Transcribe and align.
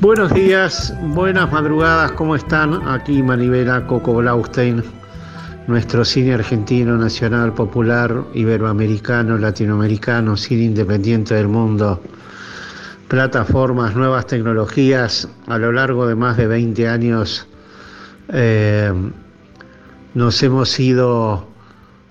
Buenos 0.00 0.32
días, 0.32 0.94
buenas 1.02 1.52
madrugadas, 1.52 2.12
¿cómo 2.12 2.36
están? 2.36 2.88
Aquí 2.88 3.22
Manivela 3.22 3.86
Coco 3.86 4.14
Blaustein, 4.14 4.82
nuestro 5.66 6.06
cine 6.06 6.32
argentino, 6.32 6.96
nacional, 6.96 7.52
popular, 7.52 8.24
iberoamericano, 8.32 9.36
latinoamericano, 9.36 10.38
cine 10.38 10.62
independiente 10.62 11.34
del 11.34 11.48
mundo, 11.48 12.00
plataformas, 13.08 13.94
nuevas 13.94 14.26
tecnologías, 14.26 15.28
a 15.46 15.58
lo 15.58 15.70
largo 15.70 16.06
de 16.06 16.14
más 16.14 16.38
de 16.38 16.46
20 16.46 16.88
años 16.88 17.46
eh, 18.28 18.90
nos 20.14 20.42
hemos 20.42 20.78
ido 20.78 21.48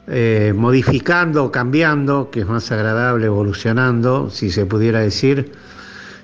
eh, 0.08 0.54
modificando, 0.56 1.52
cambiando, 1.52 2.30
que 2.30 2.42
es 2.42 2.48
más 2.48 2.72
agradable, 2.72 3.28
evolucionando, 3.28 4.30
si 4.30 4.52
se 4.52 4.66
pudiera 4.66 5.00
decir. 5.00 5.54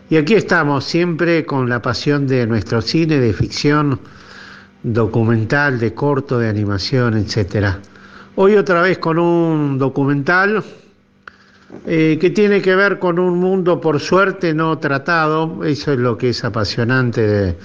Y 0.10 0.18
aquí 0.18 0.34
estamos, 0.34 0.84
siempre 0.84 1.46
con 1.46 1.70
la 1.70 1.82
pasión 1.82 2.28
de 2.28 2.46
nuestro 2.46 2.82
cine, 2.82 3.20
de 3.20 3.32
ficción, 3.32 4.00
documental, 4.84 5.80
de 5.80 5.94
corto, 5.94 6.40
de 6.40 6.50
animación, 6.50 7.18
etc. 7.18 7.78
Hoy 8.36 8.56
otra 8.56 8.82
vez 8.82 8.98
con 8.98 9.18
un 9.18 9.78
documental 9.78 10.64
eh, 11.86 12.18
que 12.20 12.30
tiene 12.32 12.62
que 12.62 12.76
ver 12.76 13.00
con 13.00 13.20
un 13.20 13.40
mundo 13.40 13.80
por 13.80 14.00
suerte 14.00 14.54
no 14.54 14.78
tratado, 14.80 15.64
eso 15.64 15.94
es 15.94 16.00
lo 16.00 16.18
que 16.18 16.30
es 16.30 16.44
apasionante 16.44 17.56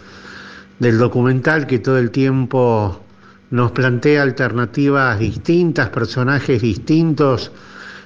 del 0.79 0.99
documental, 0.99 1.67
que 1.67 1.79
todo 1.79 1.99
el 1.99 2.11
tiempo 2.11 3.04
nos 3.51 3.73
plantea 3.73 4.23
alternativas 4.23 5.19
distintas, 5.19 5.91
personajes 5.91 6.63
distintos, 6.63 7.53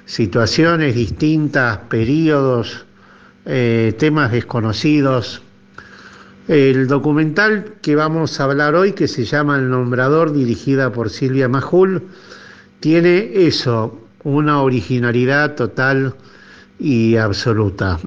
situaciones 0.05 0.95
distintas, 0.95 1.77
periodos, 1.89 2.85
eh, 3.45 3.93
temas 3.97 4.31
desconocidos. 4.31 5.41
El 6.47 6.87
documental 6.87 7.75
que 7.81 7.95
vamos 7.95 8.39
a 8.39 8.45
hablar 8.45 8.75
hoy, 8.75 8.93
que 8.93 9.07
se 9.07 9.23
llama 9.23 9.57
El 9.57 9.69
Nombrador, 9.69 10.33
dirigida 10.33 10.91
por 10.91 11.09
Silvia 11.09 11.47
Majul, 11.47 12.03
tiene 12.79 13.31
eso, 13.33 13.99
una 14.23 14.61
originalidad 14.61 15.55
total 15.55 16.15
y 16.79 17.17
absoluta. 17.17 17.99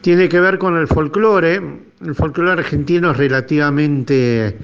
Tiene 0.00 0.28
que 0.28 0.40
ver 0.40 0.58
con 0.58 0.76
el 0.76 0.88
folclore. 0.88 1.62
El 2.04 2.14
folclore 2.14 2.52
argentino 2.52 3.12
es 3.12 3.16
relativamente 3.16 4.58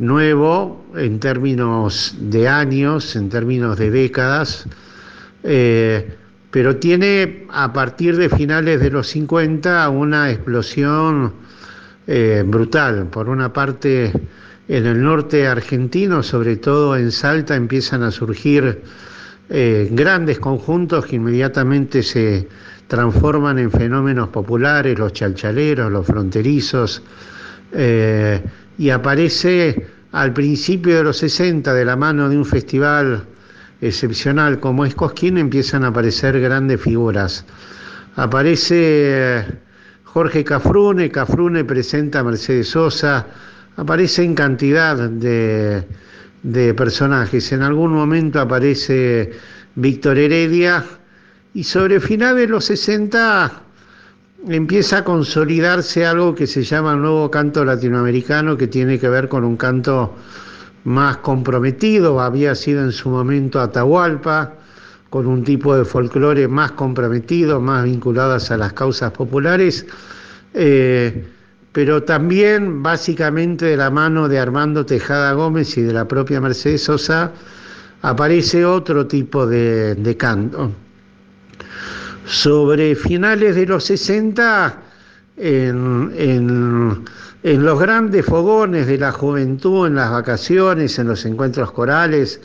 nuevo 0.00 0.86
en 0.96 1.20
términos 1.20 2.16
de 2.18 2.48
años, 2.48 3.14
en 3.16 3.28
términos 3.28 3.76
de 3.76 3.90
décadas, 3.90 4.66
eh, 5.42 6.16
pero 6.50 6.76
tiene 6.76 7.46
a 7.50 7.72
partir 7.72 8.16
de 8.16 8.28
finales 8.30 8.80
de 8.80 8.90
los 8.90 9.06
50 9.08 9.88
una 9.90 10.30
explosión 10.30 11.34
eh, 12.06 12.42
brutal. 12.46 13.06
Por 13.08 13.28
una 13.28 13.52
parte, 13.52 14.10
en 14.66 14.86
el 14.86 15.02
norte 15.02 15.46
argentino, 15.46 16.22
sobre 16.22 16.56
todo 16.56 16.96
en 16.96 17.12
Salta, 17.12 17.54
empiezan 17.54 18.02
a 18.02 18.10
surgir 18.10 18.82
eh, 19.50 19.88
grandes 19.92 20.40
conjuntos 20.40 21.04
que 21.04 21.16
inmediatamente 21.16 22.02
se 22.02 22.48
transforman 22.88 23.58
en 23.58 23.70
fenómenos 23.70 24.30
populares, 24.30 24.98
los 24.98 25.12
chalchaleros, 25.12 25.92
los 25.92 26.06
fronterizos, 26.06 27.02
y 28.80 28.88
aparece 28.88 29.88
al 30.10 30.32
principio 30.32 30.96
de 30.96 31.04
los 31.04 31.18
60 31.18 31.74
de 31.74 31.84
la 31.84 31.96
mano 31.96 32.30
de 32.30 32.38
un 32.38 32.46
festival 32.46 33.26
excepcional 33.82 34.58
como 34.58 34.86
es 34.86 34.94
Cosquín 34.94 35.36
empiezan 35.36 35.84
a 35.84 35.88
aparecer 35.88 36.40
grandes 36.40 36.80
figuras. 36.80 37.44
Aparece 38.16 38.76
eh, 38.78 39.44
Jorge 40.04 40.44
Cafrune, 40.44 41.10
Cafrune 41.10 41.62
presenta 41.64 42.20
a 42.20 42.24
Mercedes 42.24 42.70
Sosa, 42.70 43.26
aparecen 43.76 44.34
cantidad 44.34 44.96
de, 44.96 45.84
de 46.42 46.72
personajes. 46.72 47.52
En 47.52 47.60
algún 47.60 47.92
momento 47.92 48.40
aparece 48.40 49.30
Víctor 49.74 50.16
Heredia 50.16 50.86
y 51.52 51.64
sobre 51.64 52.00
finales 52.00 52.46
de 52.46 52.52
los 52.52 52.64
60 52.64 53.62
empieza 54.48 54.98
a 54.98 55.04
consolidarse 55.04 56.06
algo 56.06 56.34
que 56.34 56.46
se 56.46 56.62
llama 56.62 56.92
el 56.92 57.02
nuevo 57.02 57.30
canto 57.30 57.64
latinoamericano, 57.64 58.56
que 58.56 58.66
tiene 58.66 58.98
que 58.98 59.08
ver 59.08 59.28
con 59.28 59.44
un 59.44 59.56
canto 59.56 60.14
más 60.84 61.18
comprometido, 61.18 62.20
había 62.20 62.54
sido 62.54 62.82
en 62.82 62.92
su 62.92 63.10
momento 63.10 63.60
Atahualpa, 63.60 64.54
con 65.10 65.26
un 65.26 65.44
tipo 65.44 65.76
de 65.76 65.84
folclore 65.84 66.48
más 66.48 66.72
comprometido, 66.72 67.60
más 67.60 67.84
vinculadas 67.84 68.50
a 68.50 68.56
las 68.56 68.72
causas 68.72 69.10
populares, 69.10 69.84
eh, 70.54 71.26
pero 71.72 72.02
también 72.02 72.82
básicamente 72.82 73.66
de 73.66 73.76
la 73.76 73.90
mano 73.90 74.28
de 74.28 74.38
Armando 74.38 74.86
Tejada 74.86 75.32
Gómez 75.32 75.76
y 75.76 75.82
de 75.82 75.92
la 75.92 76.06
propia 76.06 76.40
Mercedes 76.40 76.84
Sosa, 76.84 77.32
aparece 78.02 78.64
otro 78.64 79.06
tipo 79.06 79.46
de 79.46 80.16
canto 80.18 80.72
sobre 82.30 82.94
finales 82.94 83.56
de 83.56 83.66
los 83.66 83.82
60, 83.84 84.78
en, 85.36 87.04
los 87.42 87.80
grandes 87.80 88.24
fogones 88.24 88.86
de 88.86 88.98
la 88.98 89.10
juventud, 89.10 89.88
en 89.88 89.96
las 89.96 90.12
vacaciones, 90.12 90.96
en 91.00 91.08
los 91.08 91.24
encuentros 91.24 91.72
corales, 91.72 92.40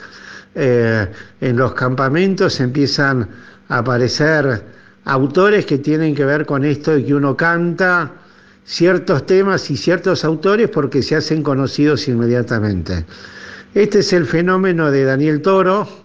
eh, 0.56 1.08
en 1.40 1.58
los 1.58 1.76
campamentos 1.76 2.60
empiezan 2.60 3.30
a 3.70 3.78
aparecer 3.80 4.64
autores 5.04 5.68
que 5.68 5.78
tienen 5.78 6.16
que 6.16 6.26
ver 6.26 6.48
con 6.48 6.66
esto 6.66 6.92
de 6.92 7.06
que 7.06 7.14
uno 7.14 7.38
canta 7.38 8.12
ciertos 8.66 9.28
temas 9.28 9.70
y 9.70 9.78
ciertos 9.78 10.26
autores 10.26 10.70
porque 10.70 11.04
se 11.04 11.16
hacen 11.16 11.44
conocidos 11.44 12.08
inmediatamente. 12.08 13.06
Este 13.76 14.00
es 14.00 14.14
el 14.14 14.26
fenómeno 14.26 14.90
de 14.90 15.04
Daniel 15.04 15.44
Toro, 15.44 16.05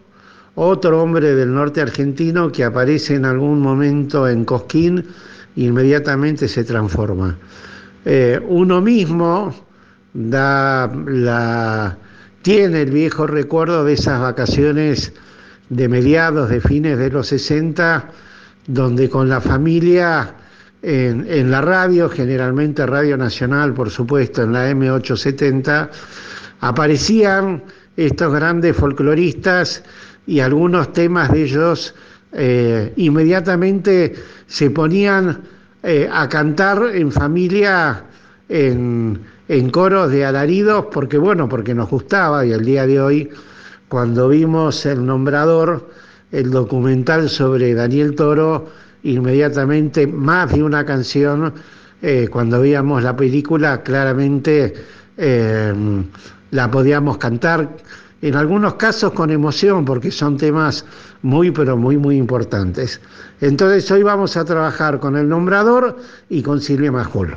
otro 0.55 1.03
hombre 1.03 1.35
del 1.35 1.55
norte 1.55 1.81
argentino 1.81 2.51
que 2.51 2.65
aparece 2.65 3.15
en 3.15 3.25
algún 3.25 3.61
momento 3.61 4.29
en 4.29 4.45
Cosquín, 4.45 5.07
inmediatamente 5.57 6.49
se 6.49 6.65
transforma. 6.65 7.37
Eh, 8.05 8.41
uno 8.49 8.81
mismo 8.81 9.55
da 10.13 10.91
tiene 12.43 12.83
el 12.83 12.91
viejo 12.91 13.27
recuerdo 13.27 13.85
de 13.85 13.93
esas 13.93 14.21
vacaciones 14.21 15.13
de 15.69 15.89
mediados, 15.89 16.49
de 16.49 16.61
fines 16.61 16.99
de 16.99 17.11
los 17.11 17.27
60, 17.29 18.09
donde 18.67 19.11
con 19.11 19.29
la 19.29 19.41
familia 19.41 20.35
en, 20.83 21.51
la 21.51 21.61
radio, 21.61 22.09
generalmente 22.09 22.87
Radio 22.87 23.19
Nacional, 23.19 23.75
por 23.75 23.91
supuesto, 23.91 24.43
en 24.43 24.53
la 24.55 24.71
M870, 24.71 25.91
aparecían 26.61 27.63
estos 27.97 28.33
grandes 28.33 28.75
folcloristas 28.75 29.83
y 30.27 30.41
algunos 30.41 30.93
temas 30.93 31.31
de 31.33 31.43
ellos 31.43 31.95
eh, 32.33 32.93
inmediatamente 32.97 34.15
se 34.47 34.71
ponían 34.71 35.41
eh, 35.83 36.09
a 36.13 36.29
cantar 36.29 36.91
en 36.95 37.11
familia 37.11 38.05
en, 38.49 39.21
en, 39.49 39.71
coros 39.71 40.11
de 40.11 40.25
alaridos 40.25 40.87
porque 40.93 41.19
bueno, 41.19 41.49
porque 41.49 41.75
nos 41.75 41.91
gustaba 41.91 42.45
y 42.47 42.53
el 42.53 42.65
día 42.65 42.87
de 42.87 43.01
hoy 43.01 43.31
cuando 43.89 44.29
vimos 44.29 44.87
el 44.87 45.05
nombrador, 45.05 45.91
el 46.31 46.51
documental 46.51 47.29
sobre 47.29 47.75
Daniel 47.75 48.15
Toro, 48.15 48.69
inmediatamente 49.03 50.07
más 50.07 50.53
de 50.53 50.63
una 50.63 50.85
canción, 50.85 51.53
eh, 52.03 52.29
cuando 52.31 52.61
veíamos 52.61 53.03
la 53.03 53.17
película, 53.17 53.83
claramente 53.83 54.75
la 56.51 56.71
podíamos 56.71 57.19
cantar 57.19 57.69
en 58.23 58.37
algunos 58.37 58.75
casos 58.75 59.13
con 59.13 59.31
emoción, 59.31 59.85
porque 59.85 60.11
son 60.11 60.37
temas 60.37 60.85
muy, 61.23 61.51
pero 61.51 61.77
muy, 61.77 61.97
muy 61.97 62.17
importantes. 62.17 63.01
Entonces 63.41 63.91
hoy 63.91 64.03
vamos 64.03 64.37
a 64.37 64.45
trabajar 64.45 65.01
con 65.01 65.17
el 65.17 65.29
nombrador 65.29 65.97
y 66.29 66.43
con 66.43 66.61
Silvia 66.61 66.93
Majul. 66.93 67.37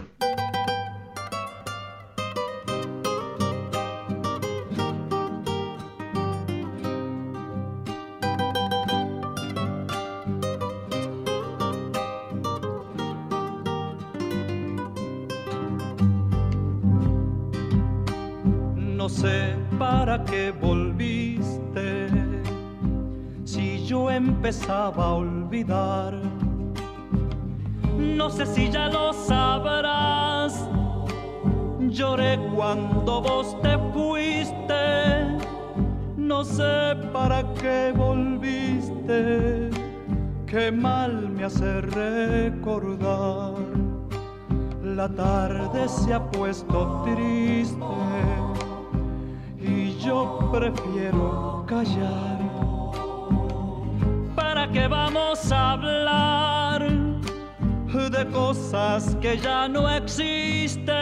Cosas 58.32 59.16
que 59.22 59.38
ya 59.38 59.68
no 59.68 59.90
existen? 59.90 60.94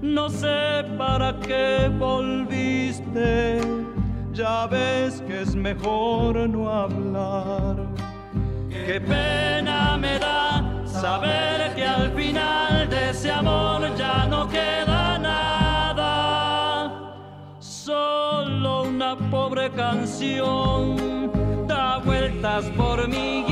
No 0.00 0.28
sé 0.28 0.84
para 0.98 1.38
qué 1.40 1.90
volviste, 1.98 3.60
ya 4.32 4.66
ves 4.66 5.22
que 5.26 5.42
es 5.42 5.54
mejor 5.54 6.48
no 6.48 6.70
hablar. 6.70 7.76
Qué 8.68 9.00
pena 9.00 9.96
me 9.96 10.18
da 10.18 10.82
saber 10.84 11.74
que 11.74 11.84
al 11.84 12.10
final 12.12 12.88
de 12.88 13.10
ese 13.10 13.30
amor 13.30 13.94
ya 13.96 14.26
no 14.26 14.48
queda 14.48 15.18
nada, 15.18 16.90
solo 17.58 18.82
una 18.84 19.16
pobre 19.30 19.70
canción 19.70 20.96
da 21.66 21.98
vueltas 21.98 22.64
por 22.76 23.08
mi 23.08 23.51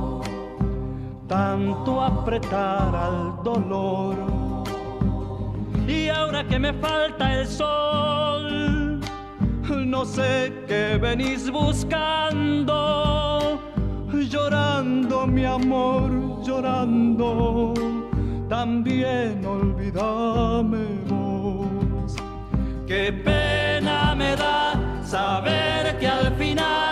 tanto 1.31 2.01
apretar 2.01 2.93
al 2.93 3.41
dolor. 3.41 4.17
Y 5.87 6.09
ahora 6.09 6.45
que 6.45 6.59
me 6.59 6.73
falta 6.73 7.39
el 7.39 7.47
sol, 7.47 8.99
no 9.69 10.03
sé 10.03 10.51
qué 10.67 10.97
venís 11.01 11.49
buscando, 11.49 12.77
llorando 14.11 15.25
mi 15.25 15.45
amor, 15.45 16.11
llorando, 16.43 17.73
también 18.49 19.45
olvídame 19.45 20.85
vos. 21.07 22.17
Qué 22.85 23.13
pena 23.13 24.15
me 24.15 24.35
da 24.35 24.73
saber 25.05 25.97
que 25.97 26.07
al 26.09 26.35
final 26.35 26.90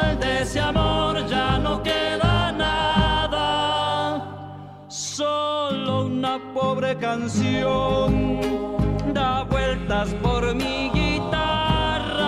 una 6.29 6.53
pobre 6.53 6.95
canción 6.97 8.39
da 9.13 9.43
vueltas 9.43 10.13
por 10.21 10.53
mi 10.53 10.91
guitarra 10.93 12.27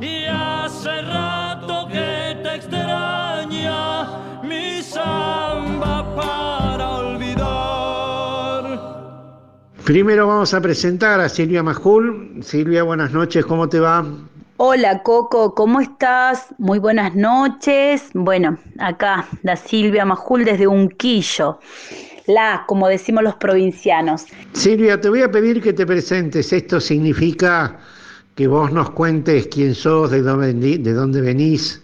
y 0.00 0.26
hace 0.26 1.02
rato 1.02 1.88
que 1.88 2.38
te 2.42 2.54
extraña 2.54 4.42
mi 4.44 4.82
samba 4.82 6.14
para 6.14 6.90
olvidar. 6.90 8.64
Primero 9.84 10.28
vamos 10.28 10.54
a 10.54 10.60
presentar 10.60 11.20
a 11.20 11.28
Silvia 11.28 11.64
Majul. 11.64 12.38
Silvia, 12.42 12.84
buenas 12.84 13.10
noches, 13.10 13.44
¿cómo 13.46 13.68
te 13.68 13.80
va? 13.80 14.04
Hola 14.62 15.02
Coco, 15.02 15.54
¿cómo 15.54 15.80
estás? 15.80 16.54
Muy 16.58 16.78
buenas 16.78 17.16
noches. 17.16 18.10
Bueno, 18.12 18.58
acá 18.78 19.26
la 19.42 19.56
Silvia 19.56 20.04
Majul 20.04 20.44
desde 20.44 20.66
Unquillo 20.66 21.58
la, 22.26 22.64
como 22.66 22.88
decimos 22.88 23.22
los 23.22 23.34
provincianos. 23.36 24.26
Silvia, 24.52 25.00
te 25.00 25.08
voy 25.08 25.22
a 25.22 25.30
pedir 25.30 25.62
que 25.62 25.72
te 25.72 25.86
presentes. 25.86 26.52
Esto 26.52 26.80
significa 26.80 27.78
que 28.34 28.46
vos 28.46 28.72
nos 28.72 28.90
cuentes 28.90 29.48
quién 29.48 29.74
sos, 29.74 30.10
de 30.10 30.22
dónde, 30.22 30.78
de 30.78 30.92
dónde 30.92 31.20
venís, 31.20 31.82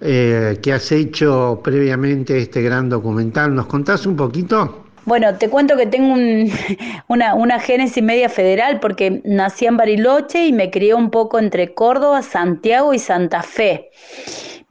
eh, 0.00 0.58
qué 0.62 0.72
has 0.72 0.90
hecho 0.90 1.60
previamente 1.62 2.38
este 2.38 2.62
gran 2.62 2.88
documental. 2.88 3.54
¿Nos 3.54 3.66
contás 3.66 4.06
un 4.06 4.16
poquito? 4.16 4.86
Bueno, 5.04 5.34
te 5.36 5.48
cuento 5.48 5.76
que 5.76 5.86
tengo 5.86 6.14
un, 6.14 6.50
una, 7.08 7.34
una 7.34 7.58
génesis 7.58 8.02
media 8.02 8.28
federal 8.28 8.80
porque 8.80 9.20
nací 9.24 9.66
en 9.66 9.76
Bariloche 9.76 10.46
y 10.46 10.52
me 10.52 10.70
crié 10.70 10.94
un 10.94 11.10
poco 11.10 11.38
entre 11.38 11.74
Córdoba, 11.74 12.22
Santiago 12.22 12.94
y 12.94 12.98
Santa 12.98 13.42
Fe. 13.42 13.90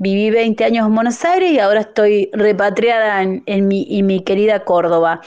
Viví 0.01 0.31
20 0.31 0.65
años 0.65 0.87
en 0.87 0.95
Buenos 0.95 1.23
Aires 1.23 1.51
y 1.51 1.59
ahora 1.59 1.81
estoy 1.81 2.31
repatriada 2.33 3.21
en, 3.21 3.67
mi, 3.67 4.01
mi, 4.01 4.23
querida 4.23 4.65
Córdoba. 4.65 5.21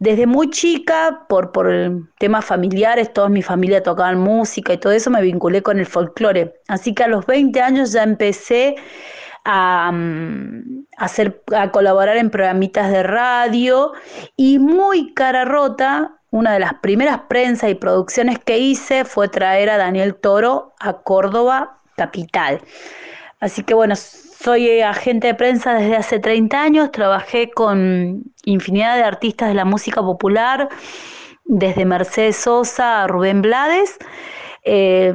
Desde 0.00 0.26
muy 0.26 0.50
chica, 0.50 1.24
por, 1.28 1.52
por 1.52 1.70
temas 2.18 2.44
familiares, 2.44 3.12
toda 3.12 3.28
mi 3.28 3.42
familia 3.42 3.80
tocaban 3.80 4.18
música 4.18 4.72
y 4.72 4.78
todo 4.78 4.92
eso, 4.92 5.08
me 5.08 5.22
vinculé 5.22 5.62
con 5.62 5.78
el 5.78 5.86
folclore. 5.86 6.52
Así 6.66 6.94
que 6.94 7.04
a 7.04 7.06
los 7.06 7.26
20 7.26 7.60
años 7.62 7.92
ya 7.92 8.02
empecé 8.02 8.74
a, 9.44 9.92
a, 9.92 11.04
hacer, 11.04 11.40
a 11.54 11.70
colaborar 11.70 12.16
en 12.16 12.30
programitas 12.30 12.90
de 12.90 13.04
radio 13.04 13.92
y 14.34 14.58
muy 14.58 15.14
cara 15.14 15.44
rota, 15.44 16.16
una 16.30 16.54
de 16.54 16.58
las 16.58 16.74
primeras 16.80 17.20
prensas 17.28 17.70
y 17.70 17.76
producciones 17.76 18.40
que 18.40 18.58
hice 18.58 19.04
fue 19.04 19.28
traer 19.28 19.70
a 19.70 19.76
Daniel 19.76 20.16
Toro 20.16 20.74
a 20.80 21.02
Córdoba, 21.04 21.78
capital. 21.96 22.62
Así 23.40 23.62
que 23.62 23.74
bueno, 23.74 23.94
soy 23.96 24.80
agente 24.80 25.28
de 25.28 25.34
prensa 25.34 25.74
desde 25.74 25.96
hace 25.96 26.18
30 26.18 26.60
años, 26.62 26.92
trabajé 26.92 27.50
con 27.50 28.24
infinidad 28.44 28.96
de 28.96 29.02
artistas 29.02 29.48
de 29.48 29.54
la 29.54 29.64
música 29.64 30.00
popular, 30.00 30.68
desde 31.44 31.84
Mercedes 31.84 32.36
Sosa 32.36 33.02
a 33.04 33.06
Rubén 33.06 33.42
Blades. 33.42 33.96
Eh, 34.64 35.14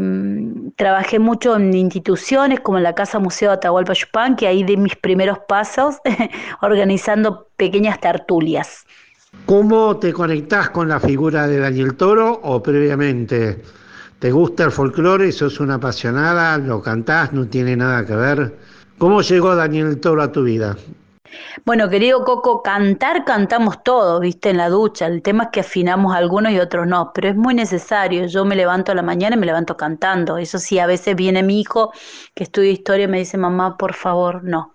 trabajé 0.77 1.19
mucho 1.19 1.55
en 1.55 1.73
instituciones 1.73 2.59
como 2.61 2.79
la 2.79 2.95
Casa 2.95 3.19
Museo 3.19 3.51
Atahualpa 3.51 3.93
Yupanqui, 3.93 4.45
ahí 4.45 4.63
di 4.63 4.77
mis 4.77 4.95
primeros 4.95 5.39
pasos 5.47 5.97
organizando 6.61 7.47
pequeñas 7.57 7.99
tertulias. 7.99 8.85
¿Cómo 9.45 9.97
te 9.97 10.13
conectás 10.13 10.69
con 10.69 10.87
la 10.87 10.99
figura 10.99 11.47
de 11.47 11.59
Daniel 11.59 11.95
Toro 11.95 12.39
o 12.43 12.63
previamente? 12.63 13.61
¿Te 14.23 14.31
gusta 14.31 14.63
el 14.63 14.71
folclore? 14.71 15.33
¿Sos 15.33 15.59
una 15.59 15.73
apasionada? 15.73 16.57
¿Lo 16.57 16.81
cantás? 16.81 17.33
¿No 17.33 17.45
tiene 17.45 17.75
nada 17.75 18.05
que 18.05 18.15
ver? 18.15 18.57
¿Cómo 18.97 19.21
llegó 19.21 19.53
Daniel 19.53 19.99
Toro 19.99 20.23
a 20.23 20.31
tu 20.31 20.43
vida? 20.43 20.77
Bueno, 21.65 21.89
querido 21.89 22.23
Coco, 22.23 22.63
cantar 22.63 23.25
cantamos 23.25 23.83
todos, 23.83 24.21
viste, 24.21 24.51
en 24.51 24.55
la 24.55 24.69
ducha. 24.69 25.07
El 25.07 25.21
tema 25.21 25.43
es 25.43 25.49
que 25.51 25.59
afinamos 25.59 26.15
algunos 26.15 26.53
y 26.53 26.59
otros 26.59 26.87
no, 26.87 27.11
pero 27.13 27.27
es 27.27 27.35
muy 27.35 27.53
necesario. 27.53 28.25
Yo 28.27 28.45
me 28.45 28.55
levanto 28.55 28.93
a 28.93 28.95
la 28.95 29.01
mañana 29.01 29.35
y 29.35 29.39
me 29.39 29.45
levanto 29.45 29.75
cantando. 29.75 30.37
Eso 30.37 30.57
sí, 30.57 30.79
a 30.79 30.87
veces 30.87 31.17
viene 31.17 31.43
mi 31.43 31.59
hijo 31.59 31.91
que 32.33 32.45
estudia 32.45 32.71
historia 32.71 33.03
y 33.03 33.09
me 33.09 33.19
dice, 33.19 33.37
mamá, 33.37 33.75
por 33.75 33.93
favor, 33.93 34.41
no. 34.45 34.73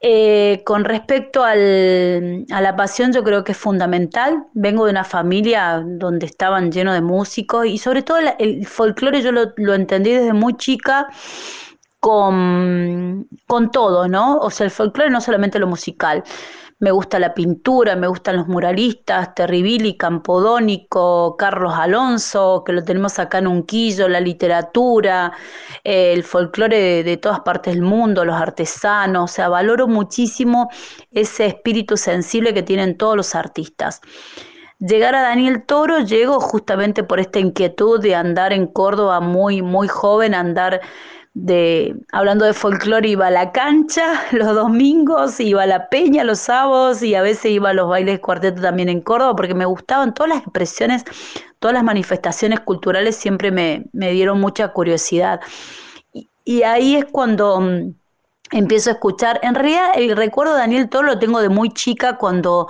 Eh, 0.00 0.62
con 0.64 0.84
respecto 0.84 1.42
al, 1.42 2.46
a 2.52 2.60
la 2.60 2.76
pasión, 2.76 3.12
yo 3.12 3.24
creo 3.24 3.42
que 3.42 3.52
es 3.52 3.58
fundamental. 3.58 4.46
Vengo 4.52 4.84
de 4.84 4.92
una 4.92 5.04
familia 5.04 5.82
donde 5.84 6.26
estaban 6.26 6.70
llenos 6.70 6.94
de 6.94 7.00
músicos 7.00 7.66
y 7.66 7.78
sobre 7.78 8.02
todo 8.02 8.18
el, 8.18 8.30
el 8.38 8.66
folclore 8.66 9.22
yo 9.22 9.32
lo, 9.32 9.52
lo, 9.56 9.74
entendí 9.74 10.12
desde 10.12 10.32
muy 10.32 10.56
chica 10.56 11.08
con, 12.00 13.28
con 13.46 13.70
todo, 13.72 14.08
¿no? 14.08 14.38
O 14.38 14.50
sea, 14.50 14.66
el 14.66 14.70
folclore 14.70 15.10
no 15.10 15.20
solamente 15.20 15.58
lo 15.58 15.66
musical. 15.66 16.22
Me 16.80 16.92
gusta 16.92 17.18
la 17.18 17.34
pintura, 17.34 17.96
me 17.96 18.06
gustan 18.06 18.36
los 18.36 18.46
muralistas, 18.46 19.34
Terribili, 19.34 19.96
Campodónico, 19.96 21.36
Carlos 21.36 21.74
Alonso, 21.74 22.62
que 22.64 22.72
lo 22.72 22.84
tenemos 22.84 23.18
acá 23.18 23.38
en 23.38 23.48
Unquillo, 23.48 24.08
la 24.08 24.20
literatura, 24.20 25.32
eh, 25.82 26.12
el 26.12 26.22
folclore 26.22 26.78
de, 26.78 27.02
de, 27.02 27.16
todas 27.16 27.40
partes 27.40 27.74
del 27.74 27.82
mundo, 27.82 28.24
los 28.24 28.36
artesanos, 28.36 29.30
o 29.30 29.34
sea, 29.34 29.48
valoro 29.48 29.88
muchísimo 29.88 30.70
ese 31.10 31.46
espíritu 31.46 31.96
sensible 31.96 32.54
que 32.54 32.62
tienen 32.62 32.96
todos 32.96 33.16
los 33.16 33.34
artistas. 33.34 34.00
Llegar 34.78 35.16
a 35.16 35.22
Daniel 35.22 35.64
Toro, 35.66 35.98
llego 35.98 36.38
justamente 36.38 37.02
por 37.02 37.18
esta 37.18 37.40
inquietud 37.40 38.00
de 38.00 38.14
andar 38.14 38.52
en 38.52 38.68
Córdoba 38.68 39.18
muy, 39.18 39.60
muy 39.60 39.88
joven, 39.88 40.34
andar 40.36 40.80
de, 41.40 41.94
hablando 42.12 42.44
de 42.44 42.52
folclore, 42.52 43.08
iba 43.08 43.28
a 43.28 43.30
la 43.30 43.52
cancha 43.52 44.24
los 44.32 44.54
domingos, 44.54 45.38
iba 45.40 45.62
a 45.62 45.66
la 45.66 45.88
peña 45.88 46.24
los 46.24 46.40
sábados 46.40 47.02
y 47.02 47.14
a 47.14 47.22
veces 47.22 47.52
iba 47.52 47.70
a 47.70 47.74
los 47.74 47.88
bailes 47.88 48.16
de 48.16 48.20
cuarteto 48.20 48.60
también 48.60 48.88
en 48.88 49.00
Córdoba 49.00 49.36
porque 49.36 49.54
me 49.54 49.64
gustaban 49.64 50.14
todas 50.14 50.30
las 50.30 50.42
expresiones, 50.42 51.04
todas 51.58 51.74
las 51.74 51.84
manifestaciones 51.84 52.60
culturales 52.60 53.16
siempre 53.16 53.50
me, 53.50 53.84
me 53.92 54.10
dieron 54.12 54.40
mucha 54.40 54.68
curiosidad. 54.68 55.40
Y, 56.44 56.62
ahí 56.62 56.96
es 56.96 57.04
cuando 57.04 57.60
mm, 57.60 57.94
empiezo 58.52 58.90
a 58.90 58.94
escuchar, 58.94 59.38
en 59.42 59.54
realidad 59.54 59.90
el 59.94 60.16
recuerdo 60.16 60.54
de 60.54 60.60
Daniel 60.60 60.88
Toro 60.88 61.06
lo 61.06 61.18
tengo 61.18 61.40
de 61.40 61.50
muy 61.50 61.70
chica 61.70 62.16
cuando 62.16 62.68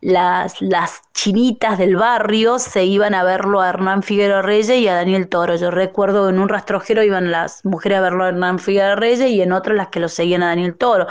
las, 0.00 0.60
las 0.60 1.02
chinitas 1.14 1.78
del 1.78 1.96
barrio 1.96 2.58
se 2.58 2.84
iban 2.84 3.14
a 3.14 3.24
verlo 3.24 3.60
a 3.60 3.70
Hernán 3.70 4.02
Figueroa 4.02 4.42
Reyes 4.42 4.68
y 4.78 4.88
a 4.88 4.94
Daniel 4.94 5.28
Toro. 5.28 5.56
Yo 5.56 5.70
recuerdo 5.70 6.28
en 6.28 6.38
un 6.38 6.48
rastrojero 6.48 7.02
iban 7.02 7.30
las 7.30 7.64
mujeres 7.64 7.98
a 7.98 8.02
verlo 8.02 8.24
a 8.24 8.28
Hernán 8.28 8.58
Figueroa 8.58 8.96
Reyes 8.96 9.30
y 9.30 9.40
en 9.40 9.52
otras 9.52 9.76
las 9.76 9.88
que 9.88 10.00
lo 10.00 10.08
seguían 10.08 10.42
a 10.42 10.48
Daniel 10.48 10.74
Toro. 10.76 11.06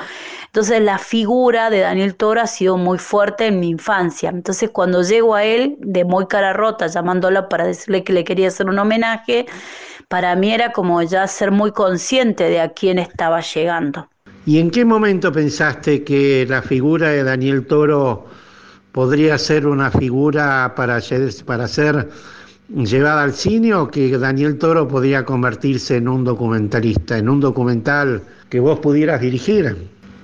Entonces 0.46 0.82
la 0.82 0.98
figura 0.98 1.70
de 1.70 1.80
Daniel 1.80 2.16
Toro 2.16 2.42
ha 2.42 2.48
sido 2.48 2.78
muy 2.78 2.98
fuerte 2.98 3.48
en 3.48 3.60
mi 3.60 3.70
infancia. 3.70 4.30
Entonces 4.30 4.70
cuando 4.70 5.02
llego 5.02 5.36
a 5.36 5.44
él, 5.44 5.76
de 5.80 6.06
muy 6.06 6.28
cara 6.28 6.54
rota, 6.54 6.88
llamándola 6.88 7.50
para 7.50 7.66
decirle 7.66 8.04
que 8.04 8.14
le 8.14 8.24
quería 8.24 8.48
hacer 8.48 8.68
un 8.68 8.80
homenaje, 8.80 9.46
para 10.08 10.36
mí 10.36 10.54
era 10.54 10.72
como 10.72 11.02
ya 11.02 11.28
ser 11.28 11.52
muy 11.52 11.72
consciente 11.72 12.46
de 12.46 12.62
a 12.62 12.70
quién 12.70 13.00
estaba 13.00 13.42
llegando. 13.42 14.08
¿Y 14.46 14.60
en 14.60 14.70
qué 14.70 14.86
momento 14.86 15.32
pensaste 15.32 16.04
que 16.04 16.46
la 16.48 16.62
figura 16.62 17.10
de 17.10 17.24
Daniel 17.24 17.66
Toro 17.66 18.28
podría 18.96 19.38
ser 19.38 19.68
una 19.68 19.92
figura 19.92 20.74
para, 20.74 21.02
ser 21.02 22.10
llevada 22.70 23.24
al 23.24 23.34
cine 23.34 23.74
o 23.74 23.90
que 23.90 24.18
Daniel 24.18 24.58
Toro 24.58 24.88
podría 24.88 25.26
convertirse 25.26 25.98
en 25.98 26.08
un 26.08 26.24
documentalista, 26.24 27.18
en 27.18 27.28
un 27.28 27.42
documental 27.42 28.24
que 28.48 28.62
vos 28.62 28.80
pudieras 28.80 29.20
dirigir? 29.20 29.76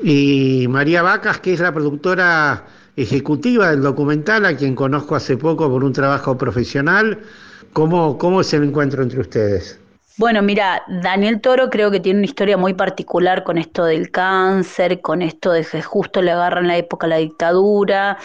Y 0.02 0.68
María 0.70 1.02
Vacas, 1.02 1.42
que 1.42 1.52
es 1.52 1.60
la 1.60 1.74
productora 1.74 2.66
ejecutiva 2.96 3.72
del 3.72 3.82
documental, 3.82 4.46
a 4.46 4.56
quien 4.56 4.74
conozco 4.74 5.16
hace 5.16 5.36
poco 5.36 5.70
por 5.70 5.84
un 5.84 5.92
trabajo 5.92 6.38
profesional, 6.38 7.20
¿cómo, 7.74 8.18
cómo 8.18 8.40
es 8.40 8.54
el 8.54 8.64
encuentro 8.64 9.04
entre 9.04 9.20
ustedes? 9.20 9.81
Bueno, 10.22 10.44
mira, 10.44 10.84
Daniel 10.88 11.42
Toro 11.42 11.72
creo 11.72 11.90
que 11.90 12.00
tiene 12.00 12.20
una 12.20 12.28
historia 12.28 12.56
muy 12.56 12.76
particular 12.76 13.44
con 13.44 13.58
esto 13.58 13.86
del 13.86 14.12
cáncer, 14.12 15.02
con 15.02 15.24
esto 15.24 15.52
de 15.52 15.66
que 15.66 15.82
justo 15.82 16.22
le 16.22 16.30
agarran 16.30 16.68
la 16.68 16.78
época 16.78 17.08
la 17.08 17.18
dictadura. 17.18 18.20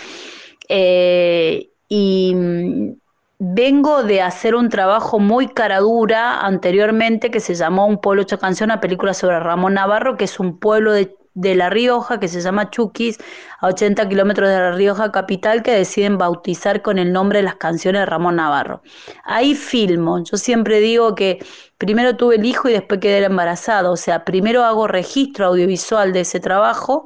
Eh, 0.68 1.70
y 1.88 2.34
mm, 2.34 2.92
vengo 3.38 4.02
de 4.02 4.20
hacer 4.20 4.56
un 4.56 4.68
trabajo 4.68 5.18
muy 5.20 5.48
caradura 5.48 6.42
anteriormente 6.42 7.30
que 7.30 7.40
se 7.40 7.54
llamó 7.54 7.86
Un 7.86 7.98
pueblo 8.02 8.20
hecho 8.20 8.38
canción, 8.38 8.68
una 8.70 8.80
película 8.82 9.14
sobre 9.14 9.40
Ramón 9.40 9.72
Navarro, 9.72 10.18
que 10.18 10.24
es 10.24 10.38
un 10.38 10.58
pueblo 10.58 10.92
de 10.92 11.16
de 11.36 11.54
La 11.54 11.70
Rioja, 11.70 12.18
que 12.18 12.28
se 12.28 12.40
llama 12.40 12.70
Chuquis, 12.70 13.18
a 13.60 13.68
80 13.68 14.08
kilómetros 14.08 14.48
de 14.48 14.56
La 14.56 14.72
Rioja 14.72 15.12
capital, 15.12 15.62
que 15.62 15.72
deciden 15.72 16.18
bautizar 16.18 16.82
con 16.82 16.98
el 16.98 17.12
nombre 17.12 17.38
de 17.40 17.42
las 17.44 17.56
canciones 17.56 18.00
de 18.00 18.06
Ramón 18.06 18.36
Navarro. 18.36 18.82
Ahí 19.22 19.54
filmo. 19.54 20.18
Yo 20.24 20.38
siempre 20.38 20.80
digo 20.80 21.14
que 21.14 21.38
primero 21.78 22.16
tuve 22.16 22.36
el 22.36 22.44
hijo 22.46 22.68
y 22.68 22.72
después 22.72 23.00
quedé 23.00 23.22
embarazada. 23.24 23.90
O 23.90 23.96
sea, 23.96 24.24
primero 24.24 24.64
hago 24.64 24.88
registro 24.88 25.46
audiovisual 25.46 26.12
de 26.12 26.20
ese 26.20 26.40
trabajo 26.40 27.04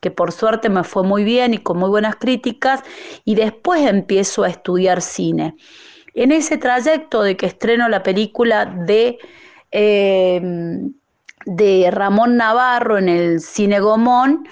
que 0.00 0.10
por 0.10 0.32
suerte 0.32 0.68
me 0.68 0.82
fue 0.82 1.04
muy 1.04 1.22
bien 1.22 1.54
y 1.54 1.58
con 1.58 1.78
muy 1.78 1.88
buenas 1.88 2.16
críticas, 2.16 2.82
y 3.24 3.36
después 3.36 3.82
empiezo 3.82 4.42
a 4.42 4.48
estudiar 4.48 5.00
cine. 5.00 5.54
En 6.12 6.32
ese 6.32 6.58
trayecto 6.58 7.22
de 7.22 7.36
que 7.36 7.46
estreno 7.46 7.88
la 7.88 8.02
película 8.02 8.66
de 8.66 9.18
eh, 9.70 10.42
de 11.46 11.90
Ramón 11.90 12.36
Navarro 12.36 12.98
en 12.98 13.08
el 13.08 13.40
Cine 13.40 13.80
Gomón 13.80 14.46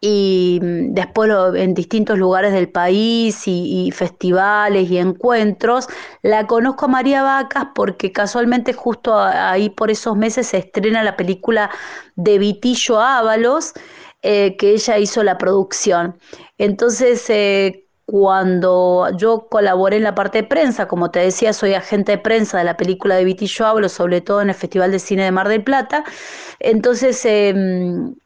y 0.00 0.58
mm, 0.62 0.94
después 0.94 1.30
en 1.56 1.74
distintos 1.74 2.18
lugares 2.18 2.52
del 2.52 2.70
país 2.70 3.42
y, 3.46 3.90
festivales 3.92 4.90
y 4.90 4.98
encuentros. 4.98 5.88
La 6.22 6.46
conozco 6.46 6.86
a 6.86 6.88
María 6.88 7.22
Vacas 7.22 7.68
porque 7.74 8.12
casualmente 8.12 8.72
justo 8.72 9.16
ahí 9.18 9.70
por 9.70 9.90
esos 9.90 10.16
meses 10.16 10.48
se 10.48 10.58
estrena 10.58 11.02
la 11.02 11.16
película 11.16 11.70
de 12.16 12.38
Vitillo 12.38 13.00
Ábalos, 13.00 13.72
eh, 14.22 14.56
que 14.56 14.70
ella 14.72 14.98
hizo 14.98 15.22
la 15.22 15.38
producción. 15.38 16.18
Entonces, 16.58 17.28
eh, 17.30 17.86
cuando 18.10 19.08
yo 19.16 19.46
colaboré 19.48 19.98
en 19.98 20.02
la 20.02 20.16
parte 20.16 20.38
de 20.42 20.48
prensa, 20.48 20.88
como 20.88 21.12
te 21.12 21.20
decía, 21.20 21.52
soy 21.52 21.74
agente 21.74 22.10
de 22.10 22.18
prensa 22.18 22.58
de 22.58 22.64
la 22.64 22.76
película 22.76 23.14
de 23.14 23.24
Vitillo 23.24 23.66
hablo, 23.66 23.88
sobre 23.88 24.20
todo 24.20 24.42
en 24.42 24.48
el 24.48 24.56
Festival 24.56 24.90
de 24.90 24.98
Cine 24.98 25.22
de 25.22 25.30
Mar 25.30 25.48
del 25.48 25.62
Plata, 25.62 26.02
entonces 26.58 27.24
em, 27.24 28.16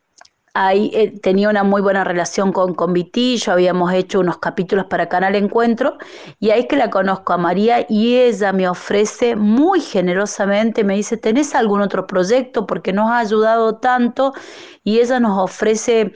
ahí 0.55 0.91
eh, 0.95 1.21
tenía 1.21 1.50
una 1.50 1.64
muy 1.64 1.83
buena 1.83 2.03
relación 2.03 2.50
con, 2.50 2.75
con 2.75 2.95
Vitillo, 2.95 3.53
habíamos 3.53 3.93
hecho 3.93 4.21
unos 4.21 4.38
capítulos 4.38 4.87
para 4.87 5.11
Canal 5.11 5.35
Encuentro, 5.35 5.99
y 6.41 6.49
ahí 6.49 6.67
que 6.67 6.76
la 6.76 6.88
conozco 6.88 7.35
a 7.35 7.37
María 7.37 7.85
y 7.87 8.17
ella 8.17 8.55
me 8.55 8.67
ofrece 8.67 9.37
muy 9.37 9.83
generosamente, 9.83 10.83
me 10.83 10.95
dice, 10.95 11.19
¿tenés 11.19 11.55
algún 11.55 11.83
otro 11.83 12.07
proyecto? 12.07 12.67
Porque 12.67 12.95
nos 12.95 13.11
ha 13.11 13.19
ayudado 13.19 13.76
tanto, 13.76 14.33
y 14.83 15.00
ella 15.00 15.21
nos 15.21 15.38
ofrece 15.38 16.14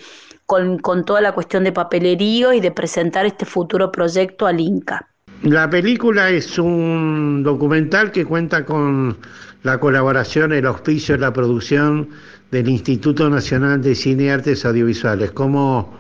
con, 0.49 0.79
con 0.79 1.05
toda 1.05 1.21
la 1.21 1.33
cuestión 1.33 1.63
de 1.65 1.73
papelerío 1.73 2.55
y 2.55 2.61
de 2.61 2.71
presentar 2.71 3.27
este 3.27 3.45
futuro 3.45 3.93
proyecto 3.93 4.47
al 4.47 4.61
Inca. 4.61 5.07
La 5.43 5.69
película 5.69 6.31
es 6.31 6.59
un 6.59 7.43
documental 7.45 8.11
que 8.13 8.25
cuenta 8.25 8.65
con 8.65 9.19
la 9.63 9.79
colaboración, 9.79 10.55
el 10.55 10.65
auspicio, 10.65 11.19
la 11.19 11.35
producción 11.35 12.09
del 12.51 12.67
Instituto 12.67 13.29
Nacional 13.29 13.83
de 13.83 13.95
Cine 13.95 14.23
y 14.23 14.29
Artes 14.31 14.65
Audiovisuales. 14.65 15.33
¿Cómo, 15.33 15.99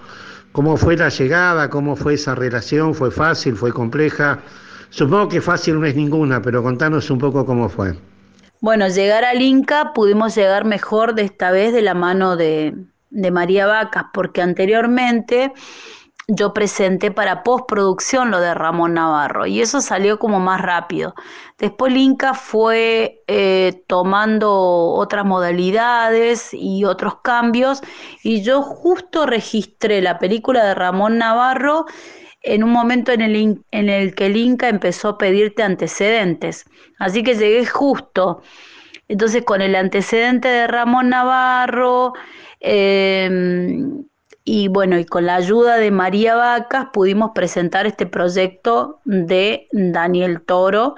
¿Cómo 0.52 0.78
fue 0.78 0.96
la 0.96 1.10
llegada? 1.10 1.68
¿Cómo 1.68 1.94
fue 1.94 2.14
esa 2.14 2.34
relación? 2.34 2.94
¿Fue 2.94 3.10
fácil? 3.10 3.54
¿Fue 3.54 3.70
compleja? 3.70 4.38
Supongo 4.88 5.28
que 5.28 5.42
fácil 5.42 5.78
no 5.78 5.84
es 5.84 5.94
ninguna, 5.94 6.40
pero 6.40 6.62
contanos 6.62 7.10
un 7.10 7.18
poco 7.18 7.44
cómo 7.44 7.68
fue. 7.68 7.98
Bueno, 8.62 8.88
llegar 8.88 9.24
al 9.24 9.42
Inca 9.42 9.92
pudimos 9.94 10.34
llegar 10.34 10.64
mejor 10.64 11.14
de 11.14 11.24
esta 11.24 11.50
vez 11.50 11.74
de 11.74 11.82
la 11.82 11.92
mano 11.92 12.36
de, 12.36 12.74
de 13.10 13.30
María 13.30 13.66
Vacas, 13.66 14.06
porque 14.12 14.42
anteriormente 14.42 15.52
yo 16.30 16.52
presenté 16.52 17.10
para 17.10 17.42
postproducción 17.42 18.30
lo 18.30 18.38
de 18.40 18.52
Ramón 18.52 18.94
Navarro 18.94 19.46
y 19.46 19.62
eso 19.62 19.80
salió 19.80 20.18
como 20.18 20.40
más 20.40 20.60
rápido. 20.60 21.14
Después 21.58 21.90
el 21.90 21.98
Inca 21.98 22.34
fue 22.34 23.22
eh, 23.26 23.82
tomando 23.86 24.52
otras 24.52 25.24
modalidades 25.24 26.50
y 26.52 26.84
otros 26.84 27.20
cambios 27.22 27.80
y 28.22 28.42
yo 28.42 28.60
justo 28.60 29.24
registré 29.24 30.02
la 30.02 30.18
película 30.18 30.64
de 30.66 30.74
Ramón 30.74 31.16
Navarro 31.16 31.86
en 32.42 32.62
un 32.62 32.72
momento 32.72 33.10
en 33.12 33.22
el, 33.22 33.64
en 33.70 33.88
el 33.88 34.14
que 34.14 34.26
el 34.26 34.36
Inca 34.36 34.68
empezó 34.68 35.08
a 35.08 35.18
pedirte 35.18 35.62
antecedentes. 35.62 36.66
Así 36.98 37.22
que 37.22 37.36
llegué 37.36 37.64
justo. 37.64 38.42
Entonces 39.08 39.44
con 39.44 39.62
el 39.62 39.74
antecedente 39.74 40.48
de 40.48 40.66
Ramón 40.66 41.08
Navarro, 41.08 42.12
Em, 42.60 44.04
y 44.44 44.68
bueno, 44.68 44.98
y 44.98 45.04
con 45.04 45.26
la 45.26 45.36
ayuda 45.36 45.76
de 45.76 45.90
María 45.90 46.34
Vacas 46.34 46.86
pudimos 46.92 47.32
presentar 47.34 47.86
este 47.86 48.06
proyecto 48.06 49.00
de 49.04 49.68
Daniel 49.72 50.40
Toro, 50.40 50.94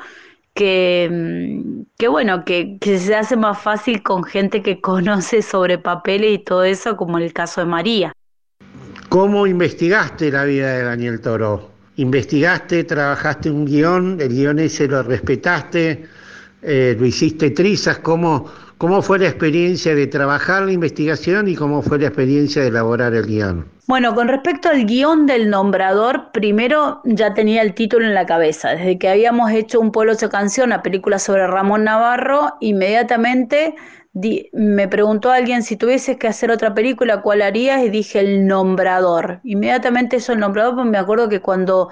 que, 0.55 1.05
em, 1.05 1.85
que 1.99 2.09
bueno, 2.09 2.45
que, 2.45 2.79
se 2.81 3.15
hace 3.15 3.37
más 3.37 3.61
fácil 3.61 4.03
con 4.03 4.25
gente 4.25 4.63
que 4.63 4.81
conoce 4.81 5.43
sobre 5.43 5.79
papeles 5.79 6.33
y 6.33 6.39
todo 6.39 6.65
eso, 6.65 6.97
como 6.97 7.19
el 7.19 7.33
caso 7.33 7.61
de 7.61 7.67
María. 7.67 8.13
¿Cómo 9.09 9.47
investigaste 9.47 10.31
la 10.31 10.45
vida 10.45 10.73
de 10.73 10.85
Daniel 10.85 11.21
Toro? 11.21 11.71
¿Investigaste, 11.97 12.85
trabajaste 12.85 13.51
un 13.51 13.65
guion, 13.65 14.21
el 14.21 14.29
guion 14.29 14.59
ese 14.61 14.87
lo 14.87 15.03
respetaste, 15.03 16.05
eh, 16.63 16.97
lo 16.99 17.05
hiciste 17.05 17.51
trizas? 17.51 17.99
¿Cómo, 17.99 18.47
¿Cómo 18.81 19.03
fue 19.03 19.19
la 19.19 19.29
experiencia 19.29 19.95
de 19.95 20.07
trabajar 20.07 20.63
la 20.63 20.73
investigación 20.73 21.49
y 21.49 21.55
cómo 21.55 21.83
fue 21.83 21.99
la 21.99 22.07
experiencia 22.07 22.63
de 22.63 22.69
elaborar 22.69 23.13
el 23.13 23.27
guion? 23.27 23.67
Bueno, 23.87 24.15
con 24.15 24.27
respecto 24.27 24.71
al 24.71 24.87
guion 24.87 25.27
del 25.27 25.51
nombrador, 25.51 26.33
primero 26.33 27.03
ya 27.05 27.35
tenía 27.35 27.61
el 27.61 27.75
título 27.75 28.07
en 28.07 28.15
la 28.15 28.25
cabeza. 28.25 28.71
Desde 28.71 28.99
que 28.99 29.11
habíamos 29.11 29.51
hecho 29.51 29.81
Un 29.81 29.93
pueblo 29.93 30.13
ocho 30.13 30.31
canción, 30.31 30.69
una 30.69 30.83
película 30.83 31.19
sobre 31.19 31.47
Ramón 31.47 31.85
Navarro, 31.85 32.55
inmediatamente 32.61 33.75
me 34.55 34.89
preguntó 34.89 35.31
alguien 35.31 35.63
si 35.63 35.77
tuvieses 35.77 36.17
que 36.17 36.29
hacer 36.29 36.51
otra 36.51 36.73
película, 36.73 37.21
¿cuál 37.21 37.43
harías? 37.43 37.83
Y 37.85 37.91
dije 37.91 38.21
El 38.21 38.47
nombrador. 38.47 39.41
Inmediatamente 39.45 40.17
eso, 40.17 40.33
el 40.33 40.39
nombrador, 40.39 40.77
pues 40.77 40.87
me 40.87 40.97
acuerdo 40.97 41.29
que 41.29 41.41
cuando 41.41 41.91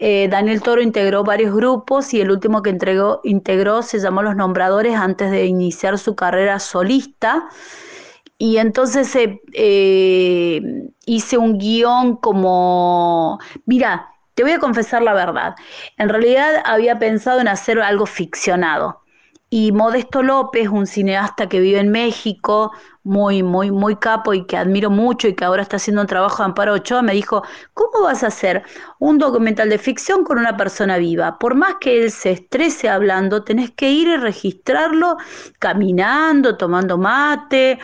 eh, 0.00 0.28
Daniel 0.30 0.62
Toro 0.62 0.80
integró 0.80 1.24
varios 1.24 1.52
grupos 1.52 2.14
y 2.14 2.20
el 2.20 2.30
último 2.30 2.62
que 2.62 2.70
entregó, 2.70 3.20
integró 3.24 3.82
se 3.82 3.98
llamó 3.98 4.22
Los 4.22 4.36
Nombradores 4.36 4.94
antes 4.94 5.32
de 5.32 5.46
iniciar 5.46 5.98
su 5.98 6.14
carrera 6.14 6.60
solista. 6.60 7.48
Y 8.38 8.58
entonces 8.58 9.14
eh, 9.16 9.40
eh, 9.52 10.60
hice 11.04 11.36
un 11.36 11.58
guion 11.58 12.16
como, 12.16 13.40
mira, 13.66 14.08
te 14.34 14.44
voy 14.44 14.52
a 14.52 14.60
confesar 14.60 15.02
la 15.02 15.12
verdad, 15.14 15.56
en 15.96 16.08
realidad 16.08 16.62
había 16.64 17.00
pensado 17.00 17.40
en 17.40 17.48
hacer 17.48 17.80
algo 17.80 18.06
ficcionado. 18.06 19.02
Y 19.50 19.72
Modesto 19.72 20.22
López, 20.22 20.68
un 20.68 20.86
cineasta 20.86 21.48
que 21.48 21.60
vive 21.60 21.80
en 21.80 21.90
México, 21.90 22.70
muy, 23.02 23.42
muy, 23.42 23.70
muy 23.70 23.96
capo 23.96 24.34
y 24.34 24.44
que 24.44 24.58
admiro 24.58 24.90
mucho 24.90 25.26
y 25.26 25.34
que 25.34 25.44
ahora 25.46 25.62
está 25.62 25.76
haciendo 25.76 26.02
un 26.02 26.06
trabajo 26.06 26.42
de 26.42 26.44
Amparo 26.44 26.74
Ochoa, 26.74 27.00
me 27.00 27.14
dijo, 27.14 27.42
¿cómo 27.72 28.02
vas 28.04 28.22
a 28.22 28.26
hacer 28.26 28.62
un 28.98 29.16
documental 29.16 29.70
de 29.70 29.78
ficción 29.78 30.24
con 30.24 30.38
una 30.38 30.58
persona 30.58 30.98
viva? 30.98 31.38
Por 31.38 31.54
más 31.54 31.76
que 31.80 32.02
él 32.02 32.10
se 32.10 32.32
estrese 32.32 32.90
hablando, 32.90 33.44
tenés 33.44 33.70
que 33.70 33.90
ir 33.90 34.08
y 34.08 34.16
registrarlo 34.18 35.16
caminando, 35.58 36.58
tomando 36.58 36.98
mate. 36.98 37.78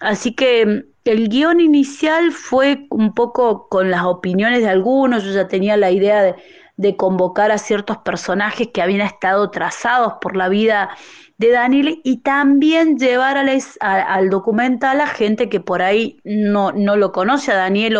Así 0.00 0.34
que 0.34 0.66
mm, 0.66 0.94
el 1.04 1.28
guion 1.28 1.60
inicial 1.60 2.32
fue 2.32 2.86
un 2.90 3.14
poco 3.14 3.68
con 3.68 3.90
las 3.90 4.04
opiniones 4.04 4.62
de 4.62 4.68
algunos, 4.68 5.22
yo 5.22 5.32
ya 5.32 5.46
tenía 5.46 5.76
la 5.76 5.92
idea 5.92 6.22
de 6.22 6.34
de 6.76 6.96
convocar 6.96 7.52
a 7.52 7.58
ciertos 7.58 7.98
personajes 7.98 8.68
que 8.72 8.82
habían 8.82 9.02
estado 9.02 9.50
trazados 9.50 10.14
por 10.20 10.36
la 10.36 10.48
vida 10.48 10.90
de 11.38 11.50
Daniel 11.50 12.00
y 12.04 12.18
también 12.18 12.98
llevar 12.98 13.36
al 13.80 14.30
documental 14.30 15.00
a 15.00 15.06
gente 15.06 15.48
que 15.48 15.60
por 15.60 15.82
ahí 15.82 16.18
no, 16.24 16.72
no 16.72 16.96
lo 16.96 17.12
conoce 17.12 17.52
a 17.52 17.56
Daniel 17.56 17.98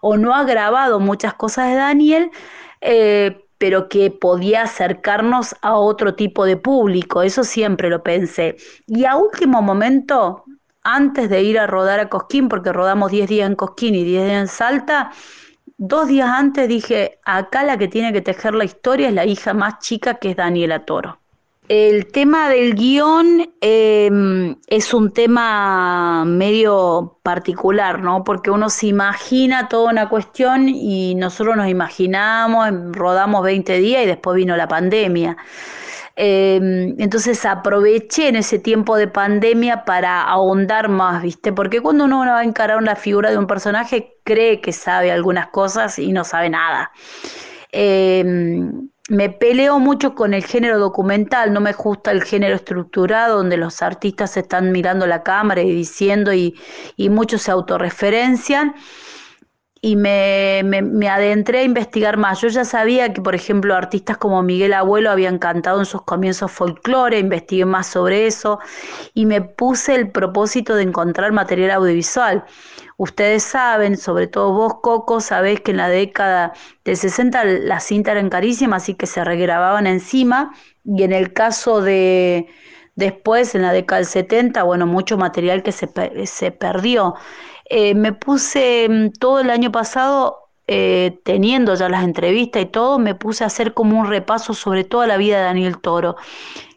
o, 0.00 0.16
no 0.16 0.34
ha 0.34 0.44
grabado 0.44 1.00
muchas 1.00 1.34
cosas 1.34 1.68
de 1.68 1.76
Daniel, 1.76 2.30
eh, 2.80 3.44
pero 3.58 3.88
que 3.88 4.10
podía 4.10 4.62
acercarnos 4.62 5.54
a 5.60 5.74
otro 5.74 6.14
tipo 6.14 6.46
de 6.46 6.56
público, 6.56 7.22
eso 7.22 7.44
siempre 7.44 7.90
lo 7.90 8.02
pensé. 8.02 8.56
Y 8.86 9.04
a 9.04 9.16
último 9.16 9.60
momento, 9.60 10.44
antes 10.82 11.28
de 11.28 11.42
ir 11.42 11.58
a 11.58 11.66
rodar 11.66 12.00
a 12.00 12.08
Cosquín, 12.08 12.48
porque 12.48 12.72
rodamos 12.72 13.10
10 13.10 13.28
días 13.28 13.46
en 13.50 13.56
Cosquín 13.56 13.94
y 13.94 14.04
10 14.04 14.24
días 14.24 14.40
en 14.40 14.48
Salta, 14.48 15.10
Dos 15.82 16.08
días 16.08 16.28
antes 16.28 16.68
dije, 16.68 17.18
acá 17.24 17.62
la 17.64 17.78
que 17.78 17.88
tiene 17.88 18.12
que 18.12 18.20
tejer 18.20 18.54
la 18.54 18.64
historia 18.64 19.08
es 19.08 19.14
la 19.14 19.24
hija 19.24 19.54
más 19.54 19.78
chica 19.78 20.16
que 20.16 20.32
es 20.32 20.36
Daniela 20.36 20.84
Toro. 20.84 21.18
El 21.68 22.12
tema 22.12 22.50
del 22.50 22.74
guion 22.74 23.50
em, 23.62 24.56
es 24.66 24.92
un 24.92 25.10
tema 25.10 26.26
medio 26.26 27.16
particular, 27.22 28.02
¿no? 28.02 28.24
Porque 28.24 28.50
uno 28.50 28.68
se 28.68 28.88
imagina 28.88 29.70
toda 29.70 29.90
una 29.90 30.10
cuestión 30.10 30.68
y 30.68 31.14
nosotros 31.14 31.56
nos 31.56 31.68
imaginamos, 31.68 32.68
rodamos 32.92 33.42
20 33.42 33.78
días 33.78 34.02
y 34.02 34.06
después 34.06 34.36
vino 34.36 34.58
la 34.58 34.68
pandemia. 34.68 35.38
Em, 36.22 36.96
entonces 36.98 37.46
aproveché 37.46 38.28
en 38.28 38.36
ese 38.36 38.58
tiempo 38.58 38.98
de 38.98 39.08
pandemia 39.08 39.86
para 39.86 40.20
ahondar 40.20 40.90
más, 40.90 41.22
¿viste? 41.22 41.50
Porque 41.50 41.80
cuando 41.80 42.04
uno 42.04 42.18
va 42.18 42.40
a 42.40 42.44
encarar 42.44 42.76
una 42.76 42.94
figura 42.94 43.30
de 43.30 43.38
un 43.38 43.46
personaje, 43.46 44.18
cree 44.22 44.60
que 44.60 44.74
sabe 44.74 45.10
algunas 45.10 45.46
cosas 45.48 45.98
y 45.98 46.12
no 46.12 46.24
sabe 46.24 46.50
nada. 46.50 46.92
Em, 47.72 48.90
me 49.08 49.30
peleo 49.30 49.78
mucho 49.78 50.14
con 50.14 50.34
el 50.34 50.44
género 50.44 50.78
documental, 50.78 51.54
no 51.54 51.62
me 51.62 51.72
gusta 51.72 52.10
el 52.10 52.22
género 52.22 52.54
estructurado 52.54 53.38
donde 53.38 53.56
los 53.56 53.80
artistas 53.80 54.36
están 54.36 54.72
mirando 54.72 55.06
la 55.06 55.22
cámara 55.22 55.62
y 55.62 55.72
diciendo 55.72 56.34
y, 56.34 56.54
y 56.96 57.08
muchos 57.08 57.40
se 57.40 57.50
autorreferencian 57.50 58.74
y 59.82 59.96
me, 59.96 60.62
me, 60.62 61.08
adentré 61.08 61.60
a 61.60 61.62
investigar 61.62 62.18
más. 62.18 62.40
Yo 62.42 62.48
ya 62.48 62.64
sabía 62.64 63.12
que, 63.14 63.22
por 63.22 63.34
ejemplo, 63.34 63.74
artistas 63.74 64.18
como 64.18 64.42
Miguel 64.42 64.74
Abuelo 64.74 65.10
habían 65.10 65.38
cantado 65.38 65.78
en 65.78 65.86
sus 65.86 66.02
comienzos 66.02 66.52
folclore, 66.52 67.18
investigué 67.18 67.64
más 67.64 67.86
sobre 67.86 68.26
eso 68.26 68.58
y 69.14 69.24
me 69.24 69.40
puse 69.40 69.94
el 69.94 70.10
propósito 70.10 70.74
de 70.74 70.82
encontrar 70.82 71.32
material 71.32 71.70
audiovisual. 71.70 72.44
Ustedes 72.98 73.42
saben, 73.42 73.96
sobre 73.96 74.26
todo 74.26 74.52
vos, 74.52 74.74
Coco, 74.82 75.20
sabés 75.20 75.60
que 75.62 75.70
en 75.70 75.78
la 75.78 75.88
década 75.88 76.52
de 76.84 76.96
60 76.96 77.44
las 77.44 77.84
cintas 77.84 78.12
eran 78.12 78.28
carísimas, 78.28 78.82
así 78.82 78.94
que 78.94 79.06
se 79.06 79.24
regrababan 79.24 79.86
encima. 79.86 80.52
Y 80.84 81.04
en 81.04 81.12
el 81.12 81.32
caso 81.32 81.80
de 81.80 82.48
después, 82.96 83.54
en 83.54 83.62
la 83.62 83.72
década 83.72 84.00
del 84.00 84.06
70, 84.06 84.62
bueno, 84.64 84.86
mucho 84.86 85.16
material 85.16 85.62
que 85.62 85.72
se, 85.72 85.88
se 86.26 86.50
perdió. 86.52 87.14
Eh, 87.70 87.94
me 87.94 88.12
puse 88.12 88.88
mm, 88.90 89.12
todo 89.20 89.40
el 89.40 89.48
año 89.48 89.70
pasado, 89.70 90.48
eh, 90.66 91.20
teniendo 91.24 91.74
ya 91.76 91.88
las 91.88 92.04
entrevistas 92.04 92.62
y 92.62 92.66
todo, 92.66 92.98
me 92.98 93.14
puse 93.14 93.44
a 93.44 93.46
hacer 93.46 93.74
como 93.74 93.98
un 93.98 94.08
repaso 94.08 94.54
sobre 94.54 94.84
toda 94.84 95.06
la 95.06 95.16
vida 95.16 95.38
de 95.38 95.44
Daniel 95.44 95.78
Toro. 95.78 96.16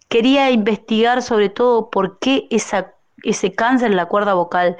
Quería 0.07 0.51
investigar 0.51 1.23
sobre 1.23 1.49
todo 1.49 1.89
por 1.89 2.19
qué 2.19 2.47
esa, 2.51 2.93
ese 3.23 3.53
cáncer 3.53 3.89
en 3.91 3.97
la 3.97 4.05
cuerda 4.05 4.35
vocal 4.35 4.77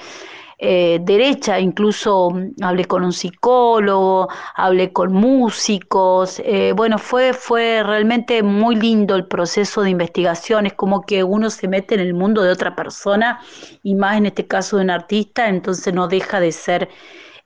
eh, 0.65 0.99
derecha, 1.02 1.60
incluso 1.60 2.30
mm, 2.30 2.63
hablé 2.63 2.86
con 2.86 3.04
un 3.04 3.12
psicólogo, 3.12 4.30
hablé 4.56 4.93
con 4.93 5.12
músicos, 5.12 6.41
eh, 6.45 6.71
bueno, 6.73 6.97
fue, 6.99 7.34
fue 7.34 7.84
realmente 7.84 8.41
muy 8.43 8.78
lindo 8.78 9.17
el 9.17 9.28
proceso 9.28 9.82
de 9.82 9.89
investigación, 9.89 10.65
es 10.65 10.71
como 10.71 11.02
que 11.02 11.21
uno 11.21 11.49
se 11.49 11.67
mete 11.67 11.95
en 11.95 11.99
el 11.99 12.13
mundo 12.13 12.43
de 12.43 12.52
otra 12.52 12.78
persona 12.78 13.41
y 13.84 13.95
más 13.95 14.15
en 14.15 14.28
este 14.28 14.47
caso 14.47 14.78
de 14.78 14.84
un 14.84 14.91
artista, 14.91 15.49
entonces 15.49 15.93
no 15.93 16.08
deja 16.08 16.39
de 16.39 16.54
ser 16.54 16.88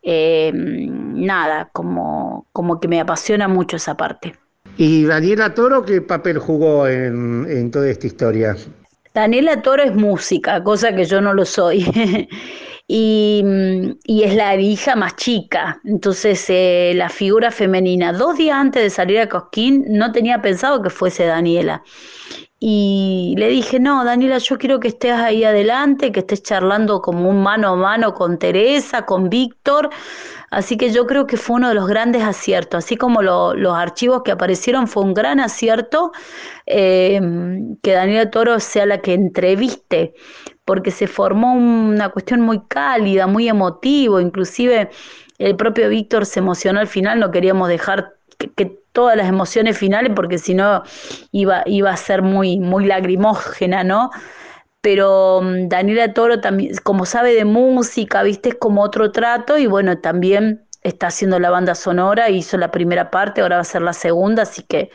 eh, 0.03 0.51
nada, 0.53 1.71
como, 1.73 2.45
como 2.53 2.79
que 2.79 2.87
me 2.87 2.99
apasiona 2.99 3.47
mucho 3.47 3.77
esa 3.77 3.97
parte. 3.97 4.35
¿Y 4.77 5.05
Daniela 5.05 5.55
Toro 5.55 5.83
qué 5.83 6.01
papel 6.01 6.37
jugó 6.37 6.87
en, 6.87 7.47
en 7.49 7.71
toda 7.71 7.89
esta 7.89 8.05
historia? 8.05 8.55
Daniela 9.15 9.63
Toro 9.63 9.81
es 9.81 9.95
música, 9.95 10.63
cosa 10.63 10.95
que 10.95 11.05
yo 11.05 11.19
no 11.19 11.33
lo 11.33 11.45
soy. 11.45 11.83
y, 12.87 13.43
es 14.07 14.35
la 14.35 14.55
hija 14.55 14.95
más 14.95 15.15
chica. 15.15 15.81
Entonces, 15.83 16.45
eh, 16.49 16.93
la 16.95 17.09
figura 17.09 17.51
femenina, 17.51 18.13
dos 18.13 18.37
días 18.37 18.57
antes 18.57 18.81
de 18.83 18.89
salir 18.89 19.19
a 19.19 19.29
Cosquín, 19.29 19.85
no 19.89 20.11
tenía 20.11 20.41
pensado 20.41 20.81
que 20.81 20.89
fuese 20.89 21.25
Daniela. 21.25 21.83
Y 22.59 23.35
le 23.37 23.49
dije, 23.49 23.79
no, 23.79 24.03
Daniela, 24.03 24.39
yo 24.39 24.57
quiero 24.57 24.79
que 24.79 24.87
estés 24.87 25.13
ahí 25.13 25.43
adelante, 25.43 26.11
que 26.11 26.21
estés 26.21 26.41
charlando 26.41 27.01
como 27.01 27.29
un 27.29 27.43
mano 27.43 27.69
a 27.69 27.75
mano 27.75 28.13
con 28.13 28.39
Teresa, 28.39 29.05
con 29.05 29.29
Víctor. 29.29 29.89
Así 30.49 30.75
que 30.77 30.91
yo 30.91 31.05
creo 31.05 31.27
que 31.27 31.37
fue 31.37 31.57
uno 31.57 31.69
de 31.69 31.75
los 31.75 31.87
grandes 31.87 32.23
aciertos. 32.23 32.83
Así 32.85 32.97
como 32.97 33.21
los 33.21 33.75
archivos 33.75 34.23
que 34.23 34.31
aparecieron, 34.31 34.87
fue 34.87 35.03
un 35.03 35.13
gran 35.13 35.39
acierto 35.39 36.11
eh, 36.65 37.21
que 37.83 37.91
Daniela 37.91 38.31
Toro 38.31 38.59
sea 38.59 38.85
la 38.87 39.01
que 39.01 39.13
entreviste 39.13 40.15
porque 40.67 40.91
se 40.91 41.07
formó 41.07 41.53
una 41.53 42.09
cuestión 42.09 42.41
muy 42.41 42.59
cálida, 42.67 43.25
muy 43.25 43.47
emotivo, 43.47 44.19
inclusive 44.19 44.89
el 45.37 45.55
propio 45.55 45.87
Víctor 45.87 46.25
se 46.25 46.39
emocionó 46.39 46.81
al 46.81 46.87
final, 46.87 47.21
no 47.21 47.31
queríamos 47.31 47.69
dejar 47.69 48.15
que, 48.37 48.77
todas 48.97 49.15
las 49.15 49.29
emociones 49.29 49.77
finales, 49.77 50.11
porque 50.15 50.39
si 50.39 50.55
no 50.55 50.81
iba, 51.31 51.61
iba 51.67 51.91
a 51.91 51.97
ser 51.97 52.23
muy, 52.23 52.59
muy 52.59 52.85
lagrimógena, 52.87 53.83
¿no? 53.83 54.09
Pero 54.81 55.41
mm, 55.43 55.67
Daniela 55.67 56.13
Toro 56.13 56.41
también, 56.41 56.73
como 56.83 57.05
sabe 57.05 57.35
de 57.35 57.45
música, 57.45 58.23
viste, 58.23 58.49
es 58.49 58.55
como 58.55 58.81
otro 58.81 59.11
trato, 59.11 59.59
y 59.59 59.67
bueno, 59.67 59.99
también 59.99 60.65
está 60.81 61.07
haciendo 61.07 61.39
la 61.39 61.51
banda 61.51 61.75
sonora, 61.75 62.31
hizo 62.31 62.57
la 62.57 62.71
primera 62.71 63.11
parte, 63.11 63.41
ahora 63.41 63.57
va 63.57 63.61
a 63.61 63.65
ser 63.65 63.83
la 63.83 63.93
segunda, 63.93 64.41
así 64.41 64.63
que 64.63 64.89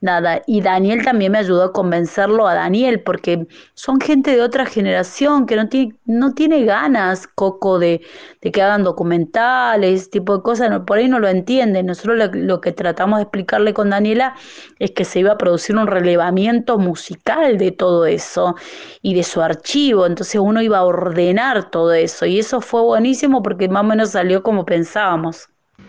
nada. 0.00 0.42
Y 0.46 0.60
Daniel 0.60 1.04
también 1.04 1.32
me 1.32 1.38
ayudó 1.38 1.64
a 1.64 1.72
convencerlo 1.72 2.46
a 2.46 2.54
Daniel, 2.54 3.02
porque 3.02 3.46
son 3.74 4.00
gente 4.00 4.30
de 4.36 4.42
otra 4.42 4.66
generación 4.66 5.46
que 5.46 5.56
no 5.56 5.68
tiene, 5.68 5.94
no 6.04 6.34
tiene 6.34 6.64
ganas, 6.64 7.26
Coco, 7.26 7.78
de, 7.78 8.00
de 8.42 8.52
que 8.52 8.62
hagan 8.62 8.84
documentales, 8.84 10.02
ese 10.02 10.10
tipo 10.10 10.36
de 10.36 10.42
cosas, 10.42 10.80
por 10.86 10.98
ahí 10.98 11.08
no 11.08 11.18
lo 11.18 11.28
entienden. 11.28 11.86
Nosotros 11.86 12.16
lo, 12.18 12.26
lo, 12.32 12.60
que 12.60 12.72
tratamos 12.72 13.18
de 13.18 13.22
explicarle 13.24 13.74
con 13.74 13.90
Daniela 13.90 14.34
es 14.78 14.92
que 14.92 15.04
se 15.04 15.20
iba 15.20 15.32
a 15.32 15.38
producir 15.38 15.76
un 15.76 15.86
relevamiento 15.86 16.78
musical 16.78 17.58
de 17.58 17.72
todo 17.72 18.06
eso 18.06 18.54
y 19.02 19.14
de 19.14 19.22
su 19.22 19.40
archivo, 19.40 20.06
entonces 20.06 20.40
uno 20.40 20.62
iba 20.62 20.78
a 20.78 20.84
ordenar 20.84 21.70
todo 21.70 21.92
eso, 21.92 22.26
y 22.26 22.38
eso 22.38 22.60
fue 22.60 22.82
buenísimo 22.82 23.42
porque 23.42 23.68
más 23.68 23.82
o 23.82 23.86
menos 23.86 24.10
salió 24.10 24.42
como 24.42 24.64
pensábamos. 24.64 25.48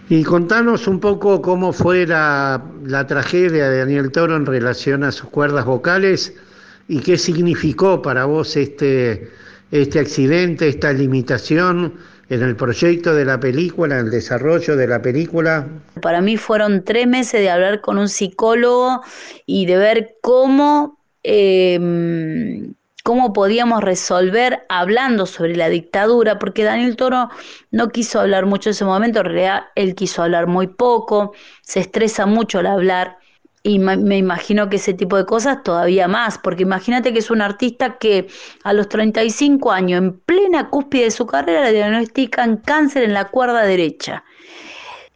Y 0.10 0.24
contanos 0.24 0.88
un 0.88 1.00
poco 1.02 1.41
cómo 1.41 1.74
fue 1.74 2.08
la, 2.08 2.62
tragedia 3.08 3.70
de 3.70 3.80
Daniel 3.80 4.12
Toro 4.12 4.38
en 4.38 4.46
relación 4.46 5.04
a 5.04 5.12
sus 5.12 5.30
cuerdas 5.30 5.65
vocales 5.65 6.34
y 6.88 7.00
qué 7.00 7.17
significó 7.17 8.02
para 8.02 8.24
vos 8.24 8.56
este, 8.56 9.30
este 9.72 10.00
accidente, 10.00 10.70
esta 10.70 10.93
limitación 10.93 11.93
en 12.30 12.41
el 12.41 12.56
proyecto 12.56 13.13
de 13.13 13.26
la 13.26 13.39
película, 13.39 14.00
en 14.00 14.06
el 14.06 14.12
desarrollo 14.12 14.76
de 14.78 14.88
la 14.88 15.02
película? 15.02 15.67
Para 16.02 16.22
mí 16.22 16.38
fueron 16.38 16.84
tres 16.84 17.08
meses 17.08 17.41
de 17.41 17.50
hablar 17.50 17.82
con 17.82 17.98
un 17.98 18.08
psicólogo 18.08 19.02
y 19.46 19.65
de 19.65 19.78
ver 19.78 20.15
cómo, 20.22 21.00
em, 21.24 22.74
cómo 23.08 23.32
podíamos 23.32 23.86
resolver 23.86 24.65
hablando 24.67 25.26
sobre 25.28 25.56
la 25.56 25.70
dictadura, 25.70 26.39
porque 26.39 26.65
Daniel 26.65 26.98
Toro 26.98 27.30
no 27.72 27.88
quiso 27.88 28.20
hablar 28.20 28.46
mucho 28.46 28.67
en 28.67 28.72
ese 28.72 28.84
momento, 28.84 29.20
en 29.20 29.26
realidad 29.28 29.63
él 29.76 29.96
quiso 29.96 30.24
hablar 30.24 30.48
muy 30.48 30.67
poco, 30.67 31.32
se 31.62 31.80
estresa 31.80 32.26
mucho 32.26 32.60
al 32.60 32.65
hablar 32.65 33.17
y 33.63 33.80
me 33.80 34.17
imagino 34.17 34.70
que 34.70 34.76
ese 34.76 34.93
tipo 34.93 35.15
de 35.15 35.26
cosas 35.26 35.63
todavía 35.63 36.10
más, 36.10 36.38
porque 36.38 36.63
imagínate 36.63 37.13
que 37.13 37.20
es 37.20 37.32
un 37.32 37.41
artista 37.41 37.98
que 37.98 38.28
a 38.65 38.74
los 38.74 38.89
35 38.89 39.72
años, 39.72 40.00
en 40.00 40.20
plena 40.20 40.70
cúspide 40.70 41.06
de 41.06 41.12
su 41.12 41.26
carrera, 41.26 41.63
le 41.63 41.72
diagnostican 41.72 42.58
cáncer 42.58 43.04
en 43.04 43.13
la 43.13 43.30
cuerda 43.30 43.62
derecha. 43.62 44.26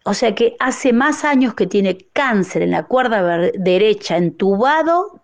O 0.06 0.14
sea 0.14 0.34
que 0.34 0.56
hace 0.60 0.94
más 0.94 1.26
años 1.26 1.56
que 1.56 1.68
tiene 1.68 1.98
cáncer 2.14 2.62
en 2.62 2.72
la 2.72 2.84
cuerda 2.84 3.52
derecha, 3.54 4.16
entubado 4.16 5.21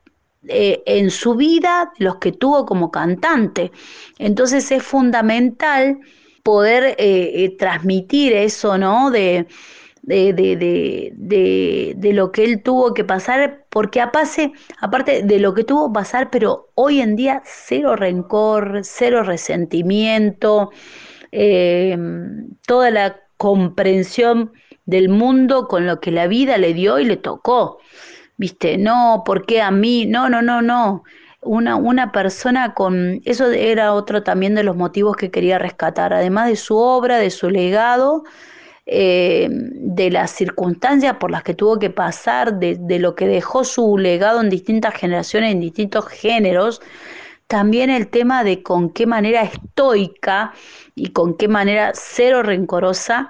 eh, 0.48 0.84
en 0.86 1.12
su 1.12 1.36
vida, 1.36 1.92
los 1.98 2.18
que 2.18 2.32
tuvo 2.32 2.66
como 2.66 2.92
cantante. 2.92 3.72
Entonces 4.20 4.72
es 4.72 4.84
fundamental 4.84 6.00
poder 6.44 6.96
eh, 6.98 7.44
eh, 7.44 7.56
transmitir 7.58 8.34
eso, 8.34 8.78
¿no? 8.78 9.12
De, 9.12 9.48
de, 10.04 10.32
de, 10.34 11.94
de, 11.98 12.14
lo 12.14 12.32
que 12.32 12.46
él 12.46 12.64
tuvo 12.64 12.94
que 12.94 13.04
pasar, 13.04 13.66
porque 13.70 14.00
aparte, 14.00 14.54
aparte 14.80 15.24
de 15.24 15.40
lo 15.40 15.54
que 15.54 15.66
tuvo 15.66 15.90
que 15.90 15.96
pasar, 15.96 16.30
pero 16.30 16.70
hoy 16.76 17.02
en 17.02 17.18
día 17.18 17.42
cero 17.46 17.98
rencor, 17.98 18.80
cero 18.84 19.24
resentimiento, 19.24 20.72
eh, 21.34 21.98
toda 22.66 22.92
la 22.92 23.20
comprensión 23.36 24.54
del 24.86 25.10
mundo 25.10 25.68
con 25.68 25.86
lo 25.86 26.00
que 26.00 26.12
la 26.12 26.28
vida 26.28 26.58
le 26.58 26.74
dio 26.74 27.00
y 27.00 27.06
le 27.06 27.18
tocó. 27.18 27.80
¿Viste? 28.38 28.78
No, 28.78 29.24
¿por 29.26 29.46
qué 29.46 29.62
a 29.62 29.72
mí? 29.72 30.06
No, 30.06 30.30
no, 30.30 30.42
no, 30.42 30.62
no. 30.62 31.04
Una, 31.42 31.76
una 31.76 32.12
persona 32.12 32.74
con... 32.74 33.22
Eso 33.26 33.52
era 33.52 33.94
otro 33.94 34.24
también 34.24 34.56
de 34.56 34.64
los 34.64 34.76
motivos 34.76 35.16
que 35.18 35.32
quería 35.32 35.60
rescatar, 35.60 36.14
además 36.14 36.48
de 36.48 36.56
su 36.56 36.78
obra, 36.78 37.18
de 37.18 37.32
su 37.32 37.50
legado, 37.50 38.24
eh, 38.86 39.48
de 39.50 40.12
las 40.12 40.32
circunstancias 40.32 41.18
por 41.18 41.32
las 41.32 41.44
que 41.44 41.54
tuvo 41.56 41.80
que 41.80 41.90
pasar, 41.90 42.60
de, 42.60 42.78
de, 42.80 43.00
lo 43.00 43.16
que 43.16 43.28
dejó 43.28 43.64
su 43.64 43.98
legado 43.98 44.42
en 44.42 44.50
distintas 44.50 44.94
generaciones, 44.94 45.52
en 45.52 45.60
distintos 45.60 46.08
géneros, 46.08 46.82
también 47.48 47.90
el 47.90 48.10
tema 48.10 48.44
de 48.44 48.62
con 48.62 48.92
qué 48.92 49.06
manera 49.08 49.42
estoica 49.42 50.54
y 50.96 51.12
con 51.12 51.38
qué 51.38 51.48
manera 51.48 51.92
cero 51.96 52.44
rencorosa 52.44 53.30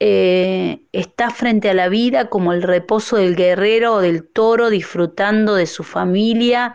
eh, 0.00 0.82
está 0.92 1.30
frente 1.30 1.70
a 1.70 1.74
la 1.74 1.88
vida 1.88 2.28
como 2.28 2.52
el 2.52 2.62
reposo 2.62 3.16
del 3.16 3.36
guerrero 3.36 3.94
o 3.94 4.00
del 4.00 4.24
toro, 4.24 4.70
disfrutando 4.70 5.54
de 5.54 5.66
su 5.66 5.82
familia 5.82 6.74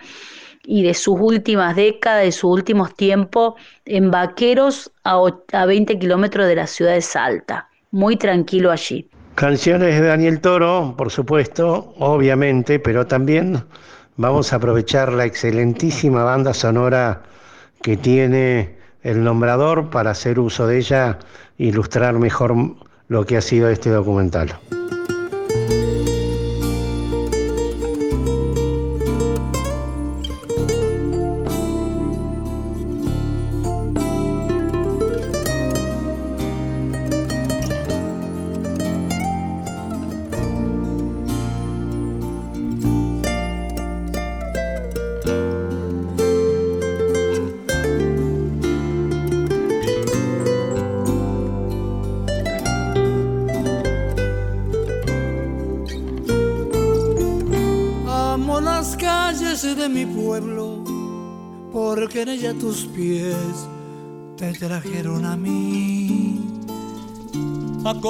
y 0.66 0.84
de 0.84 0.94
sus 0.94 1.20
últimas 1.20 1.76
décadas, 1.76 2.24
de 2.24 2.32
sus 2.32 2.52
últimos 2.52 2.96
tiempos 2.96 3.56
en 3.86 4.12
vaqueros 4.12 4.92
a, 5.04 5.22
a 5.52 5.66
20 5.66 6.00
kilómetros 6.00 6.48
de 6.48 6.56
la 6.56 6.68
ciudad 6.68 6.94
de 6.94 7.02
Salta 7.02 7.70
muy 7.94 8.18
tranquilo 8.18 8.72
allí. 8.72 9.08
Canciones 9.36 10.00
de 10.00 10.08
Daniel 10.08 10.42
Toro, 10.42 10.96
por 10.98 11.12
supuesto, 11.12 11.94
obviamente, 12.00 12.80
pero 12.80 13.06
también 13.08 13.64
vamos 14.18 14.52
a 14.52 14.58
aprovechar 14.58 15.14
la 15.14 15.26
excelentísima 15.26 16.24
banda 16.24 16.54
sonora 16.54 17.22
que 17.82 17.96
tiene 17.98 18.78
el 19.04 19.24
nombrador 19.24 19.90
para 19.90 20.12
hacer 20.12 20.40
uso 20.40 20.68
de 20.68 20.80
ella, 20.80 21.20
ilustrar 21.58 22.16
mejor 22.16 22.56
lo 23.08 23.26
que 23.26 23.38
ha 23.38 23.42
sido 23.42 23.70
este 23.70 23.89
documental. 23.89 24.56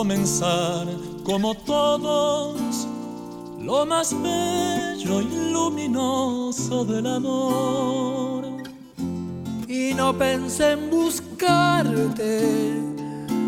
Comenzar 0.03 0.85
como 1.23 1.55
todos, 1.55 2.89
lo 3.61 3.85
más 3.85 4.13
bello 4.21 5.21
y 5.21 5.51
luminoso 5.53 6.83
del 6.83 7.07
amor. 7.07 8.43
Y 9.65 9.93
no 9.93 10.11
pensé 10.17 10.71
en 10.71 10.89
buscarte, 10.89 12.41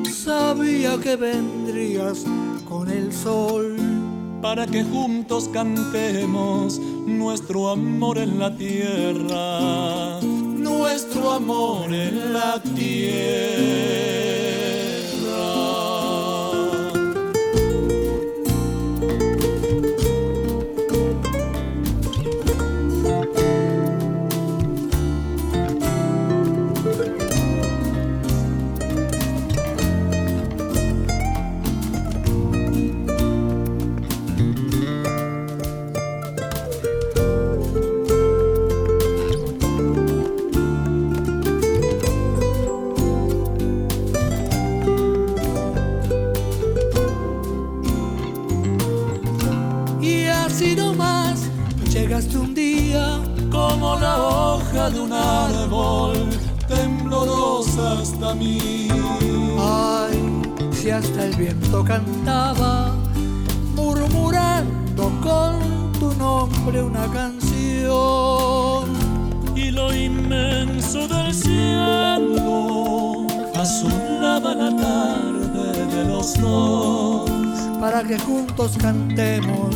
sabía 0.09 0.97
que 0.97 1.17
vendrías 1.17 2.23
con 2.69 2.89
el 2.89 3.11
sol 3.11 3.75
para 4.41 4.65
que 4.65 4.81
juntos 4.85 5.49
cantemos 5.51 6.79
nuestro 7.05 7.71
amor 7.71 8.17
en 8.17 8.39
la 8.39 8.55
tierra, 8.55 10.21
nuestro 10.21 11.31
amor 11.31 11.93
en 11.93 12.31
la 12.31 12.61
tierra. 12.63 14.24
De 54.89 54.99
un 54.99 55.11
árbol 55.11 56.29
temblorosa 56.67 57.93
hasta 57.99 58.35
mí. 58.35 58.87
Ay, 59.59 60.41
si 60.71 60.91
hasta 60.91 61.25
el 61.25 61.35
viento 61.35 61.83
cantaba, 61.83 62.93
murmurando 63.75 65.11
con 65.23 65.91
tu 65.99 66.13
nombre 66.19 66.83
una 66.83 67.07
canción. 67.11 68.85
Y 69.55 69.71
lo 69.71 69.91
inmenso 69.91 71.07
del 71.07 71.33
cielo 71.33 73.25
azulaba 73.55 74.53
la 74.53 74.75
tarde 74.75 75.85
de 75.95 76.05
los 76.05 76.39
dos. 76.39 77.31
Para 77.79 78.03
que 78.03 78.19
juntos 78.19 78.77
cantemos 78.79 79.75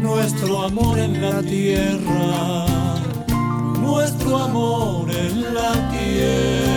nuestro 0.00 0.62
amor 0.64 0.98
en 0.98 1.22
la 1.22 1.40
tierra 1.40 2.73
nuestro 3.84 4.38
amor 4.38 5.10
en 5.10 5.54
la 5.54 5.72
tierra. 5.90 6.73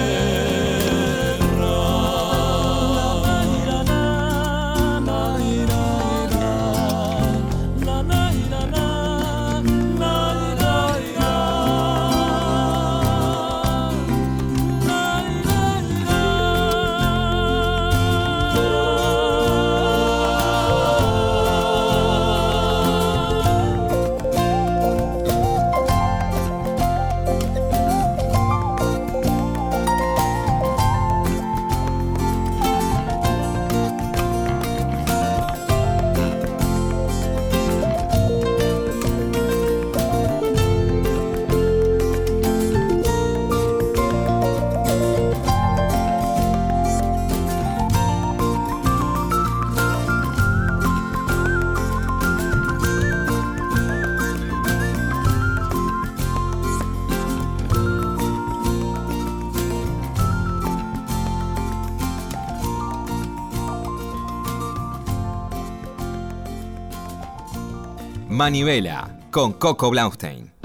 Manivela 68.30 69.20
con 69.32 69.54
Coco 69.54 69.90
Blaustein. 69.90 70.57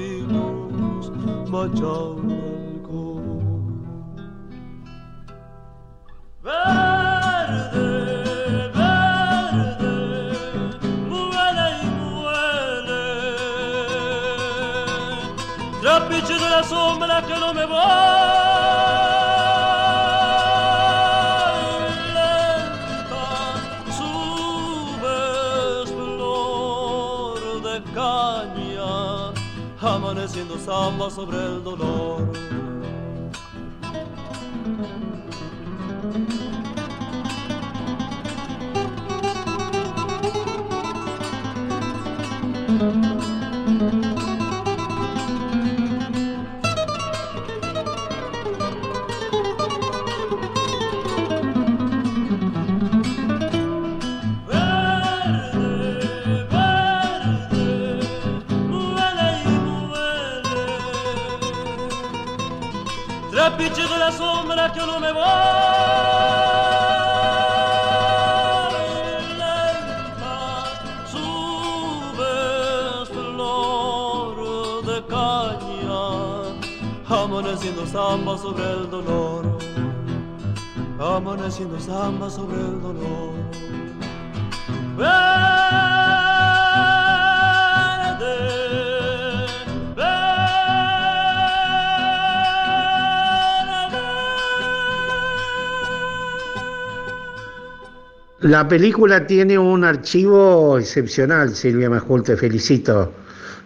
kilos 0.00 1.06
مجال 1.52 2.16
الكون 2.76 3.40
verde 6.44 7.88
Trapiche 15.82 16.36
de 16.44 16.48
la 16.54 16.62
sombra 16.62 17.16
que 17.26 17.36
no 17.42 17.48
me 17.58 17.64
va 17.72 18.09
haciendo 30.40 30.58
samba 30.58 31.10
sobre 31.10 31.36
el 31.36 31.62
dolor. 31.62 32.49
sombra 64.50 64.72
yo 64.74 64.86
no 64.86 65.00
me 65.00 65.12
voy. 65.12 65.22
Lenta 69.38 70.38
subes 71.12 73.08
flor 73.08 74.36
de 74.84 75.06
caña, 75.06 76.02
amaneciendo 77.08 77.86
samba 77.86 78.38
sobre 78.38 78.64
el 78.72 78.90
dolor. 78.90 79.58
Amaneciendo 80.98 81.80
samba 81.80 82.28
sobre 82.28 82.56
el 82.56 82.80
dolor. 82.82 83.34
Película 98.68 99.26
tiene 99.26 99.58
un 99.58 99.84
archivo 99.84 100.78
excepcional, 100.78 101.54
Silvia 101.54 101.90
Majul, 101.90 102.22
te 102.22 102.36
felicito. 102.36 103.12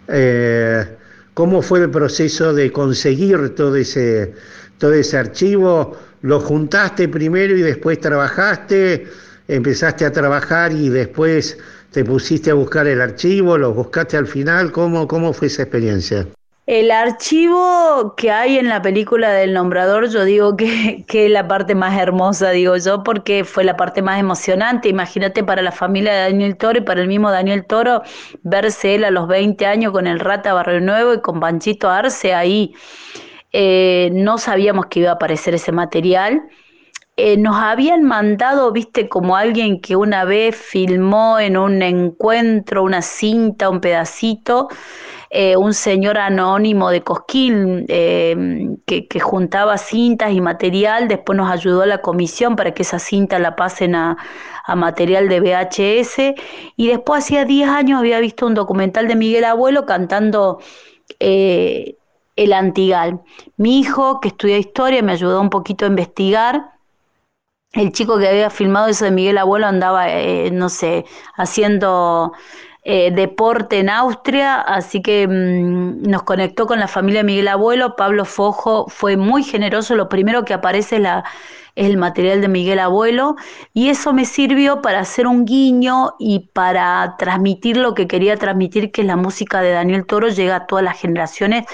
Eh, 0.07 0.85
¿Cómo 1.33 1.61
fue 1.61 1.79
el 1.81 1.89
proceso 1.89 2.53
de 2.53 2.71
conseguir 2.71 3.55
todo 3.55 3.75
ese, 3.75 4.33
todo 4.77 4.93
ese 4.93 5.17
archivo? 5.17 5.97
¿Lo 6.21 6.39
juntaste 6.39 7.07
primero 7.07 7.55
y 7.55 7.61
después 7.61 7.99
trabajaste? 7.99 9.07
¿Empezaste 9.47 10.05
a 10.05 10.11
trabajar 10.11 10.73
y 10.73 10.89
después 10.89 11.57
te 11.91 12.03
pusiste 12.03 12.51
a 12.51 12.55
buscar 12.55 12.87
el 12.87 12.99
archivo? 12.99 13.57
¿Lo 13.57 13.73
buscaste 13.73 14.17
al 14.17 14.27
final? 14.27 14.71
¿Cómo, 14.71 15.07
cómo 15.07 15.33
fue 15.33 15.47
esa 15.47 15.63
experiencia? 15.63 16.27
El 16.65 16.89
archivo 16.89 18.15
que 18.17 18.31
hay 18.31 18.57
en 18.57 18.69
la 18.69 18.81
película 18.81 19.31
del 19.31 19.53
nombrador, 19.53 20.09
yo 20.09 20.25
digo 20.25 20.57
que, 20.57 21.05
que, 21.07 21.27
es 21.27 21.31
la 21.31 21.47
parte 21.47 21.75
más 21.75 21.99
hermosa, 21.99 22.49
digo 22.51 22.75
yo, 22.77 23.03
porque 23.03 23.43
fue 23.43 23.63
la 23.63 23.77
parte 23.77 24.01
más 24.01 24.19
emocionante. 24.19 24.89
Imagínate 24.89 25.43
para 25.43 25.61
la 25.61 25.71
familia 25.71 26.13
de 26.13 26.19
Daniel 26.31 26.57
Toro 26.57 26.79
y 26.79 26.81
para 26.81 27.01
el 27.01 27.07
mismo 27.07 27.29
Daniel 27.29 27.65
Toro, 27.65 28.01
verse 28.41 28.95
él 28.95 29.03
a 29.03 29.11
los 29.11 29.27
20 29.27 29.63
años 29.67 29.91
con 29.91 30.07
el 30.07 30.19
Rata 30.19 30.53
Barrio 30.53 30.81
Nuevo 30.81 31.13
y 31.13 31.21
con 31.21 31.39
Panchito 31.39 31.89
Arce 31.89 32.33
ahí. 32.33 32.73
Eh, 33.51 34.09
no 34.13 34.39
sabíamos 34.39 34.87
que 34.87 35.01
iba 35.01 35.11
a 35.11 35.13
aparecer 35.13 35.53
ese 35.53 35.71
material. 35.71 36.41
Eh, 37.15 37.37
nos 37.37 37.55
habían 37.57 38.03
mandado, 38.03 38.71
viste, 38.71 39.07
como 39.07 39.37
alguien 39.37 39.79
que 39.79 39.95
una 39.95 40.25
vez 40.25 40.55
filmó 40.55 41.39
en 41.39 41.57
un 41.57 41.81
encuentro 41.81 42.83
una 42.83 43.01
cinta, 43.03 43.69
un 43.69 43.79
pedacito 43.79 44.67
eh, 45.29 45.57
un 45.57 45.73
señor 45.73 46.17
anónimo 46.17 46.89
de 46.91 47.01
Cosquín 47.01 47.85
eh, 47.87 48.69
que, 48.85 49.19
juntaba 49.19 49.77
cintas 49.77 50.31
y 50.31 50.41
material, 50.41 51.07
después 51.07 51.35
nos 51.37 51.49
ayudó 51.49 51.81
a 51.81 51.85
la 51.87 52.01
comisión 52.01 52.55
para 52.55 52.73
que 52.73 52.83
esa 52.83 52.99
cinta 52.99 53.39
la 53.39 53.55
pasen 53.55 53.95
a, 53.95 54.17
material 54.75 55.29
de 55.29 55.41
VHS 55.41 56.35
y 56.75 56.87
después 56.87 57.23
hacía 57.23 57.45
10 57.45 57.69
años 57.69 57.99
había 57.99 58.19
visto 58.19 58.47
un 58.47 58.55
documental 58.55 59.07
de 59.07 59.15
Miguel 59.15 59.45
Abuelo 59.45 59.85
cantando 59.85 60.59
eh, 61.19 61.97
El 62.35 62.51
Antigal. 62.51 63.21
Mi 63.57 63.79
hijo, 63.79 64.19
que 64.19 64.29
estudia 64.29 64.57
historia, 64.57 65.03
me 65.03 65.11
ayudó 65.11 65.39
un 65.39 65.51
poquito 65.51 65.85
a 65.85 65.89
investigar 65.89 66.71
el 67.73 67.91
chico 67.91 68.17
que 68.17 68.27
había 68.27 68.49
filmado 68.49 68.87
eso 68.87 69.05
de 69.05 69.11
Miguel 69.11 69.37
Abuelo 69.37 69.67
andaba, 69.67 70.07
no 70.51 70.69
sé, 70.69 71.05
haciendo 71.35 72.31
eh, 72.87 73.09
deporte 73.09 73.79
en 73.79 73.89
Austria, 73.89 74.61
así 74.61 75.01
que 75.01 75.27
mm, 75.27 76.03
nos 76.03 76.21
conectó 76.21 76.67
con 76.67 76.79
la 76.79 76.87
familia 76.87 77.23
Miguel 77.23 77.47
Abuelo. 77.47 77.95
Pablo 77.95 78.25
Fojo 78.25 78.85
fue 78.89 79.17
muy 79.17 79.43
generoso, 79.43 79.95
lo 79.95 80.07
primero 80.07 80.45
que 80.45 80.53
aparece 80.53 80.97
es 80.97 81.87
el 81.87 81.97
material 81.97 82.41
de 82.41 82.47
Miguel 82.47 82.77
Abuelo 82.77 83.37
y 83.73 83.89
eso 83.89 84.13
me 84.13 84.25
sirvió 84.25 84.83
para 84.83 84.99
hacer 84.99 85.25
un 85.25 85.45
guiño 85.45 86.13
y 86.19 86.51
para 86.53 87.15
transmitir 87.17 87.77
lo 87.77 87.95
que 87.95 88.07
quería 88.07 88.37
transmitir, 88.37 88.91
que 88.91 89.01
es 89.01 89.07
la 89.07 89.15
música 89.15 89.61
de 89.61 89.71
Daniel 89.71 90.05
Toro, 90.05 90.29
llega 90.29 90.57
a 90.57 90.67
todas 90.67 90.85
las 90.85 90.99
generaciones 90.99 91.65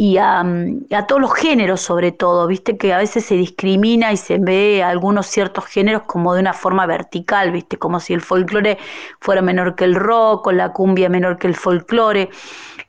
y 0.00 0.16
a, 0.16 0.40
a, 0.40 1.06
todos 1.06 1.20
los 1.20 1.34
géneros 1.34 1.82
sobre 1.82 2.10
todo, 2.10 2.46
viste 2.46 2.78
que 2.78 2.94
a 2.94 2.96
veces 2.96 3.22
se 3.22 3.34
discrimina 3.34 4.10
y 4.14 4.16
se 4.16 4.38
ve 4.38 4.82
algunos 4.82 5.26
ciertos 5.26 5.66
géneros 5.66 6.04
como 6.06 6.32
de 6.32 6.40
una 6.40 6.54
forma 6.54 6.86
vertical, 6.86 7.52
viste, 7.52 7.76
como 7.76 8.00
si 8.00 8.14
el 8.14 8.22
folclore 8.22 8.78
fuera 9.20 9.42
menor 9.42 9.74
que 9.74 9.84
el 9.84 9.94
rock 9.94 10.46
o 10.46 10.52
la 10.52 10.72
cumbia 10.72 11.10
menor 11.10 11.36
que 11.36 11.48
el 11.48 11.54
folclore. 11.54 12.30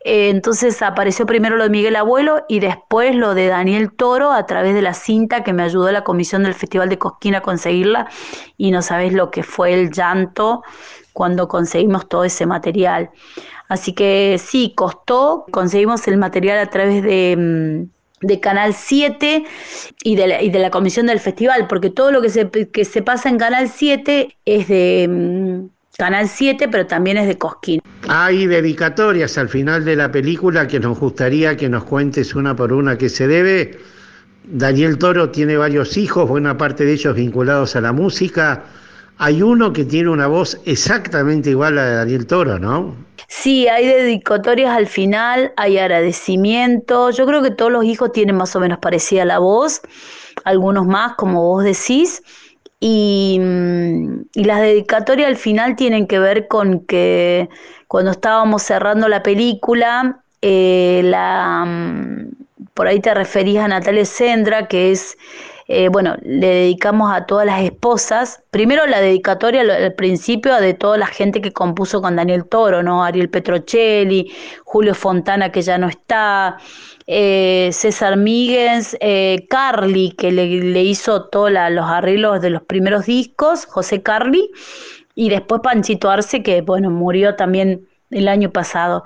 Eh, 0.05 0.29
entonces 0.29 0.81
apareció 0.81 1.25
primero 1.25 1.57
lo 1.57 1.63
de 1.63 1.69
Miguel 1.69 1.97
Abuelo 1.97 2.45
y 2.47 2.61
después 2.61 3.13
lo 3.13 3.33
de 3.33 3.47
Daniel 3.47 3.91
Toro 3.91 4.31
a 4.31 4.45
través 4.45 4.73
de 4.73 4.81
la 4.81 4.93
cinta 4.93 5.43
que 5.43 5.51
me 5.51 5.63
ayudó 5.63 5.91
la 5.91 6.05
comisión 6.05 6.43
del 6.43 6.53
Festival 6.53 6.87
de 6.87 6.97
Cosquín 6.97 7.35
a 7.35 7.41
conseguirla 7.41 8.07
y 8.55 8.71
no 8.71 8.81
sabes 8.81 9.11
lo 9.11 9.31
que 9.31 9.43
fue 9.43 9.73
el 9.73 9.91
llanto 9.91 10.63
cuando 11.11 11.49
conseguimos 11.49 12.07
todo 12.07 12.23
ese 12.23 12.45
material. 12.45 13.11
Así 13.71 13.93
que 13.93 14.37
sí, 14.37 14.73
costó, 14.75 15.45
conseguimos 15.49 16.05
el 16.09 16.17
material 16.17 16.59
a 16.59 16.69
través 16.69 17.01
de, 17.03 17.87
mm, 18.21 18.39
Canal 18.41 18.73
7 18.73 19.45
y 20.03 20.15
de, 20.17 20.59
la, 20.59 20.69
comisión 20.71 21.05
del 21.05 21.21
festival, 21.21 21.67
porque 21.69 21.89
todo 21.89 22.11
lo 22.11 22.21
que 22.21 22.29
se, 22.29 23.01
pasa 23.01 23.29
en 23.29 23.37
Canal 23.37 23.69
7 23.69 24.35
es 24.43 24.67
de 24.67 25.07
mm, 25.09 25.95
Canal 25.97 26.27
7, 26.27 26.67
pero 26.67 26.85
también 26.85 27.15
es 27.15 27.27
de 27.27 27.37
Cosquín. 27.37 27.81
Hay 28.09 28.45
dedicatorias 28.45 29.37
al 29.37 29.47
final 29.47 29.85
de 29.85 29.95
la 29.95 30.11
película 30.11 30.67
que 30.67 30.81
nos 30.81 30.99
gustaría 30.99 31.55
que 31.55 31.69
nos 31.69 31.85
cuentes 31.85 32.35
una 32.35 32.53
por 32.53 32.73
una 32.73 32.97
que 32.97 33.07
se 33.07 33.25
debe. 33.25 33.79
Daniel 34.43 34.97
Toro 34.97 35.29
tiene 35.29 35.55
varios 35.55 35.95
hijos, 35.95 36.27
buena 36.27 36.57
parte 36.57 36.83
de 36.83 36.91
ellos 36.91 37.15
vinculados 37.15 37.77
a 37.77 37.79
la 37.79 37.93
música. 37.93 38.65
Hay 39.17 39.41
uno 39.41 39.71
que 39.71 39.85
tiene 39.85 40.09
una 40.09 40.27
voz 40.27 40.59
exactamente 40.65 41.51
igual 41.51 41.77
a 41.77 41.85
la 41.85 41.91
Daniel 41.91 42.25
Toro, 42.25 42.59
¿no? 42.59 43.10
Sí, 43.33 43.69
hay 43.69 43.87
dedicatorias 43.87 44.75
al 44.75 44.87
final, 44.87 45.53
hay 45.55 45.77
agradecimiento. 45.77 47.11
Yo 47.11 47.25
creo 47.25 47.41
que 47.41 47.49
todos 47.49 47.71
los 47.71 47.85
hijos 47.85 48.11
tienen 48.11 48.35
más 48.35 48.55
o 48.57 48.59
menos 48.59 48.79
parecida 48.79 49.23
la 49.23 49.39
voz, 49.39 49.81
algunos 50.43 50.85
más, 50.85 51.15
como 51.15 51.41
vos 51.41 51.63
decís. 51.63 52.21
Y, 52.81 53.39
mm, 53.41 54.23
y, 54.33 54.43
las 54.43 54.59
dedicatorias 54.61 55.29
al 55.29 55.37
final 55.37 55.77
tienen 55.77 56.07
que 56.07 56.19
ver 56.19 56.47
con 56.49 56.81
que 56.85 57.49
cuando 57.87 58.11
estábamos 58.11 58.63
cerrando 58.63 59.07
la 59.07 59.23
película, 59.23 60.23
eh, 60.41 61.01
la, 61.05 61.63
mm, 61.65 62.31
por 62.73 62.87
ahí 62.87 62.99
te 62.99 63.13
referís 63.13 63.59
a 63.59 63.67
Natalia 63.69 64.05
Sendra, 64.05 64.67
que 64.67 64.91
es 64.91 65.17
eh, 65.73 65.87
bueno, 65.89 66.17
le 66.21 66.47
dedicamos 66.47 67.13
a 67.13 67.25
todas 67.25 67.45
las 67.45 67.61
esposas. 67.61 68.43
Primero 68.51 68.85
la 68.87 68.99
dedicatoria 68.99 69.61
al 69.61 69.93
principio 69.93 70.55
de 70.59 70.73
toda 70.73 70.97
la 70.97 71.07
gente 71.07 71.39
que 71.41 71.53
compuso 71.53 72.01
con 72.01 72.17
Daniel 72.17 72.45
Toro, 72.45 72.83
¿no? 72.83 73.03
Ariel 73.05 73.29
Petrocelli, 73.29 74.31
Julio 74.65 74.93
Fontana, 74.93 75.51
que 75.51 75.61
ya 75.61 75.77
no 75.77 75.87
está, 75.87 76.57
eh, 77.07 77.69
César 77.71 78.17
Míguez, 78.17 78.97
eh, 78.99 79.45
Carly, 79.49 80.11
que 80.11 80.31
le, 80.31 80.83
hizo 80.83 81.29
todos 81.29 81.51
los 81.51 81.85
arreglos 81.85 82.41
de 82.41 82.49
los 82.49 82.63
primeros 82.63 83.05
discos, 83.05 83.65
José 83.65 84.03
Carly, 84.03 84.51
y 85.15 85.29
después 85.29 85.61
Panchito 85.63 86.09
Arce, 86.09 86.43
que 86.43 86.61
bueno, 86.61 86.89
murió 86.89 87.35
también 87.35 87.87
el 88.11 88.27
año 88.27 88.51
pasado. 88.51 89.03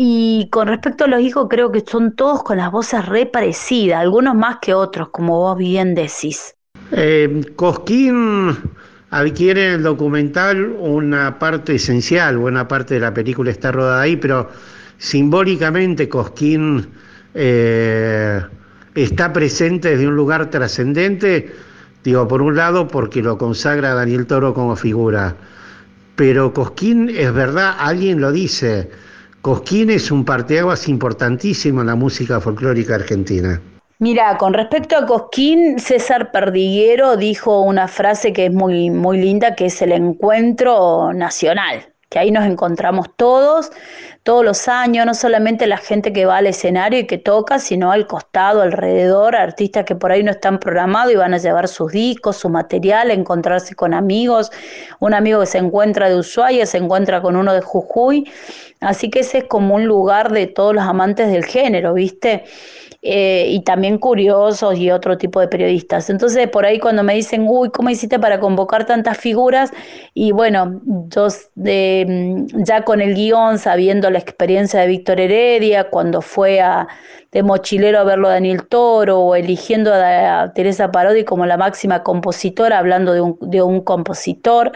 Y 0.00 0.48
con 0.52 0.68
respecto 0.68 1.06
a 1.06 1.08
los 1.08 1.20
hijos, 1.20 1.48
creo 1.50 1.72
que 1.72 1.80
son 1.80 2.14
todos 2.14 2.44
con 2.44 2.58
las 2.58 2.70
voces 2.70 3.04
re 3.06 3.26
parecidas, 3.26 3.98
algunos 3.98 4.36
más 4.36 4.58
que 4.62 4.72
otros, 4.72 5.08
como 5.08 5.40
vos 5.40 5.58
bien 5.58 5.96
decís. 5.96 6.54
Eh, 6.92 7.44
Cosquín 7.56 8.56
adquiere 9.10 9.66
en 9.66 9.72
el 9.72 9.82
documental 9.82 10.66
una 10.78 11.40
parte 11.40 11.74
esencial, 11.74 12.38
buena 12.38 12.68
parte 12.68 12.94
de 12.94 13.00
la 13.00 13.12
película 13.12 13.50
está 13.50 13.72
rodada 13.72 14.02
ahí, 14.02 14.14
pero 14.14 14.48
simbólicamente 14.98 16.08
Cosquín 16.08 16.86
eh, 17.34 18.40
está 18.94 19.32
presente 19.32 19.90
desde 19.90 20.06
un 20.06 20.14
lugar 20.14 20.48
trascendente, 20.48 21.52
digo, 22.04 22.28
por 22.28 22.40
un 22.40 22.54
lado 22.54 22.86
porque 22.86 23.20
lo 23.20 23.36
consagra 23.36 23.94
Daniel 23.94 24.28
Toro 24.28 24.54
como 24.54 24.76
figura, 24.76 25.34
pero 26.14 26.52
Cosquín 26.52 27.10
es 27.10 27.34
verdad, 27.34 27.74
alguien 27.80 28.20
lo 28.20 28.30
dice, 28.30 28.88
Cosquín 29.48 29.88
es 29.88 30.10
un 30.10 30.26
parteaguas 30.26 30.88
importantísimo 30.88 31.80
en 31.80 31.86
la 31.86 31.94
música 31.94 32.38
folclórica 32.38 32.96
argentina. 32.96 33.58
Mira, 33.98 34.36
con 34.36 34.52
respecto 34.52 34.94
a 34.94 35.06
Cosquín, 35.06 35.78
César 35.78 36.30
Perdiguero 36.32 37.16
dijo 37.16 37.62
una 37.62 37.88
frase 37.88 38.34
que 38.34 38.44
es 38.44 38.52
muy, 38.52 38.90
muy 38.90 39.16
linda, 39.16 39.54
que 39.54 39.64
es 39.64 39.80
el 39.80 39.92
encuentro 39.92 41.14
nacional 41.14 41.94
que 42.08 42.18
ahí 42.18 42.30
nos 42.30 42.46
encontramos 42.46 43.08
todos, 43.16 43.70
todos 44.22 44.44
los 44.44 44.68
años, 44.68 45.04
no 45.04 45.14
solamente 45.14 45.66
la 45.66 45.76
gente 45.76 46.12
que 46.12 46.24
va 46.24 46.38
al 46.38 46.46
escenario 46.46 47.00
y 47.00 47.06
que 47.06 47.18
toca, 47.18 47.58
sino 47.58 47.92
al 47.92 48.06
costado, 48.06 48.62
alrededor, 48.62 49.36
artistas 49.36 49.84
que 49.84 49.94
por 49.94 50.12
ahí 50.12 50.22
no 50.22 50.30
están 50.30 50.58
programados 50.58 51.12
y 51.12 51.16
van 51.16 51.34
a 51.34 51.38
llevar 51.38 51.68
sus 51.68 51.92
discos, 51.92 52.36
su 52.36 52.48
material, 52.48 53.10
encontrarse 53.10 53.74
con 53.74 53.92
amigos, 53.92 54.50
un 55.00 55.12
amigo 55.12 55.40
que 55.40 55.46
se 55.46 55.58
encuentra 55.58 56.08
de 56.08 56.16
Ushuaia, 56.16 56.64
se 56.66 56.78
encuentra 56.78 57.20
con 57.20 57.36
uno 57.36 57.52
de 57.52 57.60
Jujuy, 57.60 58.30
así 58.80 59.10
que 59.10 59.20
ese 59.20 59.38
es 59.38 59.44
como 59.44 59.74
un 59.74 59.84
lugar 59.84 60.32
de 60.32 60.46
todos 60.46 60.74
los 60.74 60.84
amantes 60.84 61.30
del 61.30 61.44
género, 61.44 61.94
¿viste? 61.94 62.44
Eh, 63.10 63.46
y 63.48 63.60
también 63.60 63.96
curiosos 63.96 64.76
y 64.76 64.90
otro 64.90 65.16
tipo 65.16 65.40
de 65.40 65.48
periodistas. 65.48 66.10
Entonces, 66.10 66.46
por 66.48 66.66
ahí 66.66 66.78
cuando 66.78 67.02
me 67.02 67.14
dicen, 67.14 67.46
uy, 67.48 67.70
¿cómo 67.70 67.88
hiciste 67.88 68.18
para 68.18 68.38
convocar 68.38 68.84
tantas 68.84 69.16
figuras? 69.16 69.70
Y 70.12 70.32
bueno, 70.32 70.82
yo 70.84 71.28
de, 71.54 72.04
mm, 72.06 72.64
ya 72.64 72.82
con 72.84 73.00
el 73.00 73.14
guion, 73.14 73.58
sabiendo 73.58 74.10
la 74.10 74.18
experiencia 74.18 74.80
de 74.80 74.88
Víctor 74.88 75.20
Heredia, 75.20 75.88
cuando 75.88 76.20
fue 76.20 76.60
a, 76.60 76.86
de 77.32 77.42
mochilero 77.42 77.98
a 77.98 78.04
verlo 78.04 78.28
a 78.28 78.32
Daniel 78.32 78.66
Toro, 78.68 79.20
o 79.20 79.34
eligiendo 79.34 79.90
a, 79.94 80.52
Teresa 80.54 80.92
Parodi 80.92 81.24
como 81.24 81.46
la 81.46 81.56
máxima 81.56 82.02
compositora, 82.02 82.78
hablando 82.78 83.14
de 83.14 83.22
un, 83.22 83.38
de 83.40 83.62
un 83.62 83.80
compositor, 83.80 84.72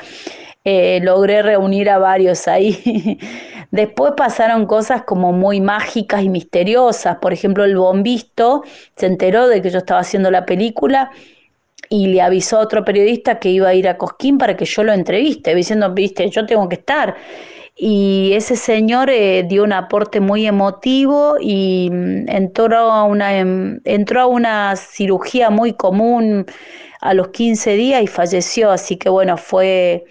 eh, 0.64 1.00
logré 1.02 1.42
reunir 1.42 1.90
a 1.90 1.98
varios 1.98 2.46
ahí. 2.48 3.18
Después 3.70 4.12
pasaron 4.16 4.66
cosas 4.66 5.02
como 5.04 5.32
muy 5.32 5.60
mágicas 5.60 6.22
y 6.22 6.28
misteriosas. 6.28 7.16
Por 7.16 7.32
ejemplo, 7.32 7.64
el 7.64 7.76
bombisto 7.76 8.62
se 8.96 9.06
enteró 9.06 9.48
de 9.48 9.62
que 9.62 9.70
yo 9.70 9.78
estaba 9.78 10.00
haciendo 10.00 10.30
la 10.30 10.44
película 10.46 11.10
y 11.88 12.06
le 12.08 12.22
avisó 12.22 12.58
a 12.58 12.60
otro 12.60 12.84
periodista 12.84 13.38
que 13.38 13.50
iba 13.50 13.68
a 13.68 13.74
ir 13.74 13.88
a 13.88 13.98
Cosquín 13.98 14.38
para 14.38 14.56
que 14.56 14.64
yo 14.64 14.82
lo 14.84 14.92
entreviste, 14.92 15.54
diciendo, 15.54 15.92
viste, 15.92 16.28
yo 16.30 16.46
tengo 16.46 16.68
que 16.68 16.76
estar. 16.76 17.16
Y 17.74 18.32
ese 18.34 18.56
señor 18.56 19.10
eh, 19.10 19.44
dio 19.48 19.64
un 19.64 19.72
aporte 19.72 20.20
muy 20.20 20.46
emotivo 20.46 21.36
y 21.40 21.88
mm, 21.90 22.28
entró 22.28 22.90
a, 22.92 23.04
una, 23.04 23.38
em, 23.38 23.80
entró 23.84 24.20
a 24.22 24.26
una 24.26 24.76
cirugía 24.76 25.50
muy 25.50 25.72
común 25.74 26.46
a 27.00 27.14
los 27.14 27.28
15 27.28 27.74
días 27.74 28.02
y 28.02 28.06
falleció. 28.06 28.70
Así 28.70 28.96
que 28.96 29.08
bueno, 29.08 29.36
fue 29.36 30.04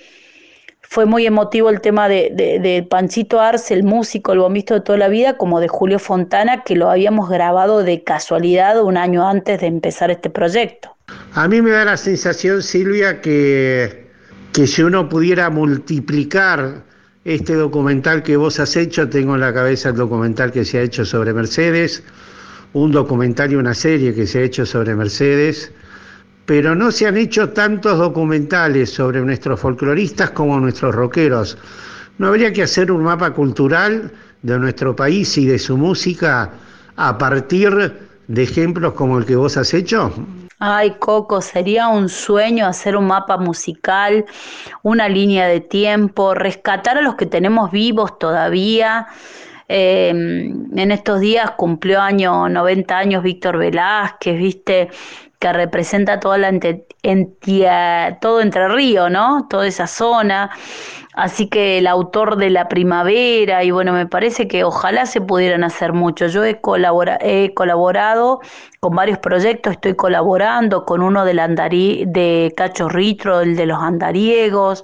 fue 0.92 1.06
muy 1.06 1.26
emotivo 1.26 1.70
el 1.70 1.80
tema 1.80 2.10
de, 2.10 2.34
de, 2.36 2.84
Panchito 2.84 3.40
Arce, 3.40 3.74
el 3.74 3.84
músico, 3.84 4.34
el 4.34 4.40
bombista 4.40 4.74
de 4.74 4.82
toda 4.82 4.98
la 4.98 5.08
vida, 5.08 5.38
como 5.38 5.62
de 5.62 5.70
Julio 5.70 6.00
Fontana, 6.00 6.64
que 6.66 6.76
lo 6.76 6.90
habíamos 6.90 7.30
grabado 7.30 7.82
de 7.82 8.04
casualidad 8.04 8.84
un 8.84 8.98
año 8.98 9.26
antes 9.26 9.62
de 9.62 9.68
empezar 9.68 10.12
este 10.12 10.30
proyecto. 10.30 10.94
A 11.34 11.48
mí 11.48 11.62
me 11.62 11.72
da 11.72 11.86
la 11.86 11.96
sensación, 11.96 12.62
Silvia, 12.62 13.22
que, 13.22 14.06
que 14.52 14.68
si 14.68 14.84
uno 14.84 15.08
pudiera 15.08 15.50
multiplicar 15.50 16.84
este 17.24 17.54
documental 17.54 18.22
que 18.22 18.36
vos 18.36 18.60
has 18.60 18.76
hecho, 18.76 19.08
tengo 19.08 19.36
en 19.36 19.40
la 19.40 19.54
cabeza 19.54 19.90
el 19.90 19.96
documental 19.96 20.52
que 20.52 20.66
se 20.66 20.80
ha 20.80 20.82
hecho 20.82 21.06
sobre 21.06 21.32
Mercedes, 21.32 22.04
un 22.74 22.92
documental 22.92 23.54
y 23.54 23.56
una 23.56 23.76
serie 23.76 24.14
que 24.14 24.28
se 24.28 24.40
ha 24.40 24.42
hecho 24.42 24.66
sobre 24.66 24.94
Mercedes, 24.94 25.72
pero 26.52 26.76
no 26.76 26.92
se 26.92 27.08
han 27.08 27.16
hecho 27.16 27.52
tantos 27.52 27.98
documentales 27.98 28.90
sobre 28.90 29.22
nuestros 29.22 29.58
folcloristas 29.58 30.32
como 30.32 30.60
nuestros 30.60 30.94
rockeros. 30.94 31.58
¿No 32.18 32.28
habría 32.28 32.52
que 32.52 32.64
hacer 32.64 32.92
un 32.92 33.04
mapa 33.04 33.32
cultural 33.32 34.12
de 34.42 34.60
nuestro 34.60 34.94
país 34.94 35.38
y 35.38 35.46
de 35.46 35.58
su 35.58 35.78
música 35.78 36.50
a 36.98 37.18
partir 37.18 37.94
de 38.28 38.44
ejemplos 38.44 38.92
como 38.96 39.18
el 39.18 39.26
que 39.26 39.38
vos 39.38 39.56
has 39.56 39.74
hecho? 39.74 40.14
Ay, 40.60 40.98
Coco, 41.00 41.40
sería 41.40 41.88
un 41.88 42.10
sueño 42.10 42.68
hacer 42.68 42.98
un 42.98 43.08
mapa 43.08 43.38
musical, 43.38 44.26
una 44.84 45.08
línea 45.08 45.48
de 45.48 45.62
tiempo, 45.62 46.34
rescatar 46.34 46.98
a 46.98 47.02
los 47.02 47.16
que 47.16 47.28
tenemos 47.28 47.72
vivos 47.72 48.20
todavía. 48.20 49.08
Em, 49.70 50.78
en 50.78 50.92
estos 50.92 51.22
días 51.22 51.52
cumplió 51.52 52.02
año 52.02 52.50
90 52.50 52.98
años 52.98 53.24
Víctor 53.24 53.58
Velázquez, 53.58 54.38
viste, 54.38 54.90
que 55.42 55.52
representa 55.52 56.20
toda 56.20 56.38
la 56.38 56.54
entidad, 57.02 58.20
todo 58.22 58.42
Entre 58.42 58.68
Río, 58.70 59.10
¿no? 59.10 59.48
Toda 59.50 59.68
esa 59.68 59.88
zona. 59.88 60.52
Así 61.14 61.50
que 61.50 61.80
el 61.80 61.88
autor 61.88 62.38
de 62.38 62.52
La 62.52 62.70
Primavera, 62.70 63.64
y 63.64 63.72
bueno, 63.72 63.92
me 63.92 64.06
parece 64.06 64.48
que 64.48 64.64
ojalá 64.64 65.06
se 65.08 65.20
pudieran 65.20 65.64
hacer 65.64 65.94
mucho. 65.94 66.28
Yo 66.28 66.46
he, 66.46 66.62
he 67.22 67.54
colaborado 67.56 68.40
con 68.80 68.96
varios 68.96 69.18
proyectos, 69.18 69.74
estoy 69.74 69.96
colaborando 69.96 70.86
con 70.86 71.02
uno 71.02 71.26
del 71.26 71.40
andarí, 71.40 72.06
de 72.08 72.54
Cacho 72.56 72.88
Ritro, 72.88 73.42
el 73.42 73.56
de 73.56 73.66
los 73.66 73.80
andariegos. 73.80 74.84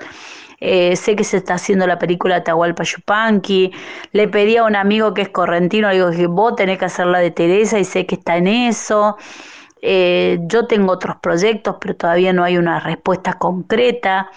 Eh, 0.59 0.95
sé 0.95 1.15
que 1.15 1.23
se 1.23 1.37
está 1.37 1.53
haciendo 1.53 1.85
la 1.85 1.99
película 1.99 2.43
Tahualpa 2.43 2.83
Yupanqui. 2.83 3.71
Le 4.11 4.27
pedí 4.27 4.57
a 4.57 4.63
un 4.63 4.75
amigo 4.75 5.13
que 5.13 5.21
es 5.21 5.29
correntino, 5.29 5.91
digo 5.91 6.09
vos 6.29 6.55
tenés 6.55 6.79
que 6.79 6.85
hacer 6.85 7.05
la 7.05 7.19
de 7.19 7.29
Teresa 7.29 7.77
y 7.77 7.85
sé 7.85 8.07
que 8.07 8.15
está 8.15 8.37
en 8.37 8.47
eso. 8.47 9.17
Eh, 9.81 10.39
yo 10.43 10.67
tengo 10.67 10.91
otros 10.93 11.17
proyectos, 11.21 11.77
pero 11.79 11.95
todavía 11.95 12.33
no 12.33 12.43
hay 12.43 12.57
una 12.57 12.79
respuesta 12.79 13.33
concreta. 13.33 14.29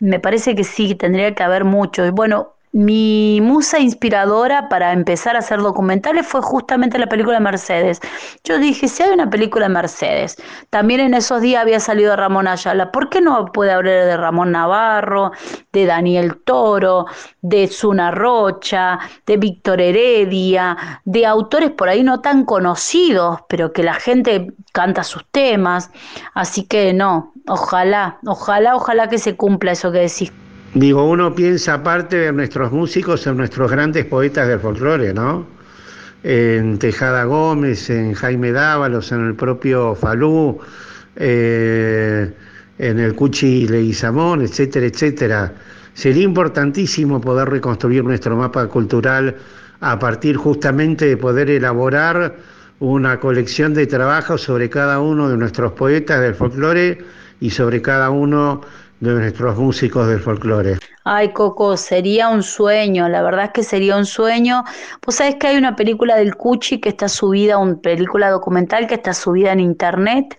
Me 0.00 0.20
parece 0.20 0.54
que 0.56 0.64
sí, 0.64 0.94
tendría 0.94 1.34
que 1.34 1.42
haber 1.42 1.64
mucho. 1.64 2.10
Bueno, 2.12 2.54
mi 2.72 3.40
musa 3.42 3.78
inspiradora 3.78 4.68
para 4.70 4.92
empezar 4.92 5.36
a 5.36 5.40
hacer 5.40 5.60
documentales 5.60 6.26
fue 6.26 6.40
justamente 6.40 6.98
la 6.98 7.06
película 7.06 7.36
de 7.36 7.44
Mercedes. 7.44 8.00
Yo 8.44 8.58
dije, 8.58 8.88
si 8.88 9.02
hay 9.02 9.10
una 9.10 9.28
película 9.28 9.68
de 9.68 9.74
Mercedes, 9.74 10.36
también 10.70 11.00
en 11.00 11.14
esos 11.14 11.42
días 11.42 11.62
había 11.62 11.80
salido 11.80 12.16
Ramón 12.16 12.48
Ayala, 12.48 12.90
¿por 12.90 13.10
qué 13.10 13.20
no 13.20 13.44
puede 13.52 13.72
hablar 13.72 14.06
de 14.06 14.16
Ramón 14.16 14.52
Navarro, 14.52 15.32
de 15.72 15.84
Daniel 15.84 16.38
Toro, 16.44 17.06
de 17.42 17.68
Zuna 17.68 18.10
Rocha, 18.10 18.98
de 19.26 19.36
Víctor 19.36 19.80
Heredia, 19.80 20.76
de 21.04 21.26
autores 21.26 21.70
por 21.70 21.90
ahí 21.90 22.02
no 22.02 22.20
tan 22.20 22.44
conocidos, 22.44 23.40
pero 23.48 23.72
que 23.72 23.82
la 23.82 23.94
gente 23.94 24.54
canta 24.72 25.04
sus 25.04 25.26
temas? 25.30 25.90
Así 26.32 26.64
que 26.64 26.94
no, 26.94 27.34
ojalá, 27.46 28.18
ojalá, 28.26 28.76
ojalá 28.76 29.08
que 29.10 29.18
se 29.18 29.36
cumpla 29.36 29.72
eso 29.72 29.92
que 29.92 29.98
decís. 29.98 30.32
Digo, 30.74 31.04
uno 31.04 31.34
piensa 31.34 31.74
aparte 31.74 32.16
de 32.16 32.32
nuestros 32.32 32.72
músicos 32.72 33.26
en 33.26 33.36
nuestros 33.36 33.70
grandes 33.70 34.06
poetas 34.06 34.48
del 34.48 34.58
folclore, 34.58 35.12
¿no? 35.12 35.46
En 36.22 36.78
Tejada 36.78 37.24
Gómez, 37.24 37.90
en 37.90 38.14
Jaime 38.14 38.52
Dávalos, 38.52 39.12
en 39.12 39.26
el 39.26 39.34
propio 39.34 39.94
Falú, 39.94 40.58
eh, 41.16 42.32
en 42.78 42.98
el 42.98 43.14
Cuchi 43.14 43.68
Leguizamón, 43.68 44.40
etcétera, 44.40 44.86
etcétera. 44.86 45.52
Sería 45.92 46.22
importantísimo 46.22 47.20
poder 47.20 47.50
reconstruir 47.50 48.02
nuestro 48.02 48.34
mapa 48.34 48.66
cultural 48.68 49.36
a 49.80 49.98
partir 49.98 50.36
justamente 50.36 51.04
de 51.04 51.18
poder 51.18 51.50
elaborar 51.50 52.34
una 52.80 53.20
colección 53.20 53.74
de 53.74 53.86
trabajos 53.86 54.40
sobre 54.40 54.70
cada 54.70 55.00
uno 55.00 55.28
de 55.28 55.36
nuestros 55.36 55.72
poetas 55.72 56.22
del 56.22 56.34
folclore 56.34 56.98
y 57.40 57.50
sobre 57.50 57.82
cada 57.82 58.08
uno 58.08 58.62
de 58.62 58.81
nuestros 59.10 59.58
músicos 59.58 60.06
del 60.06 60.20
folclore. 60.20 60.78
Ay, 61.04 61.32
Coco, 61.32 61.76
sería 61.76 62.28
un 62.28 62.42
sueño, 62.42 63.08
la 63.08 63.22
verdad 63.22 63.46
es 63.46 63.50
que 63.50 63.64
sería 63.64 63.96
un 63.96 64.06
sueño. 64.06 64.62
Vos 65.04 65.16
sabés 65.16 65.34
que 65.34 65.48
hay 65.48 65.56
una 65.56 65.74
película 65.74 66.16
del 66.16 66.36
Cuchi 66.36 66.80
que 66.80 66.90
está 66.90 67.08
subida, 67.08 67.58
una 67.58 67.76
película 67.76 68.30
documental 68.30 68.86
que 68.86 68.94
está 68.94 69.12
subida 69.12 69.52
en 69.52 69.60
internet. 69.60 70.38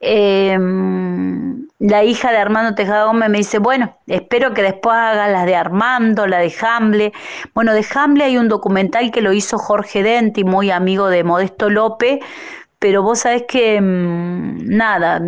Em, 0.00 1.66
la 1.78 2.02
hija 2.02 2.30
de 2.32 2.38
Armando 2.38 2.74
Tejada 2.74 3.04
Gómez 3.04 3.30
me 3.30 3.38
dice, 3.38 3.58
bueno, 3.58 3.96
espero 4.06 4.52
que 4.52 4.62
después 4.62 4.94
haga 4.94 5.28
las 5.28 5.46
de 5.46 5.54
Armando, 5.54 6.26
la 6.26 6.38
de 6.38 6.52
Hamble. 6.60 7.12
Bueno, 7.54 7.72
de 7.72 7.86
Hamble 7.94 8.24
hay 8.24 8.36
un 8.36 8.48
documental 8.48 9.12
que 9.12 9.22
lo 9.22 9.32
hizo 9.32 9.56
Jorge 9.56 10.02
Denti, 10.02 10.42
muy 10.42 10.70
amigo 10.70 11.08
de 11.08 11.22
Modesto 11.22 11.70
López, 11.70 12.18
pero 12.84 13.02
vos 13.02 13.20
sabés 13.20 13.44
que 13.48 13.80
mm, 13.80 14.58
nada, 14.76 15.18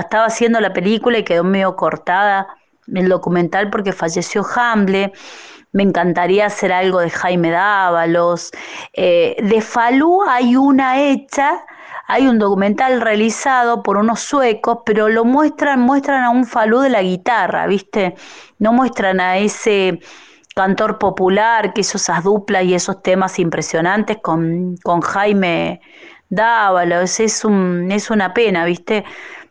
estaba 0.00 0.24
haciendo 0.24 0.60
la 0.60 0.72
película 0.72 1.18
y 1.18 1.24
quedó 1.24 1.44
medio 1.44 1.76
cortada 1.76 2.48
el 2.86 3.06
documental 3.10 3.68
porque 3.68 3.92
falleció 3.92 4.42
Hamble. 4.56 5.12
Me 5.72 5.82
encantaría 5.82 6.46
hacer 6.46 6.72
algo 6.72 7.00
de 7.00 7.10
Jaime 7.10 7.50
Dávalos. 7.50 8.50
Eh, 8.94 9.36
de 9.42 9.60
Falú 9.60 10.22
hay 10.26 10.56
una 10.56 11.02
hecha, 11.02 11.62
hay 12.06 12.26
un 12.26 12.38
documental 12.38 13.02
realizado 13.02 13.82
por 13.82 13.98
unos 13.98 14.20
suecos, 14.20 14.78
pero 14.86 15.10
lo 15.10 15.26
muestran, 15.26 15.80
muestran 15.80 16.24
a 16.24 16.30
un 16.30 16.46
Falú 16.46 16.80
de 16.80 16.88
la 16.88 17.02
guitarra, 17.02 17.66
¿viste? 17.66 18.14
No 18.58 18.72
muestran 18.72 19.20
a 19.20 19.36
ese 19.36 20.00
cantor 20.54 20.96
popular 20.96 21.74
que 21.74 21.82
hizo 21.82 21.98
esas 21.98 22.24
duplas 22.24 22.64
y 22.64 22.72
esos 22.72 23.02
temas 23.02 23.38
impresionantes 23.38 24.16
con, 24.22 24.78
con 24.82 25.02
Jaime 25.02 25.82
Dávalos, 26.32 27.20
es, 27.20 27.44
un, 27.44 27.92
es 27.92 28.08
una 28.08 28.32
pena, 28.32 28.64
¿viste? 28.64 29.04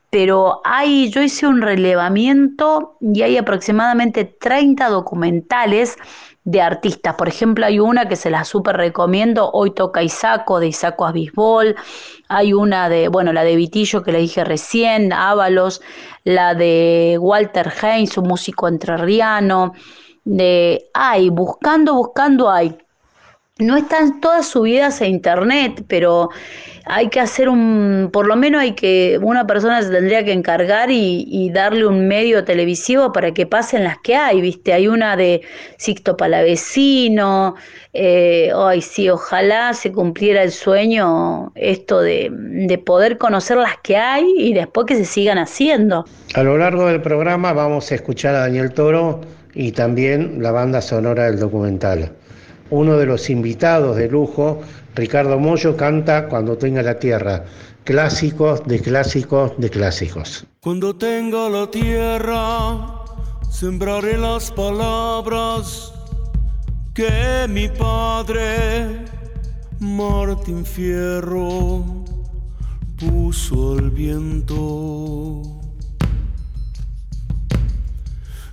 Pero 0.10 0.62
hay, 0.64 1.12
yo 1.12 1.22
hice 1.22 1.46
un 1.46 1.62
relevamiento 1.62 2.98
y 3.00 3.22
hay 3.22 3.38
aproximadamente 3.38 4.26
30 4.26 4.90
documentales 4.90 5.96
de 6.44 6.60
artistas. 6.60 7.14
Por 7.14 7.28
ejemplo, 7.28 7.68
hay 7.68 7.80
una 7.80 8.08
que 8.08 8.16
se 8.16 8.32
la 8.32 8.44
súper 8.46 8.78
recomiendo, 8.78 9.52
Hoy 9.52 9.76
toca 9.76 10.02
Isaco, 10.02 10.60
de 10.60 10.70
Isaco 10.70 11.06
Abisbol. 11.06 11.76
Hay 12.30 12.52
una 12.54 12.90
de, 12.90 13.10
bueno, 13.10 13.32
la 13.32 13.44
de 13.44 13.56
Vitillo 13.58 14.02
que 14.02 14.12
le 14.12 14.18
dije 14.18 14.44
recién, 14.44 15.14
Ábalos, 15.14 15.84
la 16.24 16.56
de 16.56 17.16
Walter 17.22 17.72
Haynes, 17.80 18.18
un 18.18 18.28
músico 18.28 18.68
entrerriano. 18.68 19.74
De, 20.24 20.90
hay, 20.96 21.30
buscando, 21.30 21.94
buscando 21.94 22.50
hay 22.50 22.76
no 23.62 23.78
están 23.78 24.20
todas 24.20 24.48
subidas 24.48 25.02
a 25.02 25.06
internet, 25.06 25.84
pero 25.88 26.30
hay 26.86 27.10
que 27.10 27.20
hacer 27.20 27.48
un, 27.48 28.10
por 28.12 28.28
lo 28.28 28.36
menos 28.36 28.62
hay 28.62 28.74
que, 28.74 29.20
una 29.22 29.46
persona 29.46 29.82
se 29.82 29.90
tendría 29.90 30.26
que 30.26 30.32
encargar 30.32 30.90
y, 30.92 31.50
darle 31.52 31.86
un 31.86 32.08
medio 32.08 32.44
televisivo 32.44 33.12
para 33.12 33.34
que 33.34 33.46
pasen 33.46 33.84
las 33.84 33.98
que 34.00 34.16
hay, 34.16 34.42
¿viste? 34.42 34.74
Hay 34.74 34.88
una 34.88 35.16
de 35.16 35.42
Sixto 35.78 36.16
Palavecino, 36.16 37.56
eh, 37.94 38.52
ay 38.56 38.82
sí, 38.82 39.10
ojalá 39.10 39.74
se 39.74 39.92
cumpliera 39.92 40.44
el 40.44 40.52
sueño 40.52 41.52
esto 41.56 42.00
de, 42.00 42.30
de 42.32 42.78
poder 42.78 43.18
conocer 43.18 43.58
las 43.58 43.78
que 43.84 43.98
hay 43.98 44.26
y 44.38 44.54
después 44.54 44.86
que 44.86 44.96
se 44.96 45.06
sigan 45.06 45.38
haciendo. 45.38 46.06
A 46.36 46.44
lo 46.44 46.58
largo 46.58 46.88
del 46.88 47.02
programa 47.02 47.52
vamos 47.54 47.92
a 47.92 47.96
escuchar 47.96 48.34
a 48.36 48.40
Daniel 48.40 48.72
Toro 48.74 49.22
y 49.54 49.74
también 49.74 50.42
la 50.42 50.52
banda 50.52 50.82
sonora 50.82 51.26
del 51.26 51.40
documental 51.40 52.12
uno 52.72 52.98
de 52.98 53.06
los 53.06 53.30
invitados 53.30 53.98
de 53.98 54.10
lujo, 54.10 54.62
Ricardo 54.96 55.38
Mollo, 55.38 55.78
canta 55.78 56.28
Cuando 56.28 56.58
tenga 56.58 56.82
la 56.82 56.98
tierra, 56.98 57.44
clásicos 57.84 58.66
de 58.66 58.82
clásicos 58.82 59.52
de 59.58 59.70
clásicos. 59.70 60.46
Cuando 60.62 60.96
tenga 60.96 61.50
la 61.50 61.70
tierra, 61.70 63.04
sembraré 63.50 64.18
las 64.18 64.52
palabras 64.52 65.94
que 66.94 67.48
mi 67.50 67.68
padre, 67.68 69.06
Martín 69.80 70.66
Fierro, 70.66 71.84
puso 72.98 73.74
al 73.74 73.92
viento. 73.92 75.42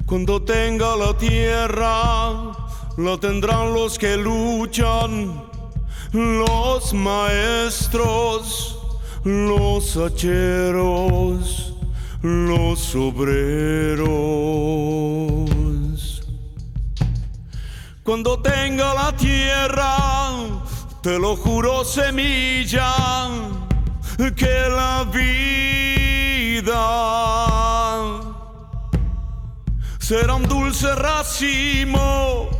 Cuando 0.07 0.43
tenga 0.43 0.97
la 0.97 1.17
tierra, 1.19 2.68
lo 2.99 3.19
tendrán 3.19 3.73
los 3.73 3.97
que 3.97 4.17
luchan, 4.17 5.45
los 6.13 6.93
maestros, 6.93 8.77
los 9.23 9.97
hacheros, 9.97 11.75
los 12.23 12.97
obreros. 12.97 14.09
Cuando 18.03 18.41
tenga 18.41 18.93
la 18.95 19.17
tierra, 19.17 20.31
te 21.01 21.21
lo 21.21 21.37
juro 21.37 21.85
semilla, 21.85 23.29
que 24.35 24.69
la 24.71 25.05
vida 25.05 25.45
será 30.01 30.35
un 30.35 30.43
dulce 30.43 30.93
racimo 30.97 32.59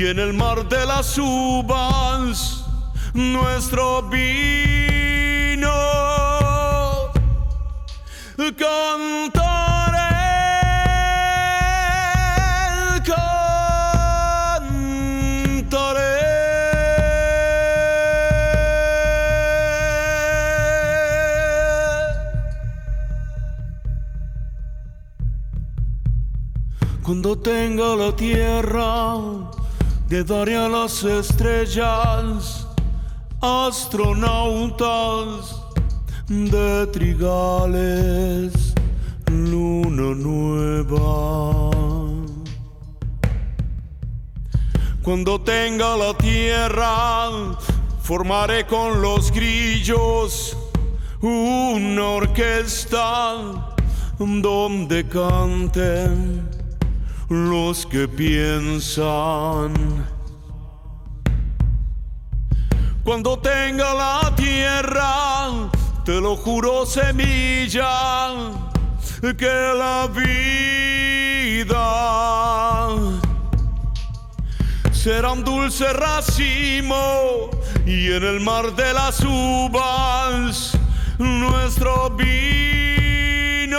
y 0.00 0.06
en 0.06 0.18
el 0.18 0.32
mar 0.32 0.66
de 0.66 0.86
las 0.86 1.18
uvas 1.18 2.64
nuestro 3.12 4.02
vino. 4.08 5.68
Cantaré 8.56 10.00
cantaré. 13.04 13.60
Cuando 27.02 27.36
tenga 27.38 27.96
la 27.96 28.16
tierra 28.16 29.50
de 30.10 30.24
daré 30.24 30.56
a 30.56 30.68
las 30.68 31.04
estrellas, 31.04 32.66
astronautas 33.40 34.82
de 36.26 36.88
trigales, 36.88 38.74
luna 39.28 40.12
nueva. 40.16 41.70
Cuando 45.00 45.40
tenga 45.40 45.96
la 45.96 46.12
tierra, 46.14 47.30
formaré 48.02 48.66
con 48.66 49.00
los 49.00 49.30
grillos 49.30 50.56
una 51.22 52.04
orquesta 52.04 53.36
donde 54.18 55.06
canten 55.06 56.49
los 57.30 57.86
que 57.86 58.06
piensan. 58.08 59.72
Cuando 63.04 63.38
tenga 63.38 63.94
la 63.94 64.34
tierra, 64.36 65.70
te 66.04 66.20
lo 66.20 66.36
juro 66.36 66.84
semilla, 66.84 68.34
que 69.38 69.46
la 69.46 70.08
vida 70.08 70.50
será 74.92 75.32
un 75.32 75.44
dulce 75.44 75.90
racimo 75.92 77.48
y 77.86 78.12
en 78.12 78.24
el 78.24 78.40
mar 78.40 78.74
de 78.74 78.92
las 78.92 79.20
uvas 79.20 80.76
nuestro 81.18 82.10
vino. 82.10 83.78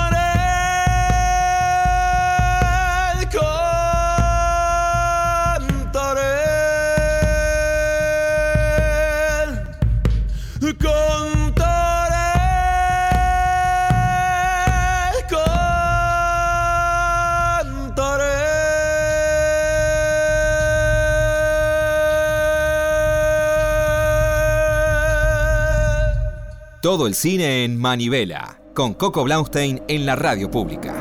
Todo 26.81 27.07
el 27.07 27.15
cine 27.15 27.63
en 27.63 27.79
Manivela, 27.79 28.59
con 28.73 28.95
Coco 28.95 29.23
Blaustein 29.23 29.81
en 29.87 30.05
la 30.05 30.15
radio 30.15 30.51
pública. 30.51 31.00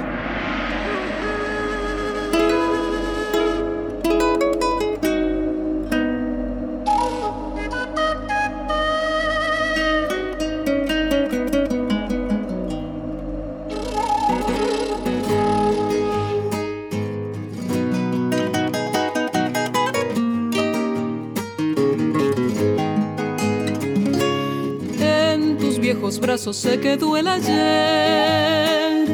Se 26.61 26.79
quedó 26.79 27.17
el 27.17 27.27
ayer, 27.27 29.07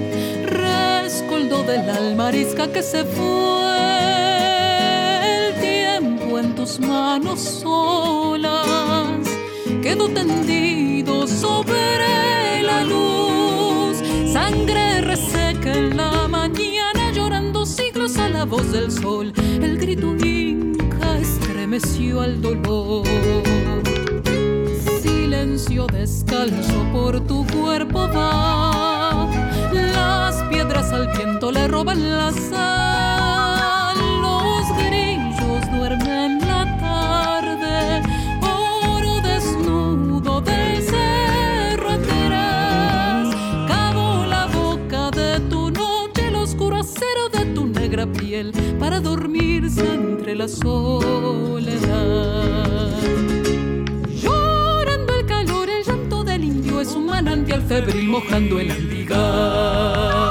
rescoldo 0.47 1.63
del 1.63 1.89
alma 1.89 2.27
arisca 2.27 2.67
que 2.73 2.83
se 2.83 3.05
fue, 3.05 3.87
el 5.23 5.55
tiempo 5.61 6.41
en 6.41 6.57
tus 6.57 6.81
manos 6.81 7.39
solas. 7.63 9.29
Quedó 9.81 10.09
tendido 10.09 11.29
sobre 11.29 12.65
la 12.65 12.83
luz, 12.83 13.99
sangre 14.33 15.03
reseca 15.03 15.73
en 15.73 15.97
la 15.97 16.27
mañana 16.27 17.13
llorando 17.13 17.65
siglos 17.65 18.19
a 18.19 18.29
la 18.29 18.45
voz 18.45 18.73
del 18.73 18.91
sol, 18.91 19.33
el 19.63 19.79
grito 19.79 20.17
inca 20.17 21.17
estremeció 21.17 22.23
al 22.23 22.43
dolor 22.43 23.86
descalzo 25.93 26.84
por 26.93 27.20
tu 27.26 27.47
cuerpo 27.47 28.09
va. 28.09 29.28
Las 29.72 30.43
piedras 30.45 30.93
al 30.93 31.09
viento 31.16 31.53
le 31.53 31.68
roban 31.68 32.11
la 32.11 32.32
sal. 32.32 33.97
Los 34.22 34.66
grillos 34.78 35.70
duermen 35.76 36.41
la 36.41 36.78
tarde. 36.78 38.03
Oro 38.41 39.20
desnudo 39.20 40.41
del 40.41 40.82
cerro 40.82 41.91
atrás. 41.91 43.34
Cabo 43.68 44.24
la 44.26 44.47
boca 44.47 45.11
de 45.11 45.41
tu 45.51 45.70
noche, 45.70 46.28
el 46.28 46.37
oscuro 46.37 46.76
acero 46.76 47.28
de 47.32 47.45
tu 47.55 47.66
negra 47.66 48.07
piel 48.07 48.53
para 48.80 49.01
dormirse 49.01 49.84
entre 49.84 50.34
la 50.34 50.49
soledad. 50.49 51.76
Es 56.87 56.95
un 56.95 57.07
manantial 57.07 57.62
febril 57.62 58.09
mojando 58.09 58.61
el 58.61 58.70
andigar. 58.70 60.26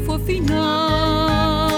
Fue 0.00 0.18
final 0.18 1.70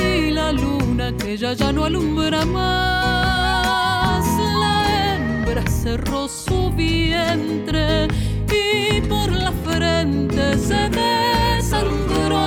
y 0.00 0.30
la 0.30 0.52
luna 0.52 1.14
que 1.16 1.36
ya 1.36 1.52
ya 1.52 1.72
no 1.72 1.84
alumbra 1.84 2.44
más. 2.44 4.24
La 4.58 5.16
hembra 5.16 5.66
cerró 5.66 6.28
su 6.28 6.70
vientre 6.70 8.08
y 8.48 9.00
por 9.02 9.30
la 9.32 9.52
frente 9.52 10.56
se 10.56 10.88
desangró. 10.88 12.38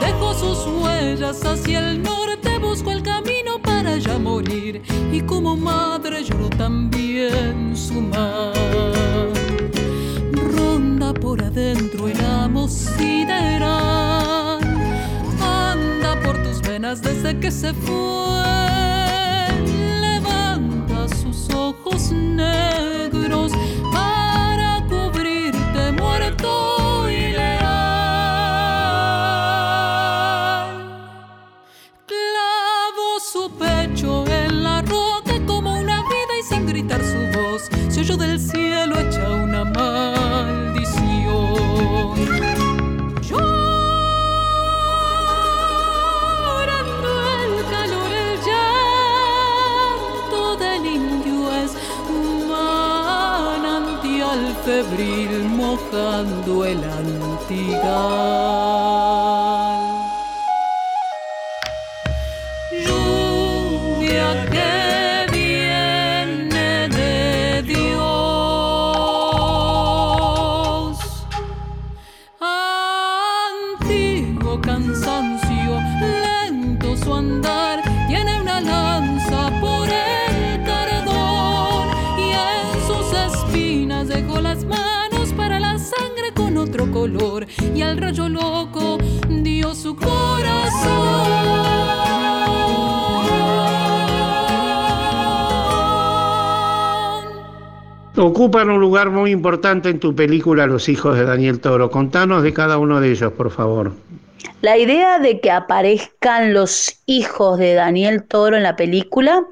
Dejó 0.00 0.34
sus 0.34 0.66
huellas 0.66 1.44
hacia 1.44 1.90
el 1.90 2.02
norte, 2.02 2.58
buscó 2.58 2.90
el 2.92 3.02
camino 3.02 3.60
para 3.62 3.96
ya 3.98 4.18
morir 4.18 4.82
y 5.12 5.20
como 5.20 5.56
madre 5.56 6.24
lloró 6.24 6.48
también 6.50 7.76
su 7.76 8.00
mar 8.00 9.39
anda 11.02 11.18
por 11.18 11.42
adentro 11.42 12.10
y 12.10 12.14
la 12.14 12.50
sideral. 12.68 14.60
Anda 15.40 16.20
por 16.22 16.42
tus 16.42 16.60
venas 16.60 17.00
desde 17.00 17.40
que 17.40 17.50
se 17.50 17.72
fue. 17.72 18.42
Levanta 20.00 21.08
sus 21.16 21.48
ojos 21.54 22.12
negros 22.12 23.52
para 23.90 24.84
cubrirte 24.90 25.92
muerto 25.92 27.08
y 27.08 27.32
leal. 27.32 27.70
Clavo 32.06 33.20
su 33.32 33.50
pecho 33.52 34.26
en 34.26 34.62
la 34.62 34.82
roca 34.82 35.40
como 35.46 35.78
una 35.78 36.02
vida 36.02 36.34
y 36.38 36.42
sin 36.42 36.66
gritar 36.66 37.00
su 37.02 37.38
voz 37.38 37.70
se 37.88 38.00
oyó 38.00 38.18
del 38.18 38.38
cielo 38.38 38.59
mojando 55.80 56.64
el 56.64 56.82
antigal. 56.84 58.69
Ocupan 98.22 98.68
un 98.68 98.80
lugar 98.80 99.08
muy 99.08 99.30
importante 99.30 99.88
en 99.88 99.98
tu 99.98 100.14
película 100.14 100.66
Los 100.66 100.90
hijos 100.90 101.16
de 101.16 101.24
Daniel 101.24 101.58
Toro. 101.58 101.90
Contanos 101.90 102.42
de 102.42 102.52
cada 102.52 102.76
uno 102.76 103.00
de 103.00 103.12
ellos, 103.12 103.32
por 103.32 103.50
favor. 103.50 103.94
La 104.60 104.76
idea 104.76 105.18
de 105.18 105.40
que 105.40 105.50
aparezcan 105.50 106.52
los 106.52 107.00
hijos 107.06 107.58
de 107.58 107.72
Daniel 107.72 108.24
Toro 108.24 108.58
en 108.58 108.62
la 108.62 108.76
película, 108.76 109.42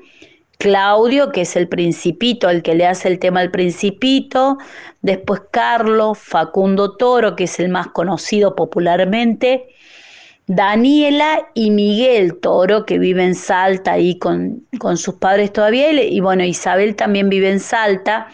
Claudio, 0.59 1.33
que 1.33 1.43
es 1.43 1.57
el 1.57 1.66
principito, 1.66 2.51
el 2.51 2.62
que 2.62 2.75
le 2.75 2.85
hace 2.85 3.09
el 3.09 3.19
tema 3.19 3.41
al 3.41 3.51
principito, 3.51 4.59
después 5.01 5.41
Carlos, 5.51 6.19
Facundo 6.19 6.95
Toro, 6.95 7.37
que 7.37 7.45
es 7.45 7.59
el 7.61 7.71
más 7.71 7.87
conocido 7.87 8.55
popularmente, 8.55 9.64
Daniela 10.47 11.49
y 11.55 11.71
Miguel 11.71 12.39
Toro, 12.39 12.85
que 12.85 12.99
vive 12.99 13.25
en 13.25 13.35
Salta 13.35 13.93
ahí 13.93 14.19
con, 14.19 14.66
con 14.79 14.99
sus 14.99 15.14
padres 15.14 15.55
todavía, 15.55 15.91
y, 15.91 16.16
y 16.16 16.21
bueno, 16.21 16.45
Isabel 16.45 16.97
también 16.97 17.31
vive 17.31 17.51
en 17.51 17.61
Salta, 17.61 18.29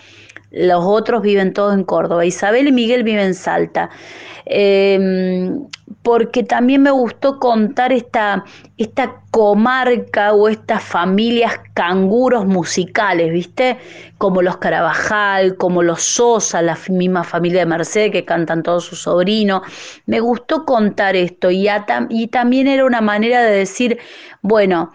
los 0.55 0.85
otros 0.85 1.23
viven 1.23 1.53
todos 1.53 1.75
en 1.75 1.85
Córdoba, 1.85 2.25
Isabel 2.25 2.69
y 2.69 2.73
Miguel 2.73 3.03
viven 3.03 3.27
en 3.27 3.35
Salta. 3.35 3.91
Eh, 4.47 5.49
porque 6.03 6.43
también 6.43 6.83
me 6.83 6.91
gustó 6.91 7.39
contar 7.39 7.93
esta, 7.93 8.45
esta 8.77 9.23
comarca 9.31 10.35
o 10.35 10.49
estas 10.49 10.83
familias 10.83 11.55
canguros 11.73 12.45
musicales, 12.45 13.33
¿viste? 13.33 13.79
Como 14.19 14.43
los 14.43 14.59
Carabajal, 14.59 15.57
como 15.57 15.83
los 15.83 16.03
Sosa, 16.03 16.61
la 16.61 16.79
misma 16.91 17.25
familia 17.25 17.61
de 17.61 17.67
Mercedes 17.67 18.13
que 18.13 18.25
cantan 18.25 18.63
todos 18.63 18.85
sus 18.85 19.01
sobrinos. 19.01 19.63
Me 20.05 20.21
gustó 20.21 20.67
contar 20.67 21.17
esto 21.17 21.51
y, 21.51 21.69
también 22.29 22.69
era 22.69 22.85
una 22.85 23.01
manera 23.01 23.43
de 23.43 23.57
decir, 23.57 23.99
bueno, 24.43 24.93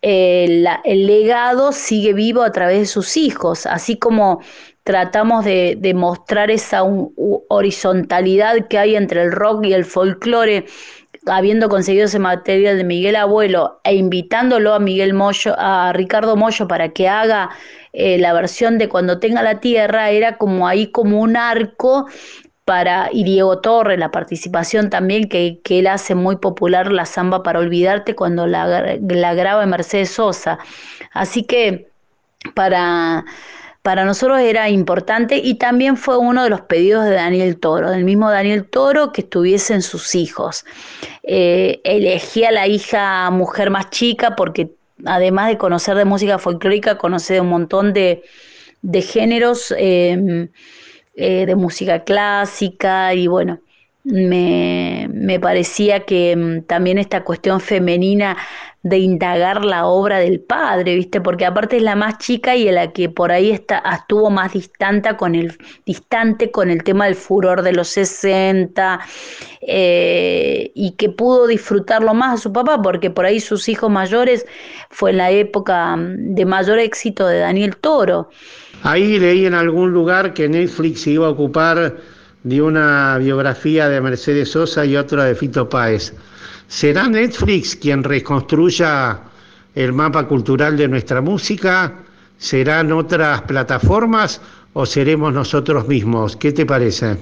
eh, 0.00 0.64
el 0.84 1.06
legado 1.06 1.72
sigue 1.72 2.12
vivo 2.12 2.42
a 2.42 2.52
través 2.52 2.78
de 2.78 2.86
sus 2.86 3.16
hijos, 3.16 3.66
así 3.66 3.98
como 3.98 4.40
tratamos 4.84 5.44
de, 5.44 5.76
de 5.78 5.94
mostrar 5.94 6.50
esa 6.50 6.82
horizontalidad 7.48 8.66
que 8.68 8.78
hay 8.78 8.96
entre 8.96 9.22
el 9.22 9.32
rock 9.32 9.64
y 9.66 9.72
el 9.72 9.84
folclore, 9.84 10.66
habiendo 11.26 11.68
conseguido 11.68 12.06
ese 12.06 12.18
material 12.18 12.78
de 12.78 12.84
Miguel 12.84 13.16
Abuelo 13.16 13.80
e 13.84 13.94
invitándolo 13.94 14.74
a 14.74 14.80
Miguel 14.80 15.14
Moyo, 15.14 15.54
a 15.56 15.92
Ricardo 15.92 16.36
Mollo 16.36 16.66
para 16.66 16.88
que 16.88 17.08
haga 17.08 17.50
eh, 17.92 18.18
la 18.18 18.32
versión 18.32 18.78
de 18.78 18.88
Cuando 18.88 19.20
tenga 19.20 19.42
la 19.42 19.60
tierra, 19.60 20.10
era 20.10 20.36
como 20.36 20.66
ahí 20.66 20.88
como 20.88 21.20
un 21.20 21.36
arco 21.36 22.06
para, 22.64 23.08
y 23.12 23.24
Diego 23.24 23.60
Torres, 23.60 23.98
la 23.98 24.10
participación 24.10 24.90
también, 24.90 25.28
que, 25.28 25.60
que 25.62 25.80
él 25.80 25.86
hace 25.86 26.14
muy 26.14 26.36
popular 26.36 26.90
la 26.90 27.06
samba 27.06 27.42
para 27.42 27.58
olvidarte 27.58 28.14
cuando 28.14 28.46
la, 28.46 28.96
la 29.00 29.34
graba 29.34 29.66
Mercedes 29.66 30.10
Sosa. 30.10 30.58
Así 31.12 31.44
que 31.44 31.88
para, 32.54 33.24
para 33.82 34.04
nosotros 34.04 34.40
era 34.40 34.70
importante 34.70 35.36
y 35.36 35.54
también 35.54 35.96
fue 35.96 36.16
uno 36.16 36.44
de 36.44 36.50
los 36.50 36.62
pedidos 36.62 37.04
de 37.04 37.12
Daniel 37.12 37.58
Toro, 37.58 37.90
del 37.90 38.04
mismo 38.04 38.30
Daniel 38.30 38.64
Toro, 38.68 39.12
que 39.12 39.22
estuviesen 39.22 39.82
sus 39.82 40.14
hijos. 40.14 40.64
Eh, 41.24 41.80
elegí 41.82 42.44
a 42.44 42.52
la 42.52 42.68
hija 42.68 43.28
mujer 43.30 43.70
más 43.70 43.90
chica 43.90 44.36
porque 44.36 44.70
además 45.04 45.48
de 45.48 45.58
conocer 45.58 45.96
de 45.96 46.04
música 46.04 46.38
folclórica, 46.38 46.96
conoce 46.96 47.34
de 47.34 47.40
un 47.40 47.48
montón 47.48 47.92
de, 47.92 48.22
de 48.82 49.02
géneros 49.02 49.74
eh, 49.76 50.48
eh, 51.16 51.46
de 51.46 51.54
música 51.56 52.04
clásica 52.04 53.12
y 53.14 53.26
bueno, 53.26 53.58
me, 54.04 55.08
me 55.12 55.38
parecía 55.38 56.04
que 56.04 56.36
mm, 56.36 56.62
también 56.62 56.98
esta 56.98 57.24
cuestión 57.24 57.60
femenina 57.60 58.36
de 58.82 58.98
indagar 58.98 59.64
la 59.64 59.86
obra 59.86 60.18
del 60.18 60.40
padre, 60.40 60.96
¿viste? 60.96 61.20
Porque 61.20 61.46
aparte 61.46 61.76
es 61.76 61.82
la 61.82 61.94
más 61.94 62.18
chica 62.18 62.56
y 62.56 62.68
la 62.70 62.92
que 62.92 63.08
por 63.08 63.30
ahí 63.30 63.52
está, 63.52 63.80
estuvo 63.94 64.28
más 64.28 64.52
distante 64.54 65.16
con 65.16 65.36
el, 65.36 65.56
distante 65.86 66.50
con 66.50 66.68
el 66.68 66.82
tema 66.82 67.04
del 67.04 67.14
furor 67.14 67.62
de 67.62 67.72
los 67.72 67.88
60 67.88 69.00
eh, 69.60 70.72
y 70.74 70.92
que 70.92 71.10
pudo 71.10 71.46
disfrutarlo 71.46 72.12
más 72.12 72.34
a 72.34 72.42
su 72.42 72.52
papá, 72.52 72.82
porque 72.82 73.08
por 73.10 73.24
ahí 73.24 73.38
sus 73.38 73.68
hijos 73.68 73.88
mayores 73.88 74.46
fue 74.90 75.12
en 75.12 75.18
la 75.18 75.30
época 75.30 75.96
mm, 75.96 76.34
de 76.34 76.44
mayor 76.44 76.80
éxito 76.80 77.28
de 77.28 77.38
Daniel 77.38 77.76
Toro. 77.76 78.30
Ahí 78.82 79.20
leí 79.20 79.46
en 79.46 79.54
algún 79.54 79.92
lugar 79.92 80.34
que 80.34 80.48
Netflix 80.48 81.06
iba 81.06 81.28
a 81.28 81.30
ocupar 81.30 81.98
de 82.44 82.60
una 82.60 83.18
biografía 83.18 83.88
de 83.88 84.00
Mercedes 84.00 84.50
Sosa 84.50 84.84
y 84.84 84.96
otra 84.96 85.24
de 85.24 85.34
Fito 85.34 85.68
Páez. 85.68 86.12
¿Será 86.68 87.08
Netflix 87.08 87.76
quien 87.76 88.02
reconstruya 88.02 89.20
el 89.74 89.92
mapa 89.92 90.26
cultural 90.26 90.76
de 90.76 90.88
nuestra 90.88 91.20
música? 91.20 91.92
¿Serán 92.38 92.90
otras 92.92 93.42
plataformas 93.42 94.40
o 94.72 94.86
seremos 94.86 95.32
nosotros 95.32 95.86
mismos? 95.86 96.36
¿Qué 96.36 96.52
te 96.52 96.66
parece? 96.66 97.16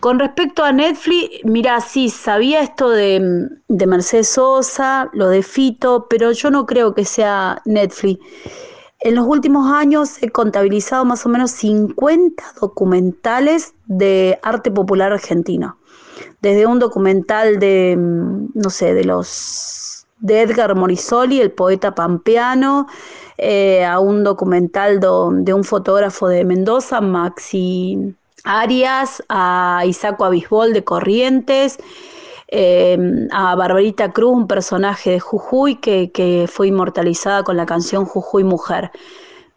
Con 0.00 0.18
respecto 0.18 0.64
a 0.64 0.72
Netflix, 0.72 1.44
mira, 1.44 1.80
sí, 1.80 2.08
sabía 2.08 2.62
esto 2.62 2.90
de, 2.90 3.48
de 3.68 3.86
Mercedes 3.86 4.28
Sosa, 4.28 5.10
lo 5.12 5.28
de 5.28 5.42
Fito, 5.42 6.06
pero 6.08 6.30
yo 6.32 6.50
no 6.50 6.66
creo 6.66 6.94
que 6.94 7.04
sea 7.04 7.60
Netflix. 7.64 8.20
En 9.00 9.14
los 9.14 9.26
últimos 9.26 9.70
años 9.72 10.20
he 10.22 10.30
contabilizado 10.30 11.04
más 11.04 11.24
o 11.24 11.28
menos 11.28 11.52
50 11.52 12.42
documentales 12.60 13.74
de 13.86 14.38
arte 14.42 14.70
popular 14.70 15.12
argentino. 15.12 15.78
Desde 16.42 16.66
un 16.66 16.78
documental 16.80 17.58
de, 17.60 17.96
mm, 17.96 18.48
no 18.54 18.70
sé, 18.70 18.94
de 18.94 19.04
los 19.04 20.04
de 20.20 20.40
Edgar 20.42 20.74
Morisoli, 20.74 21.40
el 21.40 21.52
poeta 21.52 21.94
pampeano, 21.94 22.88
eh, 23.36 23.84
a 23.84 24.00
un 24.00 24.24
documental 24.24 24.98
do- 24.98 25.30
de 25.32 25.54
un 25.54 25.62
fotógrafo 25.62 26.26
de 26.26 26.44
Mendoza, 26.44 27.00
Maxi 27.00 28.16
Arias, 28.42 29.22
a 29.28 29.84
Isaco 29.86 30.24
Abisbol 30.24 30.72
de 30.72 30.82
Corrientes, 30.82 31.78
eh, 32.48 32.98
a 33.30 33.54
Barbarita 33.54 34.12
Cruz, 34.12 34.36
un 34.36 34.46
personaje 34.46 35.10
de 35.10 35.20
Jujuy 35.20 35.76
que, 35.76 36.10
que 36.10 36.46
fue 36.50 36.68
inmortalizada 36.68 37.42
con 37.44 37.56
la 37.56 37.66
canción 37.66 38.04
Jujuy 38.04 38.44
Mujer. 38.44 38.90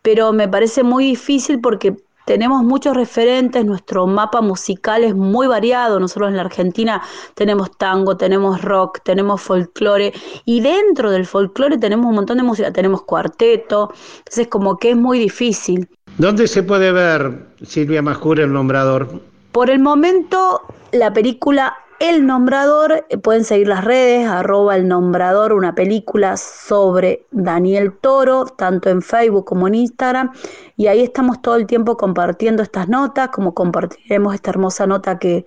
Pero 0.02 0.34
me 0.34 0.48
parece 0.48 0.84
muy 0.84 1.06
difícil 1.06 1.62
porque 1.62 1.96
tenemos 2.26 2.64
muchos 2.64 2.96
referentes, 2.96 3.66
nuestro 3.66 4.08
mapa 4.08 4.42
musical 4.42 5.04
es 5.04 5.16
muy 5.16 5.48
variado, 5.48 6.00
nosotros 6.00 6.30
en 6.30 6.38
la 6.38 6.44
Argentina 6.44 7.02
tenemos 7.34 7.76
tango, 7.78 8.16
tenemos 8.16 8.62
rock, 8.62 9.00
tenemos 9.04 9.42
folclore 9.42 10.14
y 10.46 10.62
dentro 10.62 11.10
del 11.12 11.26
folclore 11.26 11.78
tenemos 11.78 12.06
un 12.06 12.16
montón 12.16 12.38
de 12.38 12.44
música, 12.44 12.72
tenemos 12.72 13.04
cuarteto, 13.04 13.92
entonces 14.20 14.48
como 14.48 14.78
que 14.78 14.92
es 14.92 14.98
muy 14.98 15.20
difícil. 15.20 15.90
¿Dónde 16.18 16.48
se 16.48 16.64
puede 16.64 16.92
ver, 16.92 17.48
Silvia 17.64 18.02
Majura, 18.02 18.44
el 18.44 18.54
nombrador? 18.54 19.22
Por 19.52 19.70
el 19.70 19.80
momento, 19.80 20.62
la 20.92 21.12
película 21.12 21.76
El 22.02 22.26
Nombrador, 22.26 23.06
eh, 23.10 23.18
pueden 23.20 23.44
seguir 23.44 23.68
las 23.68 23.84
redes, 23.86 24.28
arroba 24.28 24.76
El 24.76 24.88
Nombrador, 24.88 25.54
una 25.54 25.76
película 25.76 26.36
sobre 26.36 27.28
Daniel 27.30 27.94
Toro, 27.94 28.46
tanto 28.46 28.90
en 28.90 29.04
Facebook 29.04 29.46
como 29.46 29.68
en 29.68 29.76
Instagram, 29.76 30.34
y 30.78 30.88
ahí 30.88 31.02
estamos 31.02 31.44
todo 31.44 31.58
el 31.58 31.68
tiempo 31.68 31.98
compartiendo 31.98 32.64
estas 32.64 32.90
notas, 32.90 33.30
como 33.30 33.54
compartiremos 33.54 34.34
esta 34.34 34.50
hermosa 34.50 34.88
nota 34.88 35.20
que, 35.20 35.46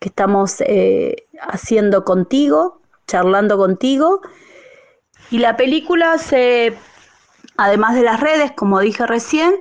estamos 0.00 0.56
eh, 0.62 1.28
haciendo 1.40 2.02
contigo, 2.02 2.80
charlando 3.06 3.56
contigo. 3.56 4.20
Y 5.30 5.38
la 5.38 5.56
película 5.56 6.18
se, 6.18 6.76
además 7.56 7.94
de 7.94 8.02
las 8.02 8.18
redes, 8.18 8.50
como 8.50 8.80
dije 8.80 9.06
recién, 9.06 9.54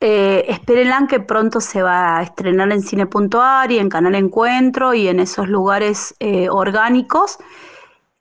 eh, 0.00 0.46
espérenla 0.48 1.06
que 1.06 1.20
pronto 1.20 1.60
se 1.60 1.82
va 1.82 2.18
a 2.18 2.22
estrenar 2.22 2.72
en 2.72 2.82
cine.ar 2.82 3.70
y 3.70 3.78
en 3.78 3.90
Canal 3.90 4.14
Encuentro 4.14 4.94
y 4.94 5.08
en 5.08 5.20
esos 5.20 5.48
lugares 5.48 6.14
eh, 6.20 6.48
orgánicos 6.48 7.36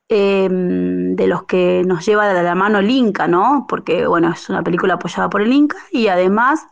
em, 0.09 1.15
de 1.15 1.27
los 1.27 1.43
que 1.43 1.83
nos 1.85 2.05
lleva 2.05 2.33
de 2.33 2.43
la 2.43 2.53
mano 2.53 2.79
el 2.79 2.89
Inca, 2.89 3.29
¿no? 3.29 3.65
Porque, 3.69 4.05
bueno, 4.07 4.29
es 4.33 4.49
una 4.49 4.61
película 4.61 4.95
apoyada 4.95 5.29
por 5.29 5.41
el 5.41 5.53
Inca 5.53 5.77
y 5.91 6.09
además 6.09 6.65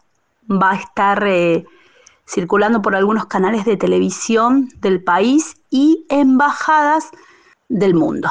va 0.52 0.72
a 0.72 0.76
estar 0.76 1.24
eh, 1.26 1.66
circulando 2.28 2.82
por 2.82 2.94
algunos 2.94 3.28
canales 3.28 3.64
de 3.64 3.78
televisión 3.78 4.68
del 4.82 5.02
país 5.02 5.56
y 5.70 6.06
embajadas 6.10 7.12
del 7.70 7.94
mundo. 7.94 8.30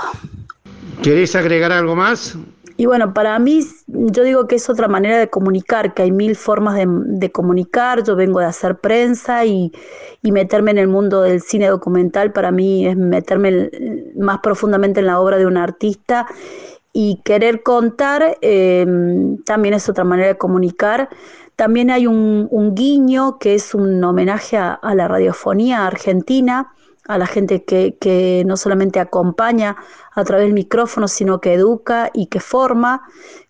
¿Querés 1.02 1.34
agregar 1.36 1.72
algo 1.72 1.96
más? 1.96 2.36
Y 2.78 2.84
bueno, 2.84 3.14
para 3.14 3.38
mí, 3.38 3.64
yo 3.86 4.22
digo 4.22 4.46
que 4.46 4.56
es 4.56 4.68
otra 4.68 4.86
manera 4.86 5.18
de 5.18 5.28
comunicar, 5.30 5.94
que 5.94 6.02
hay 6.02 6.10
mil 6.10 6.36
formas 6.36 6.76
de, 6.76 7.32
comunicar. 7.32 8.02
Yo 8.04 8.16
vengo 8.16 8.40
de 8.40 8.46
hacer 8.46 8.78
prensa 8.78 9.46
y, 9.46 9.72
meterme 10.22 10.72
en 10.72 10.78
el 10.78 10.88
mundo 10.88 11.22
del 11.22 11.40
cine 11.40 11.68
documental 11.68 12.32
para 12.32 12.50
mí 12.50 12.84
es 12.84 12.96
meterme 12.96 13.70
más 14.16 14.40
profundamente 14.40 14.98
en 14.98 15.06
la 15.06 15.20
obra 15.20 15.38
de 15.38 15.46
un 15.46 15.56
artista 15.56 16.26
y 16.92 17.20
querer 17.24 17.62
contar 17.62 18.36
em, 18.40 19.40
también 19.44 19.74
es 19.74 19.88
otra 19.88 20.02
manera 20.02 20.28
de 20.28 20.36
comunicar. 20.36 21.08
También 21.54 21.90
hay 21.90 22.08
un, 22.08 22.74
guiño 22.74 23.38
que 23.38 23.54
es 23.54 23.72
un 23.72 24.02
homenaje 24.02 24.56
a 24.58 24.94
la 24.94 25.06
radiofonía 25.06 25.86
argentina 25.86 26.74
a 27.08 27.18
la 27.18 27.26
gente 27.26 27.64
que, 27.64 28.42
no 28.46 28.56
solamente 28.56 29.00
acompaña 29.00 29.76
a 30.14 30.24
través 30.24 30.46
del 30.46 30.54
micrófono, 30.54 31.08
sino 31.08 31.40
que 31.40 31.54
educa 31.54 32.10
y 32.12 32.26
que 32.26 32.40
forma, 32.40 33.02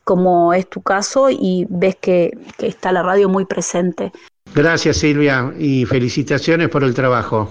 como 0.04 0.52
es 0.52 0.68
tu 0.68 0.82
caso, 0.82 1.28
y 1.30 1.66
ves 1.68 1.96
que, 1.96 2.36
está 2.58 2.92
la 2.92 3.02
radio 3.02 3.28
muy 3.28 3.44
presente. 3.44 4.12
Gracias 4.54 4.98
Silvia 4.98 5.52
y 5.58 5.84
felicitaciones 5.86 6.68
por 6.68 6.84
el 6.84 6.94
trabajo. 6.94 7.48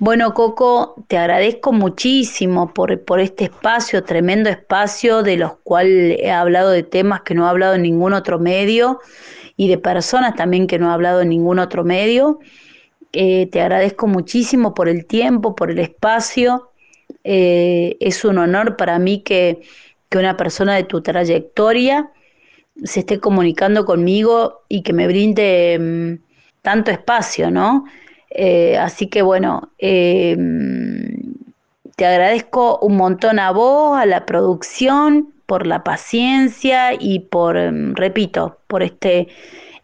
Bueno, 0.00 0.34
Coco, 0.34 0.96
te 1.06 1.16
agradezco 1.16 1.72
muchísimo 1.72 2.74
por, 2.74 3.04
por, 3.04 3.20
este 3.20 3.44
espacio, 3.44 4.02
tremendo 4.02 4.50
espacio, 4.50 5.22
de 5.22 5.36
los 5.36 5.52
cuales 5.62 6.18
he 6.20 6.32
hablado 6.32 6.70
de 6.70 6.82
temas 6.82 7.22
que 7.22 7.34
no 7.34 7.46
he 7.46 7.48
hablado 7.48 7.74
en 7.74 7.82
ningún 7.82 8.12
otro 8.12 8.38
medio 8.40 8.98
y 9.56 9.68
de 9.68 9.78
personas 9.78 10.34
también 10.34 10.66
que 10.66 10.78
no 10.78 10.90
he 10.90 10.92
hablado 10.92 11.20
en 11.20 11.28
ningún 11.28 11.60
otro 11.60 11.84
medio. 11.84 12.40
Eh, 13.16 13.46
te 13.46 13.60
agradezco 13.60 14.08
muchísimo 14.08 14.74
por 14.74 14.88
el 14.88 15.06
tiempo, 15.06 15.54
por 15.54 15.70
el 15.70 15.78
espacio. 15.78 16.70
Eh, 17.22 17.96
es 18.00 18.24
un 18.24 18.38
honor 18.38 18.76
para 18.76 18.98
mí 18.98 19.22
que, 19.22 19.62
una 20.14 20.36
persona 20.36 20.76
de 20.76 20.84
tu 20.84 21.02
trayectoria 21.02 22.12
se 22.84 23.00
esté 23.00 23.18
comunicando 23.18 23.84
conmigo 23.84 24.62
y 24.68 24.82
que 24.82 24.92
me 24.92 25.08
brinde 25.08 25.76
mm, 25.80 26.18
tanto 26.62 26.92
espacio, 26.92 27.50
¿no? 27.50 27.84
Eh, 28.30 28.76
así 28.78 29.08
que 29.08 29.22
bueno, 29.22 29.72
te 29.76 30.36
agradezco 31.98 32.78
un 32.78 32.96
montón 32.96 33.40
a 33.40 33.50
vos, 33.50 33.98
a 33.98 34.06
la 34.06 34.24
producción, 34.24 35.34
por 35.46 35.66
la 35.66 35.82
paciencia 35.82 36.94
y 36.94 37.18
por, 37.18 37.56
mm, 37.56 37.96
repito, 37.96 38.60
por 38.68 38.84
este 38.84 39.26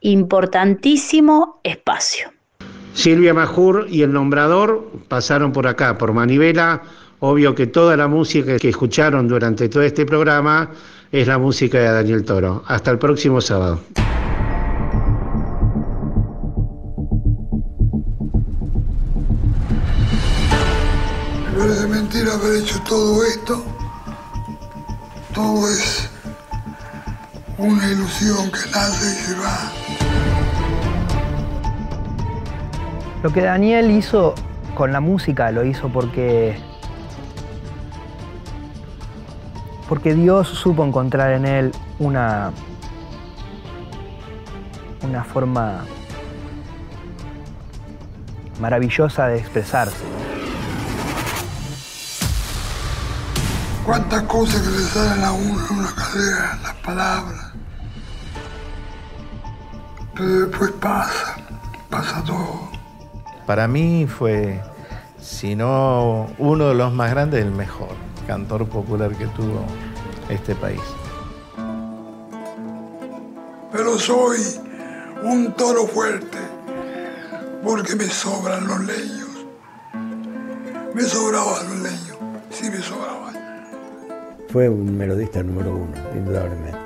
importantísimo 0.01 1.61
espacio. 1.65 2.31
Silvia 2.95 3.35
Majur 3.35 3.87
y 3.89 4.03
el 4.03 4.13
nombrador 4.13 4.91
pasaron 5.09 5.53
por 5.53 5.67
acá, 5.67 5.97
por 5.99 6.13
Manivela. 6.13 6.83
Obvio 7.21 7.55
que 7.55 7.67
toda 7.67 7.97
la 7.97 8.09
música 8.09 8.59
que 8.59 8.71
escucharon 8.71 9.29
durante 9.29 9.69
todo 9.69 9.83
este 9.83 10.07
programa 10.07 10.71
es 11.13 11.27
la 11.27 11.39
música 11.39 11.79
de 11.79 11.85
Daniel 11.85 12.25
Toro. 12.25 12.63
Hasta 12.67 12.91
el 12.91 12.99
próximo 12.99 13.41
sábado. 13.41 13.81
Parece 21.59 21.87
mentira 21.89 22.33
haber 22.33 22.63
hecho 22.63 22.81
todo 22.89 23.23
esto. 23.25 23.65
Todo 25.35 25.69
es 25.69 26.09
una 27.59 27.91
ilusión 27.91 28.51
que 28.51 28.71
nace 28.73 29.11
y 29.11 29.25
se 29.27 29.35
va. 29.35 29.90
Lo 33.23 33.31
que 33.33 33.43
Daniel 33.43 33.91
hizo 33.91 34.35
con 34.75 34.93
la 34.93 35.01
música 35.01 35.51
lo 35.51 35.65
hizo 35.65 35.89
porque 35.91 36.59
porque 39.89 40.15
Dios 40.15 40.49
supo 40.49 40.85
encontrar 40.85 41.33
en 41.33 41.45
él 41.45 41.73
una 41.99 42.53
una 45.03 45.23
forma 45.25 45.85
maravillosa 48.59 49.27
de 49.29 49.39
expresarse. 49.39 50.05
Cuántas 53.85 54.23
cosas 54.23 54.63
que 54.63 54.71
le 54.71 54.85
salen 54.85 55.25
a 55.25 55.33
uno 55.33 55.67
en 55.69 55.79
una 55.79 55.93
carrera, 55.95 56.59
las 56.63 56.75
palabras. 56.77 57.53
Pero 60.15 60.47
después 60.47 60.71
pasa, 60.73 61.37
pasa 61.89 62.23
todo. 62.25 62.70
Para 63.47 63.67
mí 63.67 64.07
fue, 64.07 64.61
si 65.21 65.57
no 65.57 66.29
uno 66.39 66.69
de 66.69 66.75
los 66.75 66.93
más 66.93 67.11
grandes, 67.11 67.45
el 67.45 67.51
mejor 67.51 67.95
cantor 68.27 68.69
popular 68.69 69.13
que 69.17 69.27
tuvo 69.29 69.65
este 70.29 70.55
país. 70.55 70.81
Pero 73.73 73.99
soy 73.99 74.39
un 75.25 75.53
toro 75.53 75.87
fuerte 75.87 76.39
porque 77.63 77.97
me 77.97 78.05
sobran 78.05 78.67
los 78.67 78.81
leños. 78.81 79.47
Me 80.95 81.03
sobraban 81.03 81.69
los 81.69 81.79
leños, 81.81 82.17
sí 82.51 82.71
me 82.71 82.79
sobraban. 82.79 83.35
Fue 84.49 84.69
un 84.69 84.97
melodista 84.97 85.43
número 85.43 85.75
uno, 85.75 85.93
indudablemente. 86.17 86.79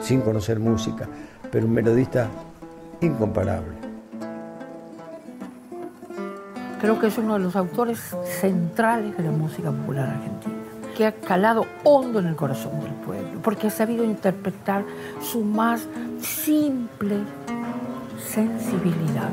Sin 0.00 0.20
conocer 0.20 0.58
música, 0.58 1.08
pero 1.52 1.66
un 1.66 1.72
melodista 1.72 2.28
incomparable. 3.00 3.79
Creo 6.80 6.98
que 6.98 7.08
es 7.08 7.18
uno 7.18 7.34
de 7.34 7.40
los 7.40 7.56
autores 7.56 8.16
centrales 8.40 9.16
de 9.16 9.24
la 9.24 9.30
música 9.30 9.70
popular 9.70 10.08
argentina, 10.08 10.54
que 10.96 11.06
ha 11.06 11.12
calado 11.12 11.66
hondo 11.84 12.20
en 12.20 12.26
el 12.26 12.36
corazón 12.36 12.80
del 12.80 12.92
pueblo, 12.92 13.40
porque 13.42 13.66
ha 13.66 13.70
sabido 13.70 14.02
interpretar 14.02 14.84
su 15.20 15.44
más 15.44 15.86
simple 16.20 17.18
sensibilidad. 18.18 19.30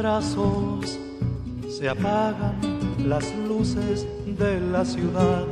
Se 0.00 1.86
apagan 1.86 2.58
las 3.06 3.34
luces 3.46 4.06
de 4.38 4.58
la 4.58 4.82
ciudad 4.82 5.44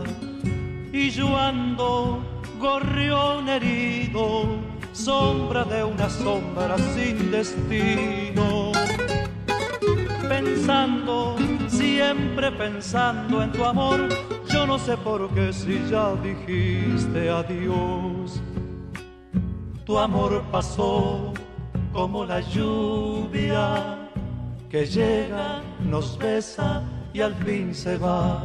y 0.90 1.10
yo 1.10 1.36
ando 1.36 2.22
gorrión 2.58 3.46
herido, 3.46 4.56
sombra 4.94 5.64
de 5.64 5.84
una 5.84 6.08
sombra 6.08 6.78
sin 6.94 7.30
destino. 7.30 8.72
Pensando, 10.26 11.36
siempre 11.66 12.50
pensando 12.50 13.42
en 13.42 13.52
tu 13.52 13.66
amor, 13.66 14.08
yo 14.48 14.66
no 14.66 14.78
sé 14.78 14.96
por 14.96 15.28
qué 15.34 15.52
si 15.52 15.78
ya 15.90 16.14
dijiste 16.22 17.28
adiós. 17.28 18.40
Tu 19.84 19.98
amor 19.98 20.42
pasó 20.50 21.34
como 21.92 22.24
la 22.24 22.40
lluvia 22.40 23.97
que 24.70 24.84
llega, 24.84 25.62
nos 25.80 26.18
besa 26.18 26.82
y 27.12 27.20
al 27.20 27.34
fin 27.36 27.74
se 27.74 27.96
va. 27.96 28.44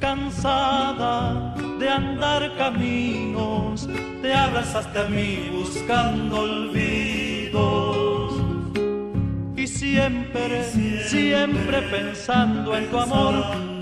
cansada 0.00 1.54
de 1.78 1.88
andar 1.88 2.56
caminos, 2.56 3.86
te 4.22 4.32
abrazaste 4.32 4.98
a 4.98 5.04
mí 5.04 5.50
buscando 5.52 6.40
olvidos. 6.40 8.32
Y 9.56 9.66
siempre, 9.66 10.64
siempre 11.06 11.82
pensando 11.82 12.74
en 12.74 12.90
tu 12.90 12.98
amor, 12.98 13.34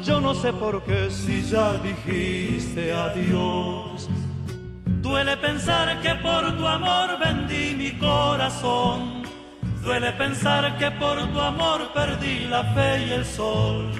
yo 0.03 0.21
no 0.21 0.35
sé 0.35 0.53
por 0.53 0.83
qué 0.83 1.09
si 1.09 1.43
ya 1.43 1.75
dijiste 1.75 2.93
adiós. 2.93 4.09
Duele 5.01 5.37
pensar 5.37 6.01
que 6.03 6.17
por 6.17 6.59
tu 6.59 6.67
amor 6.67 7.17
vendí 7.21 7.77
mi 7.77 7.93
corazón. 7.97 9.28
Duele 9.83 10.13
pensar 10.13 10.77
que 10.79 10.91
por 10.93 11.17
tu 11.33 11.41
amor 11.41 11.93
perdí 11.95 12.47
la 12.49 12.63
fe 12.75 13.07
y 13.07 13.13
el 13.13 13.25
sol. 13.25 13.91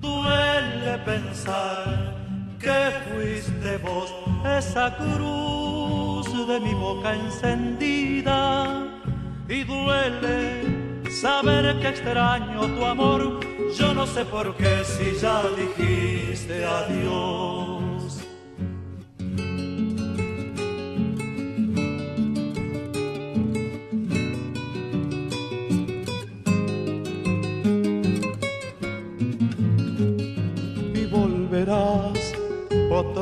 Duele 0.00 0.98
pensar 1.04 2.14
que 2.58 2.90
fuiste 3.08 3.78
vos 3.78 4.12
esa 4.58 4.96
cruz 4.96 6.26
de 6.48 6.60
mi 6.60 6.74
boca 6.74 7.14
encendida. 7.14 8.86
Y 9.48 9.64
duele 9.64 11.10
saber 11.10 11.78
que 11.80 11.88
extraño 11.88 12.60
tu 12.76 12.84
amor. 12.84 13.40
Yo 13.78 13.94
no 13.94 14.06
sé 14.06 14.24
por 14.24 14.56
qué 14.56 14.84
si 14.84 15.18
ya 15.20 15.42
dijiste 15.56 16.64
adiós. 16.64 17.29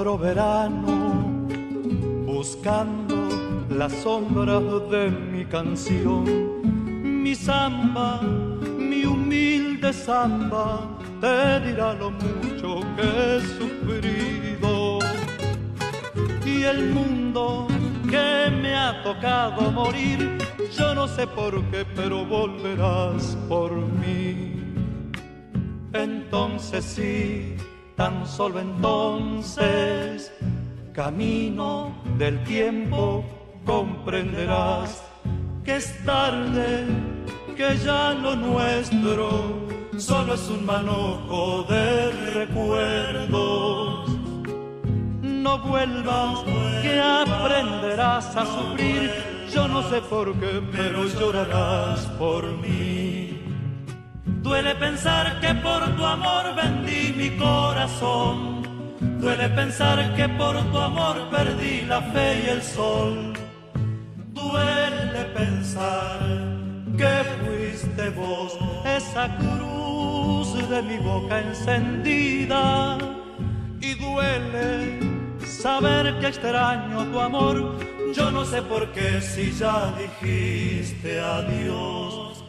Verano 0.04 1.36
buscando 2.24 3.28
las 3.68 3.92
sombras 3.94 4.62
de 4.90 5.10
mi 5.10 5.44
canción, 5.44 6.24
mi 7.22 7.34
samba, 7.34 8.20
mi 8.22 9.04
humilde 9.04 9.92
samba, 9.92 10.88
te 11.20 11.60
dirá 11.66 11.94
lo 11.94 12.12
mucho 12.12 12.80
que 12.94 13.02
he 13.02 13.40
sufrido. 13.58 15.00
Y 16.46 16.62
el 16.62 16.90
mundo 16.90 17.66
que 18.08 18.52
me 18.62 18.76
ha 18.76 19.02
tocado 19.02 19.72
morir, 19.72 20.38
yo 20.78 20.94
no 20.94 21.08
sé 21.08 21.26
por 21.26 21.60
qué, 21.70 21.84
pero 21.96 22.24
volverás 22.24 23.36
por 23.48 23.72
mí. 23.72 24.62
Entonces 25.92 26.84
sí, 26.84 27.56
tan 27.98 28.24
solo 28.24 28.60
entonces, 28.60 30.32
camino 30.92 31.92
del 32.16 32.42
tiempo, 32.44 33.24
comprenderás 33.66 35.02
que 35.64 35.76
es 35.76 35.92
tarde, 36.04 36.86
que 37.56 37.76
ya 37.84 38.14
lo 38.14 38.36
nuestro 38.36 39.66
solo 39.98 40.34
es 40.34 40.48
un 40.48 40.64
manojo 40.64 41.64
de 41.64 42.12
recuerdos. 42.34 44.08
No 45.20 45.58
vuelvas, 45.58 46.44
que 46.82 47.00
aprenderás 47.00 48.36
a 48.36 48.46
sufrir, 48.46 49.10
yo 49.52 49.66
no 49.66 49.82
sé 49.90 50.00
por 50.02 50.32
qué, 50.34 50.62
pero 50.70 51.04
llorarás 51.04 52.06
por 52.16 52.44
mí. 52.58 53.37
Duele 54.42 54.74
pensar 54.76 55.40
que 55.40 55.54
por 55.54 55.96
tu 55.96 56.04
amor 56.04 56.54
vendí 56.54 57.12
mi 57.16 57.30
corazón. 57.36 58.62
Duele 59.20 59.48
pensar 59.50 60.14
que 60.14 60.28
por 60.28 60.56
tu 60.70 60.78
amor 60.78 61.28
perdí 61.30 61.82
la 61.82 62.00
fe 62.00 62.42
y 62.44 62.48
el 62.48 62.62
sol. 62.62 63.32
Duele 64.32 65.24
pensar 65.34 66.20
que 66.96 67.14
fuiste 67.40 68.10
vos 68.10 68.56
esa 68.84 69.36
cruz 69.36 70.68
de 70.68 70.82
mi 70.82 70.98
boca 70.98 71.40
encendida. 71.40 72.98
Y 73.80 73.94
duele 73.94 75.00
saber 75.44 76.18
que 76.20 76.28
extraño 76.28 77.04
tu 77.06 77.18
amor. 77.20 77.78
Yo 78.14 78.30
no 78.30 78.44
sé 78.44 78.62
por 78.62 78.92
qué 78.92 79.20
si 79.20 79.52
ya 79.52 79.92
dijiste 79.98 81.20
adiós. 81.20 82.44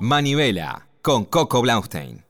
Manivela 0.00 0.86
con 1.02 1.24
Coco 1.24 1.60
Blaustein. 1.60 2.27